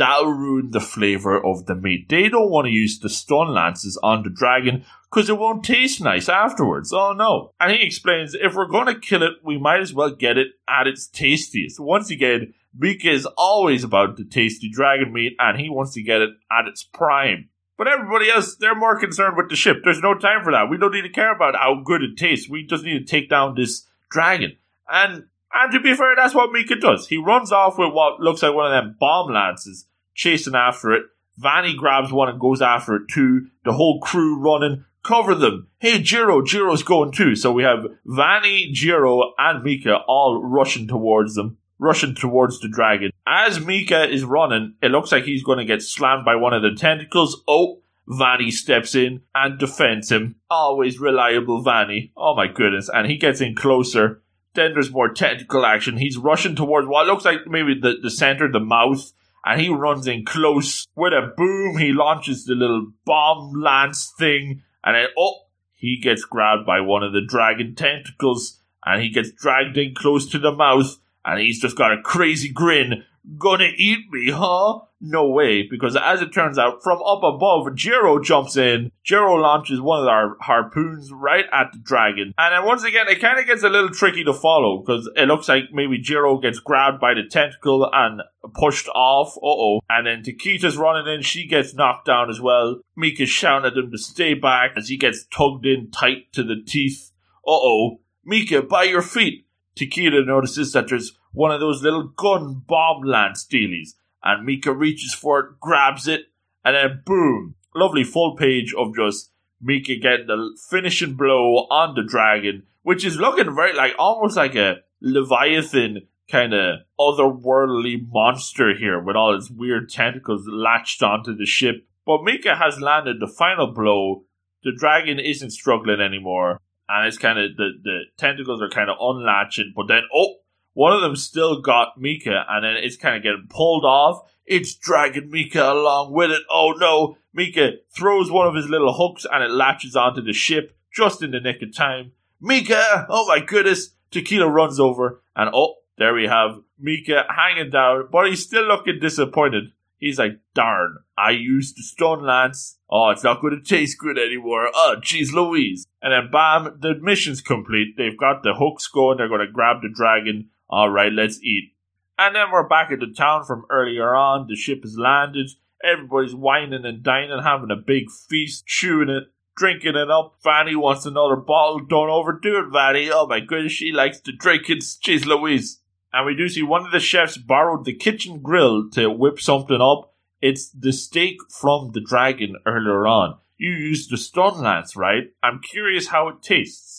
that'll 0.00 0.32
ruin 0.32 0.70
the 0.70 0.80
flavor 0.80 1.44
of 1.44 1.66
the 1.66 1.74
meat. 1.74 2.08
They 2.08 2.28
don't 2.28 2.50
want 2.50 2.66
to 2.66 2.72
use 2.72 2.98
the 2.98 3.08
stun 3.08 3.52
lances 3.54 3.98
on 4.02 4.22
the 4.22 4.30
dragon 4.30 4.84
because 5.10 5.28
it 5.28 5.38
won't 5.38 5.64
taste 5.64 6.00
nice 6.00 6.28
afterwards. 6.28 6.92
Oh 6.92 7.12
no. 7.12 7.52
And 7.60 7.72
he 7.72 7.84
explains 7.84 8.34
if 8.34 8.54
we're 8.54 8.66
going 8.66 8.86
to 8.86 8.98
kill 8.98 9.22
it, 9.22 9.34
we 9.44 9.58
might 9.58 9.80
as 9.80 9.92
well 9.92 10.10
get 10.10 10.38
it 10.38 10.48
at 10.68 10.86
its 10.86 11.06
tastiest. 11.06 11.80
Once 11.80 12.10
again, 12.10 12.54
Mika 12.76 13.10
is 13.10 13.26
always 13.36 13.84
about 13.84 14.16
the 14.16 14.24
tasty 14.24 14.70
dragon 14.70 15.12
meat 15.12 15.34
and 15.38 15.60
he 15.60 15.68
wants 15.68 15.94
to 15.94 16.02
get 16.02 16.20
it 16.20 16.30
at 16.50 16.68
its 16.68 16.84
prime. 16.84 17.48
But 17.76 17.88
everybody 17.88 18.30
else, 18.30 18.56
they're 18.56 18.74
more 18.74 19.00
concerned 19.00 19.36
with 19.36 19.48
the 19.48 19.56
ship. 19.56 19.78
There's 19.82 20.02
no 20.02 20.14
time 20.14 20.44
for 20.44 20.52
that. 20.52 20.68
We 20.70 20.76
don't 20.76 20.92
need 20.92 21.02
to 21.02 21.08
care 21.08 21.34
about 21.34 21.56
how 21.56 21.82
good 21.82 22.02
it 22.02 22.16
tastes. 22.16 22.48
We 22.48 22.64
just 22.64 22.84
need 22.84 22.98
to 22.98 23.04
take 23.04 23.30
down 23.30 23.54
this 23.54 23.86
dragon. 24.10 24.56
And 24.88 25.24
and 25.52 25.72
to 25.72 25.80
be 25.80 25.94
fair, 25.94 26.14
that's 26.14 26.34
what 26.34 26.52
Mika 26.52 26.76
does. 26.76 27.08
He 27.08 27.16
runs 27.16 27.50
off 27.50 27.78
with 27.78 27.92
what 27.92 28.20
looks 28.20 28.42
like 28.42 28.54
one 28.54 28.66
of 28.66 28.84
them 28.84 28.96
bomb 29.00 29.32
lances 29.32 29.86
chasing 30.14 30.54
after 30.54 30.92
it. 30.92 31.02
Vanny 31.38 31.74
grabs 31.74 32.12
one 32.12 32.28
and 32.28 32.38
goes 32.40 32.60
after 32.60 32.96
it 32.96 33.02
too. 33.10 33.46
The 33.64 33.72
whole 33.72 34.00
crew 34.00 34.38
running. 34.38 34.84
Cover 35.02 35.34
them. 35.34 35.68
Hey, 35.78 36.02
Jiro, 36.02 36.42
Jiro's 36.42 36.82
going 36.82 37.12
too. 37.12 37.34
So 37.34 37.52
we 37.52 37.62
have 37.62 37.86
Vanny, 38.04 38.70
Jiro, 38.72 39.32
and 39.38 39.62
Mika 39.64 39.96
all 40.06 40.42
rushing 40.44 40.86
towards 40.86 41.34
them. 41.34 41.56
rushing 41.80 42.14
towards 42.14 42.60
the 42.60 42.68
dragon. 42.68 43.10
As 43.26 43.64
Mika 43.64 44.08
is 44.08 44.22
running, 44.24 44.74
it 44.82 44.90
looks 44.90 45.10
like 45.10 45.24
he's 45.24 45.42
going 45.42 45.58
to 45.58 45.64
get 45.64 45.82
slammed 45.82 46.24
by 46.24 46.36
one 46.36 46.52
of 46.52 46.62
the 46.62 46.74
tentacles. 46.74 47.42
Oh, 47.48 47.80
Vanny 48.06 48.50
steps 48.50 48.94
in 48.94 49.22
and 49.34 49.58
defends 49.58 50.10
him. 50.12 50.36
Always 50.50 51.00
reliable 51.00 51.62
Vanny. 51.62 52.12
Oh 52.16 52.34
my 52.36 52.46
goodness. 52.48 52.90
And 52.92 53.10
he 53.10 53.16
gets 53.16 53.40
in 53.40 53.54
closer. 53.54 54.22
Then 54.54 54.72
there's 54.74 54.90
more 54.90 55.08
tentacle 55.08 55.64
action. 55.64 55.96
He's 55.96 56.18
rushing 56.18 56.56
towards 56.56 56.86
what 56.86 57.06
looks 57.06 57.24
like 57.24 57.46
maybe 57.46 57.78
the, 57.80 57.94
the 58.02 58.10
center, 58.10 58.50
the 58.50 58.60
mouth. 58.60 59.12
And 59.44 59.60
he 59.60 59.68
runs 59.68 60.06
in 60.06 60.24
close. 60.24 60.86
With 60.94 61.12
a 61.12 61.32
boom, 61.36 61.78
he 61.78 61.92
launches 61.92 62.44
the 62.44 62.54
little 62.54 62.92
bomb 63.04 63.54
lance 63.60 64.12
thing. 64.18 64.62
And 64.84 64.96
then, 64.96 65.06
oh, 65.18 65.40
he 65.74 65.98
gets 66.00 66.24
grabbed 66.24 66.66
by 66.66 66.80
one 66.80 67.02
of 67.02 67.12
the 67.12 67.24
dragon 67.26 67.74
tentacles. 67.74 68.60
And 68.84 69.02
he 69.02 69.10
gets 69.10 69.30
dragged 69.32 69.76
in 69.76 69.94
close 69.94 70.28
to 70.30 70.38
the 70.38 70.52
mouth. 70.52 70.98
And 71.24 71.40
he's 71.40 71.60
just 71.60 71.76
got 71.76 71.92
a 71.92 72.02
crazy 72.02 72.50
grin 72.50 73.04
Gonna 73.38 73.68
eat 73.76 74.10
me, 74.10 74.30
huh? 74.30 74.80
No 75.02 75.28
way, 75.28 75.66
because 75.68 75.96
as 75.96 76.20
it 76.20 76.32
turns 76.32 76.58
out, 76.58 76.82
from 76.82 77.02
up 77.02 77.22
above, 77.22 77.74
Jiro 77.74 78.18
jumps 78.22 78.56
in. 78.56 78.92
Jiro 79.04 79.34
launches 79.34 79.80
one 79.80 80.02
of 80.02 80.08
our 80.08 80.36
harpoons 80.40 81.10
right 81.12 81.44
at 81.52 81.72
the 81.72 81.78
dragon. 81.78 82.34
And 82.36 82.54
then 82.54 82.64
once 82.66 82.84
again, 82.84 83.08
it 83.08 83.20
kind 83.20 83.38
of 83.38 83.46
gets 83.46 83.62
a 83.62 83.68
little 83.68 83.90
tricky 83.90 84.24
to 84.24 84.34
follow, 84.34 84.78
because 84.78 85.08
it 85.16 85.26
looks 85.26 85.48
like 85.48 85.64
maybe 85.72 85.98
Jiro 85.98 86.38
gets 86.38 86.60
grabbed 86.60 87.00
by 87.00 87.14
the 87.14 87.22
tentacle 87.30 87.88
and 87.92 88.22
pushed 88.54 88.88
off. 88.88 89.36
Uh 89.36 89.40
oh. 89.42 89.80
And 89.88 90.06
then 90.06 90.22
Takita's 90.22 90.76
running 90.76 91.12
in, 91.12 91.22
she 91.22 91.46
gets 91.46 91.74
knocked 91.74 92.06
down 92.06 92.30
as 92.30 92.40
well. 92.40 92.80
Mika's 92.96 93.28
shouting 93.28 93.70
at 93.70 93.76
him 93.76 93.90
to 93.90 93.98
stay 93.98 94.34
back 94.34 94.72
as 94.76 94.88
he 94.88 94.96
gets 94.96 95.26
tugged 95.26 95.66
in 95.66 95.90
tight 95.90 96.32
to 96.32 96.42
the 96.42 96.56
teeth. 96.66 97.12
Uh 97.46 97.52
oh. 97.52 98.00
Mika, 98.24 98.62
by 98.62 98.84
your 98.84 99.02
feet. 99.02 99.46
Takita 99.76 100.26
notices 100.26 100.72
that 100.72 100.88
there's 100.88 101.16
one 101.32 101.52
of 101.52 101.60
those 101.60 101.82
little 101.82 102.08
gun 102.08 102.62
bomb 102.66 103.02
lance 103.02 103.46
dealies, 103.46 103.90
and 104.22 104.44
Mika 104.44 104.72
reaches 104.72 105.14
for 105.14 105.40
it, 105.40 105.60
grabs 105.60 106.08
it, 106.08 106.22
and 106.64 106.74
then 106.76 107.02
boom! 107.04 107.54
Lovely 107.74 108.04
full 108.04 108.36
page 108.36 108.74
of 108.74 108.94
just 108.94 109.30
Mika 109.60 109.96
getting 109.96 110.26
the 110.26 110.58
finishing 110.68 111.14
blow 111.14 111.66
on 111.70 111.94
the 111.94 112.02
dragon, 112.02 112.64
which 112.82 113.04
is 113.04 113.16
looking 113.18 113.54
very 113.54 113.74
like 113.74 113.94
almost 113.98 114.36
like 114.36 114.54
a 114.54 114.78
Leviathan 115.00 116.08
kind 116.30 116.54
of 116.54 116.80
otherworldly 116.98 118.06
monster 118.08 118.74
here 118.76 119.00
with 119.00 119.16
all 119.16 119.34
its 119.34 119.50
weird 119.50 119.88
tentacles 119.88 120.46
latched 120.46 121.02
onto 121.02 121.34
the 121.34 121.46
ship. 121.46 121.86
But 122.06 122.24
Mika 122.24 122.56
has 122.56 122.80
landed 122.80 123.20
the 123.20 123.26
final 123.26 123.68
blow. 123.68 124.24
The 124.62 124.72
dragon 124.76 125.18
isn't 125.18 125.50
struggling 125.50 126.00
anymore 126.00 126.60
and 126.90 127.06
it's 127.06 127.18
kind 127.18 127.38
of 127.38 127.56
the 127.56 127.70
the 127.82 128.00
tentacles 128.18 128.60
are 128.60 128.68
kind 128.68 128.90
of 128.90 128.96
unlatching, 129.00 129.72
but 129.76 129.86
then 129.86 130.02
oh, 130.14 130.36
one 130.72 130.92
of 130.92 131.00
them 131.00 131.16
still 131.16 131.60
got 131.60 131.98
Mika, 131.98 132.44
and 132.48 132.64
then 132.64 132.76
it's 132.82 132.96
kind 132.96 133.16
of 133.16 133.22
getting 133.22 133.46
pulled 133.48 133.84
off. 133.84 134.30
It's 134.46 134.74
dragging 134.74 135.30
Mika 135.30 135.72
along 135.72 136.12
with 136.12 136.30
it. 136.30 136.42
Oh 136.50 136.72
no! 136.76 137.16
Mika 137.32 137.72
throws 137.94 138.30
one 138.30 138.46
of 138.46 138.54
his 138.54 138.68
little 138.68 138.92
hooks, 138.92 139.26
and 139.30 139.42
it 139.44 139.50
latches 139.50 139.96
onto 139.96 140.22
the 140.22 140.32
ship 140.32 140.76
just 140.92 141.22
in 141.22 141.30
the 141.30 141.40
nick 141.40 141.62
of 141.62 141.74
time. 141.74 142.12
Mika! 142.40 143.06
Oh 143.08 143.26
my 143.26 143.40
goodness! 143.40 143.90
Takita 144.10 144.50
runs 144.50 144.80
over, 144.80 145.22
and 145.36 145.50
oh, 145.54 145.74
there 145.98 146.14
we 146.14 146.26
have 146.26 146.60
Mika 146.78 147.24
hanging 147.28 147.70
down, 147.70 148.08
but 148.10 148.28
he's 148.28 148.42
still 148.42 148.64
looking 148.64 148.98
disappointed. 149.00 149.72
He's 149.98 150.18
like, 150.18 150.40
darn, 150.54 150.96
I 151.16 151.32
used 151.32 151.76
the 151.76 151.82
stun 151.82 152.24
lance. 152.24 152.78
Oh, 152.88 153.10
it's 153.10 153.22
not 153.22 153.42
going 153.42 153.54
to 153.54 153.62
taste 153.62 153.98
good 153.98 154.18
anymore. 154.18 154.70
Oh, 154.74 154.96
jeez 154.98 155.32
Louise. 155.32 155.86
And 156.00 156.12
then 156.12 156.30
bam, 156.32 156.78
the 156.80 156.94
mission's 156.98 157.42
complete. 157.42 157.96
They've 157.98 158.18
got 158.18 158.42
the 158.42 158.54
hooks 158.54 158.88
going. 158.88 159.18
They're 159.18 159.28
going 159.28 159.46
to 159.46 159.52
grab 159.52 159.82
the 159.82 159.90
dragon. 159.94 160.48
All 160.70 160.88
right, 160.88 161.12
let's 161.12 161.42
eat. 161.42 161.72
And 162.16 162.36
then 162.36 162.52
we're 162.52 162.68
back 162.68 162.92
at 162.92 163.00
the 163.00 163.12
town 163.12 163.44
from 163.44 163.66
earlier 163.70 164.14
on. 164.14 164.46
The 164.48 164.54
ship 164.54 164.82
has 164.84 164.96
landed. 164.96 165.50
Everybody's 165.82 166.34
whining 166.34 166.84
and 166.84 167.02
dining, 167.02 167.42
having 167.42 167.72
a 167.72 167.76
big 167.76 168.04
feast, 168.10 168.66
chewing 168.66 169.08
it, 169.08 169.24
drinking 169.56 169.96
it 169.96 170.10
up. 170.10 170.36
Vanny 170.44 170.76
wants 170.76 171.06
another 171.06 171.34
bottle. 171.34 171.80
Don't 171.80 172.08
overdo 172.08 172.60
it, 172.60 172.70
Vanny. 172.70 173.10
Oh 173.10 173.26
my 173.26 173.40
goodness, 173.40 173.72
she 173.72 173.90
likes 173.90 174.20
to 174.20 174.32
drink 174.32 174.70
it. 174.70 174.78
Jeez 174.78 175.24
Louise. 175.24 175.80
And 176.12 176.24
we 176.24 176.36
do 176.36 176.48
see 176.48 176.62
one 176.62 176.86
of 176.86 176.92
the 176.92 177.00
chefs 177.00 177.36
borrowed 177.36 177.84
the 177.84 177.94
kitchen 177.94 178.40
grill 178.40 178.90
to 178.90 179.10
whip 179.10 179.40
something 179.40 179.80
up. 179.80 180.14
It's 180.40 180.70
the 180.70 180.92
steak 180.92 181.38
from 181.50 181.90
the 181.92 182.00
dragon 182.00 182.56
earlier 182.64 183.06
on. 183.06 183.38
You 183.56 183.72
used 183.72 184.10
the 184.10 184.16
stun 184.16 184.62
lance, 184.62 184.94
right? 184.94 185.32
I'm 185.42 185.60
curious 185.60 186.08
how 186.08 186.28
it 186.28 186.42
tastes. 186.42 186.89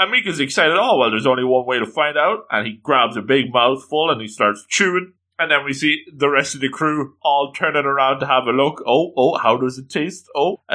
And 0.00 0.10
Mika's 0.10 0.40
excited. 0.40 0.78
Oh, 0.80 0.96
well, 0.96 1.10
there's 1.10 1.26
only 1.26 1.44
one 1.44 1.66
way 1.66 1.78
to 1.78 1.84
find 1.84 2.16
out. 2.16 2.46
And 2.50 2.66
he 2.66 2.80
grabs 2.82 3.18
a 3.18 3.20
big 3.20 3.52
mouthful 3.52 4.10
and 4.10 4.18
he 4.18 4.28
starts 4.28 4.64
chewing. 4.66 5.12
And 5.38 5.50
then 5.50 5.62
we 5.62 5.74
see 5.74 6.04
the 6.10 6.30
rest 6.30 6.54
of 6.54 6.62
the 6.62 6.70
crew 6.70 7.16
all 7.22 7.52
turning 7.52 7.84
around 7.84 8.20
to 8.20 8.26
have 8.26 8.44
a 8.44 8.50
look. 8.50 8.82
Oh, 8.86 9.12
oh, 9.14 9.36
how 9.36 9.58
does 9.58 9.76
it 9.76 9.90
taste? 9.90 10.26
Oh. 10.34 10.62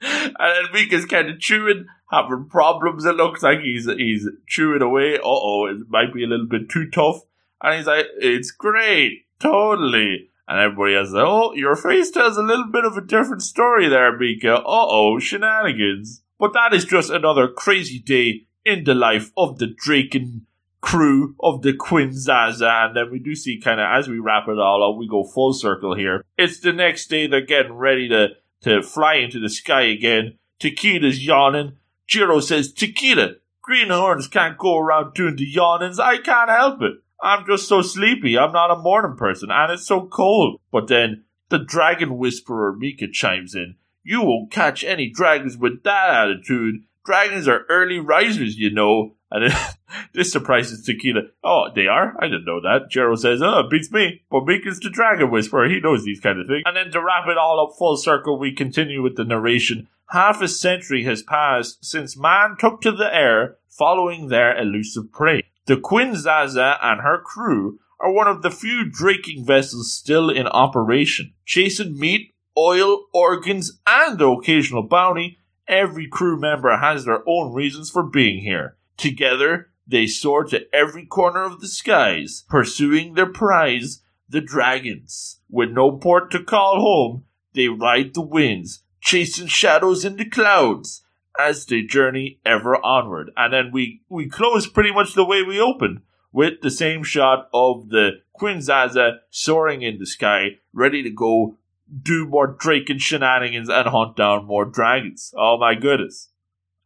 and 0.00 0.68
Mika's 0.72 1.06
kind 1.06 1.30
of 1.30 1.38
chewing 1.38 1.86
having 2.10 2.48
problems. 2.50 3.04
It 3.04 3.14
looks 3.14 3.44
like 3.44 3.60
he's 3.60 3.86
he's 3.86 4.28
chewing 4.48 4.82
away. 4.82 5.18
Uh 5.18 5.22
oh, 5.24 5.66
it 5.66 5.88
might 5.88 6.12
be 6.12 6.24
a 6.24 6.26
little 6.26 6.46
bit 6.46 6.68
too 6.68 6.90
tough. 6.90 7.20
And 7.62 7.76
he's 7.76 7.86
like, 7.86 8.06
"It's 8.18 8.50
great, 8.50 9.26
totally." 9.38 10.30
And 10.48 10.60
everybody 10.60 10.96
like, 10.96 11.24
"Oh, 11.24 11.54
your 11.54 11.76
face 11.76 12.10
tells 12.10 12.36
a 12.36 12.42
little 12.42 12.70
bit 12.72 12.84
of 12.84 12.96
a 12.96 13.06
different 13.06 13.42
story 13.42 13.88
there, 13.88 14.16
Mika." 14.16 14.56
Uh 14.56 14.62
oh, 14.64 15.20
shenanigans. 15.20 16.22
But 16.38 16.52
that 16.52 16.74
is 16.74 16.84
just 16.84 17.10
another 17.10 17.48
crazy 17.48 17.98
day 17.98 18.46
in 18.64 18.84
the 18.84 18.94
life 18.94 19.30
of 19.36 19.58
the 19.58 19.66
Draken 19.66 20.46
crew 20.80 21.34
of 21.40 21.62
the 21.62 21.72
Queen 21.72 22.12
Zaza. 22.12 22.68
And 22.68 22.96
then 22.96 23.10
we 23.10 23.18
do 23.18 23.34
see 23.34 23.60
kind 23.60 23.80
of 23.80 23.86
as 23.90 24.08
we 24.08 24.18
wrap 24.18 24.48
it 24.48 24.58
all 24.58 24.88
up, 24.88 24.98
we 24.98 25.08
go 25.08 25.24
full 25.24 25.52
circle 25.52 25.94
here. 25.94 26.24
It's 26.36 26.60
the 26.60 26.72
next 26.72 27.08
day. 27.08 27.26
They're 27.26 27.40
getting 27.40 27.72
ready 27.72 28.08
to 28.08 28.28
to 28.62 28.82
fly 28.82 29.14
into 29.16 29.38
the 29.38 29.48
sky 29.48 29.82
again. 29.82 30.38
Takita's 30.60 31.24
yawning. 31.24 31.76
Jiro 32.06 32.40
says, 32.40 32.72
Takita, 32.72 33.36
greenhorns 33.62 34.28
can't 34.28 34.58
go 34.58 34.78
around 34.78 35.14
doing 35.14 35.36
the 35.36 35.44
yawnings. 35.44 35.98
I 35.98 36.18
can't 36.18 36.50
help 36.50 36.82
it. 36.82 36.94
I'm 37.22 37.46
just 37.46 37.68
so 37.68 37.82
sleepy. 37.82 38.38
I'm 38.38 38.52
not 38.52 38.70
a 38.70 38.76
morning 38.76 39.16
person, 39.16 39.50
and 39.50 39.72
it's 39.72 39.86
so 39.86 40.06
cold. 40.06 40.60
But 40.70 40.88
then 40.88 41.24
the 41.48 41.58
dragon 41.58 42.16
whisperer 42.18 42.74
Mika 42.76 43.08
chimes 43.08 43.54
in. 43.54 43.76
You 44.06 44.22
won't 44.22 44.52
catch 44.52 44.84
any 44.84 45.10
dragons 45.10 45.56
with 45.56 45.82
that 45.82 46.10
attitude. 46.10 46.84
Dragons 47.04 47.48
are 47.48 47.66
early 47.68 47.98
risers, 47.98 48.56
you 48.56 48.70
know. 48.70 49.16
And 49.32 49.52
this 50.14 50.30
surprises 50.30 50.86
Takita. 50.86 51.30
Oh, 51.42 51.66
they 51.74 51.88
are? 51.88 52.14
I 52.20 52.26
didn't 52.26 52.44
know 52.44 52.60
that. 52.60 52.88
Jiro 52.88 53.16
says, 53.16 53.42
oh, 53.42 53.64
beats 53.68 53.90
me. 53.90 54.22
But 54.30 54.46
Mika's 54.46 54.78
the 54.78 54.90
dragon 54.90 55.30
whisperer. 55.32 55.68
He 55.68 55.80
knows 55.80 56.04
these 56.04 56.20
kind 56.20 56.38
of 56.38 56.46
things. 56.46 56.62
And 56.66 56.76
then 56.76 56.92
to 56.92 57.02
wrap 57.02 57.26
it 57.26 57.36
all 57.36 57.66
up 57.66 57.76
full 57.76 57.96
circle, 57.96 58.38
we 58.38 58.52
continue 58.52 59.02
with 59.02 59.16
the 59.16 59.24
narration 59.24 59.88
half 60.10 60.40
a 60.40 60.48
century 60.48 61.04
has 61.04 61.22
passed 61.22 61.84
since 61.84 62.16
man 62.16 62.56
took 62.58 62.80
to 62.80 62.92
the 62.92 63.12
air 63.14 63.56
following 63.68 64.28
their 64.28 64.56
elusive 64.56 65.10
prey. 65.12 65.42
The 65.66 65.76
Queen 65.76 66.14
Zaza 66.14 66.78
and 66.80 67.00
her 67.00 67.20
crew 67.20 67.80
are 67.98 68.12
one 68.12 68.28
of 68.28 68.42
the 68.42 68.50
few 68.50 68.88
draking 68.88 69.44
vessels 69.44 69.92
still 69.92 70.30
in 70.30 70.46
operation. 70.46 71.32
Chasing 71.44 71.98
meat, 71.98 72.32
oil, 72.56 73.06
organs, 73.12 73.80
and 73.86 74.18
the 74.18 74.28
occasional 74.28 74.82
bounty, 74.82 75.38
every 75.68 76.06
crew 76.06 76.38
member 76.38 76.76
has 76.76 77.04
their 77.04 77.22
own 77.26 77.52
reasons 77.52 77.90
for 77.90 78.02
being 78.02 78.40
here. 78.40 78.76
Together, 78.96 79.70
they 79.86 80.06
soar 80.06 80.44
to 80.44 80.66
every 80.74 81.06
corner 81.06 81.44
of 81.44 81.60
the 81.60 81.68
skies, 81.68 82.44
pursuing 82.48 83.14
their 83.14 83.26
prize, 83.30 84.02
the 84.28 84.40
dragons. 84.40 85.40
With 85.48 85.70
no 85.70 85.92
port 85.92 86.30
to 86.32 86.42
call 86.42 86.80
home, 86.80 87.24
they 87.54 87.68
ride 87.68 88.14
the 88.14 88.22
winds, 88.22 88.82
chasing 89.00 89.46
shadows 89.46 90.04
in 90.04 90.16
the 90.16 90.28
clouds 90.28 91.02
as 91.38 91.66
they 91.66 91.82
journey 91.82 92.40
ever 92.44 92.76
onward. 92.84 93.30
And 93.36 93.52
then 93.52 93.70
we, 93.72 94.02
we 94.08 94.28
close 94.28 94.66
pretty 94.66 94.92
much 94.92 95.14
the 95.14 95.24
way 95.24 95.42
we 95.42 95.60
opened 95.60 96.00
with 96.32 96.60
the 96.60 96.70
same 96.70 97.02
shot 97.02 97.48
of 97.54 97.88
the 97.90 98.20
Queen 98.32 98.60
Zaza 98.60 99.20
soaring 99.30 99.82
in 99.82 99.98
the 99.98 100.06
sky, 100.06 100.58
ready 100.72 101.02
to 101.02 101.10
go 101.10 101.56
do 102.02 102.26
more 102.26 102.46
Draken 102.46 102.98
shenanigans 102.98 103.68
and 103.68 103.88
hunt 103.88 104.16
down 104.16 104.44
more 104.44 104.64
dragons. 104.64 105.32
Oh 105.36 105.56
my 105.58 105.74
goodness. 105.74 106.30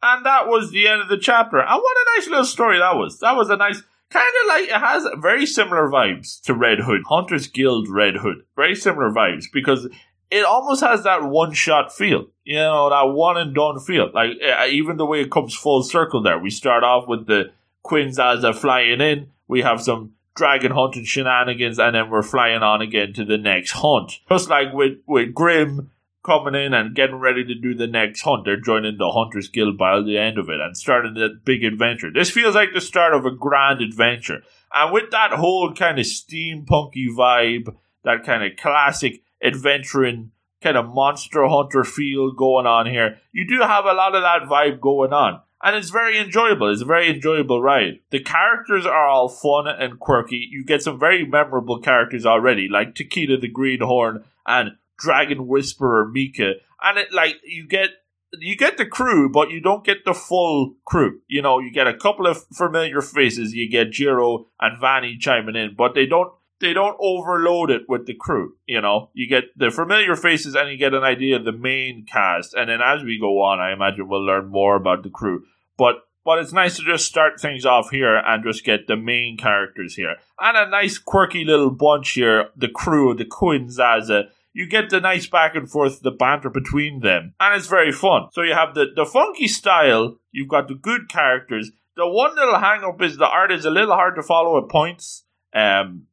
And 0.03 0.25
that 0.25 0.49
was 0.49 0.71
the 0.71 0.89
end 0.89 1.03
of 1.03 1.09
the 1.09 1.19
chapter. 1.19 1.59
And 1.59 1.69
what 1.69 1.97
a 1.97 2.19
nice 2.19 2.29
little 2.29 2.45
story 2.45 2.79
that 2.79 2.97
was. 2.97 3.19
That 3.21 3.37
was 3.37 3.51
a 3.51 3.57
nice, 3.57 3.83
kind 4.11 4.29
of 4.43 4.49
like, 4.49 4.65
it 4.65 4.81
has 4.81 5.07
very 5.19 5.45
similar 5.47 5.89
vibes 5.89 6.41
to 6.43 6.55
Red 6.55 6.81
Hood. 6.81 7.03
Hunter's 7.09 7.47
Guild 7.47 7.89
Red 7.89 8.17
Hood. 8.17 8.45
Very 8.57 8.75
similar 8.75 9.11
vibes 9.11 9.45
because 9.53 9.89
it 10.31 10.45
almost 10.45 10.81
has 10.81 11.03
that 11.05 11.25
one 11.25 11.53
shot 11.53 11.93
feel, 11.93 12.27
you 12.45 12.57
know, 12.57 12.89
that 12.89 13.13
one 13.13 13.37
and 13.37 13.55
done 13.55 13.79
feel. 13.81 14.11
Like 14.15 14.33
uh, 14.43 14.67
even 14.67 14.97
the 14.97 15.07
way 15.07 15.21
it 15.21 15.31
comes 15.31 15.55
full 15.55 15.83
circle 15.83 16.23
there. 16.23 16.39
We 16.39 16.51
start 16.51 16.83
off 16.83 17.09
with 17.09 17.27
the 17.27 17.53
Queen 17.83 18.13
Zaza 18.13 18.55
flying 18.55 19.01
in. 19.01 19.31
We 19.49 19.63
have 19.63 19.83
some 19.83 20.13
dragon 20.35 20.73
hunting 20.73 21.05
shenanigans, 21.05 21.79
and 21.79 21.95
then 21.95 22.11
we're 22.11 22.23
flying 22.23 22.63
on 22.63 22.83
again 22.83 23.13
to 23.15 23.25
the 23.25 23.39
next 23.39 23.73
hunt. 23.73 24.21
Just 24.29 24.49
like 24.49 24.73
with 24.73 24.99
with 25.07 25.35
Grim, 25.35 25.91
coming 26.25 26.55
in 26.55 26.75
and 26.75 26.95
getting 26.95 27.17
ready 27.17 27.45
to 27.45 27.55
do 27.55 27.75
the 27.75 27.87
next 27.87 28.23
hunt. 28.23 28.45
They're 28.45 28.61
joining 28.61 28.99
the 28.99 29.11
Hunters 29.11 29.49
Guild 29.49 29.79
by 29.79 30.01
the 30.01 30.19
end 30.19 30.39
of 30.39 30.49
it 30.49 30.61
and 30.61 30.77
starting 30.77 31.15
that 31.15 31.45
big 31.45 31.65
adventure. 31.65 32.11
This 32.13 32.31
feels 32.31 32.55
like 32.55 32.71
the 32.75 32.81
start 32.81 33.15
of 33.15 33.25
a 33.25 33.31
grand 33.31 33.81
adventure. 33.81 34.43
And 34.73 34.93
with 34.93 35.11
that 35.11 35.33
whole 35.33 35.73
kind 35.75 35.99
of 35.99 36.05
steampunky 36.05 37.09
vibe, 37.17 37.75
that 38.05 38.25
kind 38.25 38.45
of 38.45 38.59
classic 38.59 39.23
adventuring 39.43 40.33
kind 40.63 40.77
of 40.77 40.89
monster 40.89 41.47
hunter 41.49 41.85
feel 41.85 42.33
going 42.33 42.67
on 42.67 42.87
here, 42.87 43.19
you 43.33 43.49
do 43.49 43.61
have 43.61 43.87
a 43.87 43.95
lot 43.95 44.15
of 44.15 44.23
that 44.23 44.43
vibe 44.43 44.81
going 44.81 45.13
on. 45.13 45.41
And 45.63 45.77
it's 45.77 45.91
very 45.91 46.19
enjoyable. 46.19 46.73
It's 46.73 46.81
a 46.81 46.87
very 46.87 47.11
enjoyable 47.11 47.63
ride. 47.63 48.01
The 48.11 48.21
characters 48.21 48.87
are 48.87 49.07
all 49.07 49.29
fun 49.29 49.67
and 49.67 50.01
quirky. 50.01 50.49
You 50.51 50.65
get 50.65 50.83
some 50.83 50.99
very 50.99 51.27
memorable 51.27 51.81
characters 51.81 52.25
already, 52.25 52.69
like 52.69 52.95
Takita 52.95 53.41
the 53.41 53.49
Greenhorn 53.49 54.25
and 54.47 54.77
Dragon 54.99 55.47
Whisperer 55.47 56.09
Mika. 56.09 56.55
And 56.83 56.99
it 56.99 57.13
like 57.13 57.37
you 57.45 57.67
get 57.67 57.91
you 58.33 58.57
get 58.57 58.79
the 58.79 58.87
crew, 58.87 59.29
but 59.29 59.51
you 59.51 59.61
don't 59.61 59.85
get 59.85 60.05
the 60.05 60.15
full 60.15 60.77
crew. 60.85 61.21
You 61.27 61.43
know, 61.43 61.59
you 61.59 61.73
get 61.73 61.87
a 61.87 61.97
couple 61.97 62.27
of 62.27 62.45
familiar 62.53 63.01
faces. 63.01 63.55
You 63.55 63.69
get 63.69 63.91
Jiro 63.91 64.47
and 64.61 64.81
Vanny 64.81 65.17
chiming 65.19 65.57
in, 65.57 65.75
but 65.77 65.95
they 65.95 66.07
don't 66.07 66.33
they 66.61 66.73
don't 66.73 66.97
overload 67.01 67.71
it 67.71 67.83
with 67.89 68.07
the 68.07 68.15
crew. 68.15 68.55
You 68.67 68.81
know, 68.81 69.11
you 69.15 69.29
get 69.29 69.45
the 69.57 69.71
familiar 69.71 70.17
faces 70.17 70.55
and 70.55 70.71
you 70.71 70.77
get 70.77 70.95
an 70.95 71.03
idea 71.03 71.37
of 71.37 71.45
the 71.45 71.53
main 71.53 72.05
cast, 72.05 72.55
and 72.55 72.69
then 72.69 72.81
as 72.83 73.03
we 73.03 73.19
go 73.19 73.43
on, 73.43 73.61
I 73.61 73.73
imagine 73.73 74.09
we'll 74.09 74.25
learn 74.25 74.49
more 74.49 74.77
about 74.77 75.03
the 75.03 75.11
crew. 75.11 75.45
But 75.77 75.97
but 76.25 76.39
it's 76.39 76.53
nice 76.53 76.77
to 76.77 76.85
just 76.85 77.07
start 77.07 77.41
things 77.41 77.65
off 77.65 77.91
here 77.91 78.15
and 78.15 78.45
just 78.45 78.65
get 78.65 78.87
the 78.87 78.97
main 78.97 79.39
characters 79.39 79.95
here 79.95 80.17
and 80.39 80.57
a 80.57 80.69
nice 80.69 80.99
quirky 80.99 81.45
little 81.45 81.71
bunch 81.71 82.11
here. 82.11 82.51
The 82.55 82.69
crew, 82.69 83.15
the 83.15 83.25
Quin 83.25 83.71
Zaza 83.71 84.29
you 84.53 84.67
get 84.67 84.91
the 84.91 85.01
nice 85.01 85.29
back 85.29 85.55
and 85.55 85.71
forth, 85.71 86.03
the 86.03 86.11
banter 86.11 86.51
between 86.51 87.01
them, 87.01 87.35
and 87.39 87.55
it's 87.55 87.69
very 87.69 87.93
fun. 87.93 88.29
So 88.33 88.43
you 88.43 88.55
have 88.55 88.75
the, 88.75 88.87
the 88.95 89.07
funky 89.07 89.49
style, 89.49 90.17
you've 90.33 90.49
got 90.49 90.69
the 90.69 90.75
good 90.75 91.09
characters. 91.09 91.71
The 91.97 92.07
one 92.07 92.35
little 92.35 92.59
hang 92.59 92.83
up 92.83 93.01
is 93.03 93.17
the 93.17 93.27
art 93.27 93.53
is 93.53 93.65
a 93.65 93.71
little 93.71 93.95
hard 93.95 94.17
to 94.17 94.23
follow 94.23 94.63
at 94.63 94.69
points, 94.69 95.25
um, 95.55 96.07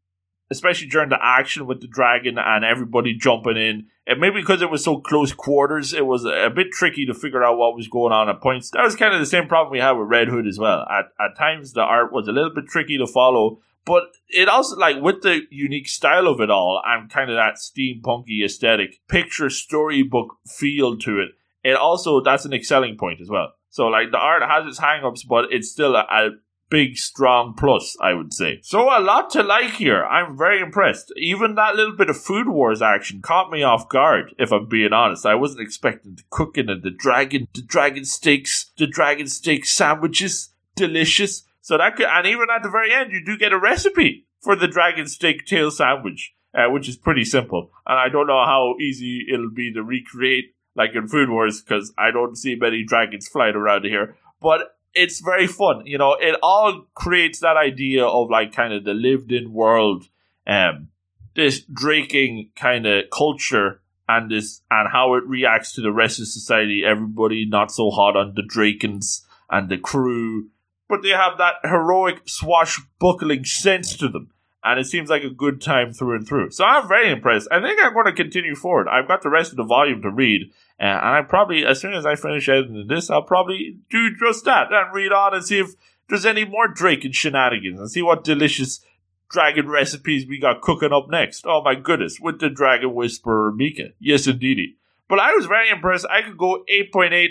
especially 0.50 0.88
during 0.88 1.10
the 1.10 1.20
action 1.22 1.66
with 1.66 1.82
the 1.82 1.88
dragon 1.88 2.38
and 2.38 2.64
everybody 2.64 3.16
jumping 3.16 3.58
in. 3.58 3.88
And 4.06 4.22
maybe 4.22 4.40
because 4.40 4.62
it 4.62 4.70
was 4.70 4.84
so 4.84 5.00
close 5.00 5.34
quarters, 5.34 5.94
it 5.94 6.06
was 6.06 6.24
a 6.24 6.50
bit 6.50 6.72
tricky 6.72 7.06
to 7.06 7.14
figure 7.14 7.44
out 7.44 7.58
what 7.58 7.76
was 7.76 7.90
going 7.90 8.14
on 8.14 8.30
at 8.30 8.42
points. 8.42 8.72
That 8.72 8.84
was 8.84 8.96
kind 8.96 9.14
of 9.14 9.20
the 9.20 9.26
same 9.26 9.48
problem 9.48 9.74
we 9.74 9.80
had 9.80 9.92
with 9.92 10.08
Red 10.08 10.30
Hood 10.30 10.48
as 10.48 10.58
well. 10.58 10.86
At, 10.90 11.06
at 11.20 11.38
times, 11.38 11.74
the 11.74 11.82
art 11.82 12.14
was 12.14 12.28
a 12.28 12.32
little 12.32 12.54
bit 12.54 12.68
tricky 12.68 12.98
to 12.98 13.08
follow, 13.08 13.60
but 13.86 14.04
it 14.30 14.48
also 14.48 14.78
like 14.78 15.02
with 15.02 15.22
the 15.24 15.42
unique 15.50 15.88
style 15.90 16.28
of 16.28 16.40
it 16.40 16.50
all 16.50 16.82
and 16.86 17.10
kind 17.10 17.30
of 17.30 17.36
that 17.36 17.56
steampunky 17.56 18.44
aesthetic, 18.44 19.00
picture 19.10 19.50
storybook 19.50 20.38
feel 20.46 20.98
to 21.00 21.20
it. 21.20 21.30
It 21.64 21.76
also 21.76 22.22
that's 22.22 22.46
an 22.46 22.54
excelling 22.54 22.98
point 22.98 23.20
as 23.20 23.30
well. 23.30 23.54
So 23.70 23.88
like 23.88 24.12
the 24.12 24.18
art 24.18 24.44
has 24.44 24.66
its 24.66 24.80
hangups, 24.80 25.28
but 25.28 25.52
it's 25.52 25.70
still 25.70 25.96
a, 25.96 26.00
a 26.00 26.30
big 26.70 26.98
strong 26.98 27.54
plus, 27.58 27.98
I 28.02 28.14
would 28.14 28.34
say. 28.34 28.60
So 28.62 28.84
a 28.84 29.00
lot 29.00 29.30
to 29.32 29.44
like 29.44 29.74
here. 29.74 30.04
I'm 30.04 30.38
very 30.38 30.62
impressed. 30.62 31.12
Even 31.18 31.56
that 31.56 31.76
little 31.76 31.96
bit 31.96 32.10
of 32.10 32.18
food 32.18 32.50
wars 32.50 32.82
action 32.82 33.22
caught 33.22 33.52
me 33.52 33.64
off 33.64 33.90
guard, 33.90 34.36
if 34.38 34.52
I'm 34.52 34.68
being 34.68 34.94
honest. 34.94 35.26
I 35.26 35.36
wasn't 35.36 35.62
expecting 35.62 36.16
the 36.16 36.24
cooking 36.30 36.70
and 36.70 36.84
the 36.84 36.92
dragon 36.92 37.48
the 37.54 37.62
dragon 37.62 38.06
steaks, 38.06 38.72
the 38.78 38.88
dragon 38.88 39.28
steak 39.28 39.66
sandwiches. 39.66 40.50
Delicious. 40.76 41.44
So 41.62 41.78
that 41.78 41.96
could, 41.96 42.06
and 42.06 42.28
even 42.28 42.48
at 42.56 42.64
the 42.64 42.70
very 42.70 42.94
end, 42.94 43.12
you 43.12 43.26
do 43.26 43.38
get 43.38 43.52
a 43.52 43.60
recipe 43.60 44.28
for 44.42 44.56
the 44.56 44.68
dragon 44.68 45.08
steak 45.08 45.46
tail 45.46 45.72
sandwich, 45.72 46.34
uh, 46.54 46.70
which 46.70 46.88
is 46.88 46.96
pretty 46.96 47.26
simple. 47.26 47.72
And 47.86 48.00
I 48.00 48.10
don't 48.10 48.28
know 48.28 48.46
how 48.46 48.76
easy 48.80 49.26
it'll 49.32 49.50
be 49.50 49.74
to 49.74 49.84
recreate 49.84 50.54
like 50.76 50.92
in 50.94 51.08
Food 51.08 51.30
Wars 51.30 51.62
because 51.62 51.92
I 51.98 52.12
don't 52.12 52.38
see 52.38 52.56
many 52.56 52.84
dragons 52.84 53.28
flying 53.28 53.56
around 53.56 53.84
here. 53.84 54.16
But 54.40 54.77
it's 54.98 55.20
very 55.20 55.48
fun. 55.48 55.86
You 55.86 55.98
know, 55.98 56.18
it 56.20 56.38
all 56.42 56.86
creates 56.94 57.40
that 57.40 57.58
idea 57.58 58.06
of 58.06 58.30
like 58.30 58.54
kind 58.54 58.74
of 58.74 58.84
the 58.84 58.94
lived 58.94 59.32
in 59.32 59.54
world, 59.54 60.06
um, 60.46 60.90
this 61.36 61.62
draking 61.62 62.50
kind 62.56 62.86
of 62.86 63.06
culture 63.12 63.82
and 64.10 64.32
this 64.32 64.62
and 64.72 64.90
how 64.92 65.16
it 65.16 65.24
reacts 65.26 65.74
to 65.74 65.82
the 65.82 65.92
rest 65.92 66.20
of 66.20 66.28
society. 66.28 66.84
Everybody 66.86 67.46
not 67.46 67.72
so 67.72 67.90
hot 67.90 68.16
on 68.16 68.34
the 68.36 68.44
drakens 68.44 69.22
and 69.50 69.70
the 69.70 69.78
crew 69.78 70.50
but 70.90 71.02
they 71.02 71.10
have 71.10 71.38
that 71.38 71.56
heroic 71.64 72.22
swashbuckling 72.26 73.46
sense 73.46 73.96
to 73.98 74.08
them. 74.08 74.32
And 74.68 74.80
it 74.80 74.86
seems 74.86 75.10
like 75.10 75.24
a 75.24 75.30
good 75.30 75.62
time 75.62 75.94
through 75.94 76.18
and 76.18 76.28
through. 76.28 76.52
So 76.52 76.66
I'm 76.66 76.88
very 76.88 77.10
impressed. 77.10 77.48
I 77.52 77.62
think 77.62 77.80
I'm 77.82 77.94
going 77.94 78.06
to 78.06 78.14
continue 78.14 78.56
forward. 78.56 78.88
I've 78.88 79.08
got 79.08 79.22
the 79.22 79.30
rest 79.30 79.52
of 79.52 79.58
the 79.58 79.64
volume 79.64 80.02
to 80.02 80.12
read. 80.12 80.52
And 80.78 81.00
I 81.00 81.22
probably, 81.22 81.66
as 81.66 81.80
soon 81.80 81.94
as 81.94 82.06
I 82.06 82.16
finish 82.16 82.50
editing 82.50 82.86
this, 82.88 83.10
I'll 83.10 83.24
probably 83.24 83.78
do 83.90 84.14
just 84.16 84.46
that 84.46 84.72
and 84.72 84.94
read 84.94 85.12
on 85.12 85.34
and 85.34 85.44
see 85.44 85.60
if 85.60 85.72
there's 86.10 86.26
any 86.26 86.46
more 86.46 86.68
draking 86.68 87.14
shenanigans 87.14 87.80
and 87.80 87.90
see 87.90 88.02
what 88.02 88.24
delicious 88.24 88.82
dragon 89.30 89.70
recipes 89.70 90.28
we 90.28 90.40
got 90.40 90.62
cooking 90.62 90.94
up 90.94 91.10
next. 91.10 91.46
Oh 91.46 91.62
my 91.64 91.76
goodness, 91.76 92.20
with 92.20 92.40
the 92.40 92.50
Dragon 92.50 92.94
Whisperer 92.94 93.52
Mika. 93.52 93.90
Yes, 94.00 94.28
indeedy. 94.28 94.78
But 95.10 95.20
I 95.20 95.34
was 95.34 95.46
very 95.46 95.70
impressed. 95.70 96.06
I 96.10 96.22
could 96.22 96.38
go 96.38 96.64
8.8 96.70 97.28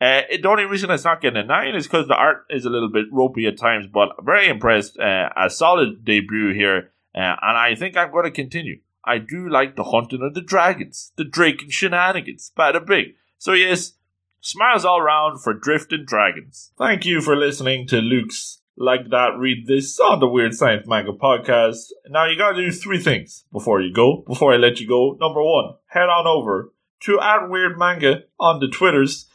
uh, 0.00 0.22
the 0.30 0.48
only 0.48 0.64
reason 0.64 0.90
it's 0.90 1.04
not 1.04 1.20
getting 1.20 1.42
a 1.42 1.44
nine 1.44 1.74
is 1.74 1.86
because 1.86 2.06
the 2.06 2.14
art 2.14 2.46
is 2.50 2.64
a 2.64 2.70
little 2.70 2.90
bit 2.90 3.06
ropey 3.10 3.46
at 3.46 3.58
times, 3.58 3.86
but 3.92 4.10
I'm 4.18 4.24
very 4.24 4.48
impressed. 4.48 4.98
Uh, 4.98 5.28
a 5.36 5.50
solid 5.50 6.04
debut 6.04 6.54
here, 6.54 6.92
uh, 7.14 7.34
and 7.42 7.56
I 7.56 7.74
think 7.74 7.96
I'm 7.96 8.12
going 8.12 8.24
to 8.24 8.30
continue. 8.30 8.80
I 9.04 9.18
do 9.18 9.48
like 9.48 9.74
the 9.74 9.84
hunting 9.84 10.22
of 10.22 10.34
the 10.34 10.40
dragons, 10.40 11.12
the 11.16 11.24
draking 11.24 11.70
shenanigans, 11.70 12.52
bada 12.56 12.84
big. 12.84 13.14
So 13.38 13.54
yes, 13.54 13.94
smiles 14.40 14.84
all 14.84 15.00
round 15.00 15.42
for 15.42 15.52
drifting 15.52 16.04
dragons. 16.06 16.72
Thank 16.78 17.04
you 17.04 17.20
for 17.20 17.34
listening 17.34 17.86
to 17.88 17.96
Luke's 17.96 18.60
like 18.76 19.10
that. 19.10 19.36
Read 19.36 19.66
this 19.66 19.98
on 19.98 20.20
the 20.20 20.28
Weird 20.28 20.54
Science 20.54 20.86
Manga 20.86 21.12
podcast. 21.12 21.90
Now 22.08 22.26
you 22.26 22.38
got 22.38 22.52
to 22.52 22.62
do 22.62 22.70
three 22.70 23.00
things 23.00 23.44
before 23.52 23.80
you 23.80 23.92
go. 23.92 24.22
Before 24.26 24.54
I 24.54 24.58
let 24.58 24.78
you 24.78 24.86
go, 24.86 25.16
number 25.20 25.42
one, 25.42 25.74
head 25.86 26.08
on 26.08 26.26
over 26.26 26.72
to 27.00 27.20
at 27.20 27.48
Weird 27.48 27.78
Manga 27.78 28.24
on 28.38 28.60
the 28.60 28.68
Twitters 28.68 29.26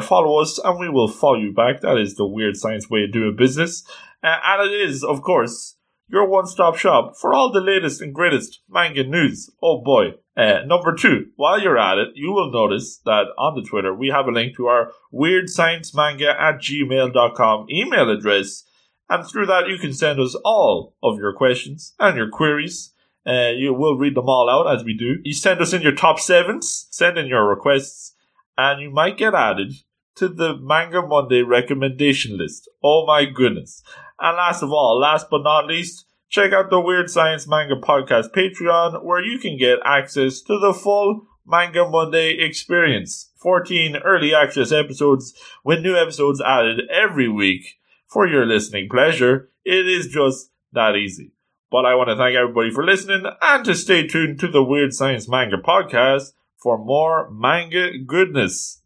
follow 0.00 0.40
us 0.40 0.58
and 0.58 0.78
we 0.78 0.88
will 0.88 1.08
follow 1.08 1.38
you 1.38 1.52
back. 1.52 1.80
That 1.80 1.98
is 1.98 2.14
the 2.14 2.26
weird 2.26 2.56
science 2.56 2.88
way 2.88 3.04
of 3.04 3.12
doing 3.12 3.36
business. 3.36 3.84
Uh, 4.22 4.36
and 4.44 4.70
it 4.70 4.88
is, 4.88 5.02
of 5.02 5.22
course, 5.22 5.76
your 6.08 6.28
one 6.28 6.46
stop 6.46 6.76
shop 6.76 7.14
for 7.20 7.34
all 7.34 7.50
the 7.50 7.60
latest 7.60 8.00
and 8.00 8.14
greatest 8.14 8.60
manga 8.68 9.04
news. 9.04 9.50
Oh 9.62 9.82
boy. 9.82 10.14
Uh, 10.36 10.60
number 10.64 10.94
two, 10.94 11.26
while 11.36 11.60
you're 11.60 11.78
at 11.78 11.98
it, 11.98 12.08
you 12.14 12.32
will 12.32 12.50
notice 12.50 13.00
that 13.04 13.26
on 13.36 13.54
the 13.54 13.68
Twitter 13.68 13.94
we 13.94 14.08
have 14.08 14.26
a 14.26 14.30
link 14.30 14.56
to 14.56 14.66
our 14.66 14.92
weird 15.10 15.48
science 15.48 15.94
manga 15.94 16.30
at 16.40 16.60
gmail.com 16.60 17.66
email 17.70 18.10
address. 18.10 18.64
And 19.08 19.26
through 19.26 19.46
that, 19.46 19.68
you 19.68 19.78
can 19.78 19.92
send 19.92 20.20
us 20.20 20.34
all 20.44 20.96
of 21.02 21.18
your 21.18 21.34
questions 21.34 21.94
and 21.98 22.16
your 22.16 22.30
queries. 22.30 22.94
Uh, 23.26 23.50
you 23.54 23.74
will 23.74 23.98
read 23.98 24.14
them 24.14 24.28
all 24.28 24.48
out 24.48 24.74
as 24.74 24.84
we 24.84 24.94
do. 24.94 25.16
You 25.22 25.34
send 25.34 25.60
us 25.60 25.72
in 25.72 25.82
your 25.82 25.94
top 25.94 26.18
sevens, 26.18 26.86
send 26.90 27.18
in 27.18 27.26
your 27.26 27.46
requests, 27.46 28.11
and 28.56 28.80
you 28.80 28.90
might 28.90 29.16
get 29.16 29.34
added 29.34 29.72
to 30.16 30.28
the 30.28 30.56
Manga 30.56 31.02
Monday 31.02 31.42
recommendation 31.42 32.36
list. 32.36 32.68
Oh 32.82 33.06
my 33.06 33.24
goodness. 33.24 33.82
And 34.20 34.36
last 34.36 34.62
of 34.62 34.72
all, 34.72 34.98
last 34.98 35.28
but 35.30 35.42
not 35.42 35.66
least, 35.66 36.06
check 36.28 36.52
out 36.52 36.70
the 36.70 36.80
Weird 36.80 37.10
Science 37.10 37.48
Manga 37.48 37.76
Podcast 37.76 38.32
Patreon, 38.32 39.04
where 39.04 39.22
you 39.22 39.38
can 39.38 39.56
get 39.56 39.78
access 39.84 40.40
to 40.42 40.58
the 40.58 40.74
full 40.74 41.26
Manga 41.46 41.88
Monday 41.88 42.38
experience. 42.38 43.30
14 43.36 43.96
early 43.96 44.34
access 44.34 44.70
episodes 44.70 45.34
with 45.64 45.80
new 45.80 45.96
episodes 45.96 46.40
added 46.40 46.82
every 46.90 47.28
week 47.28 47.78
for 48.06 48.26
your 48.26 48.46
listening 48.46 48.88
pleasure. 48.88 49.50
It 49.64 49.86
is 49.86 50.08
just 50.08 50.50
that 50.72 50.94
easy. 50.94 51.32
But 51.70 51.86
I 51.86 51.94
want 51.94 52.10
to 52.10 52.16
thank 52.16 52.36
everybody 52.36 52.70
for 52.70 52.84
listening 52.84 53.24
and 53.40 53.64
to 53.64 53.74
stay 53.74 54.06
tuned 54.06 54.38
to 54.40 54.48
the 54.48 54.62
Weird 54.62 54.92
Science 54.92 55.28
Manga 55.28 55.56
Podcast 55.56 56.32
for 56.62 56.78
more 56.78 57.28
manga 57.30 57.98
goodness. 58.06 58.81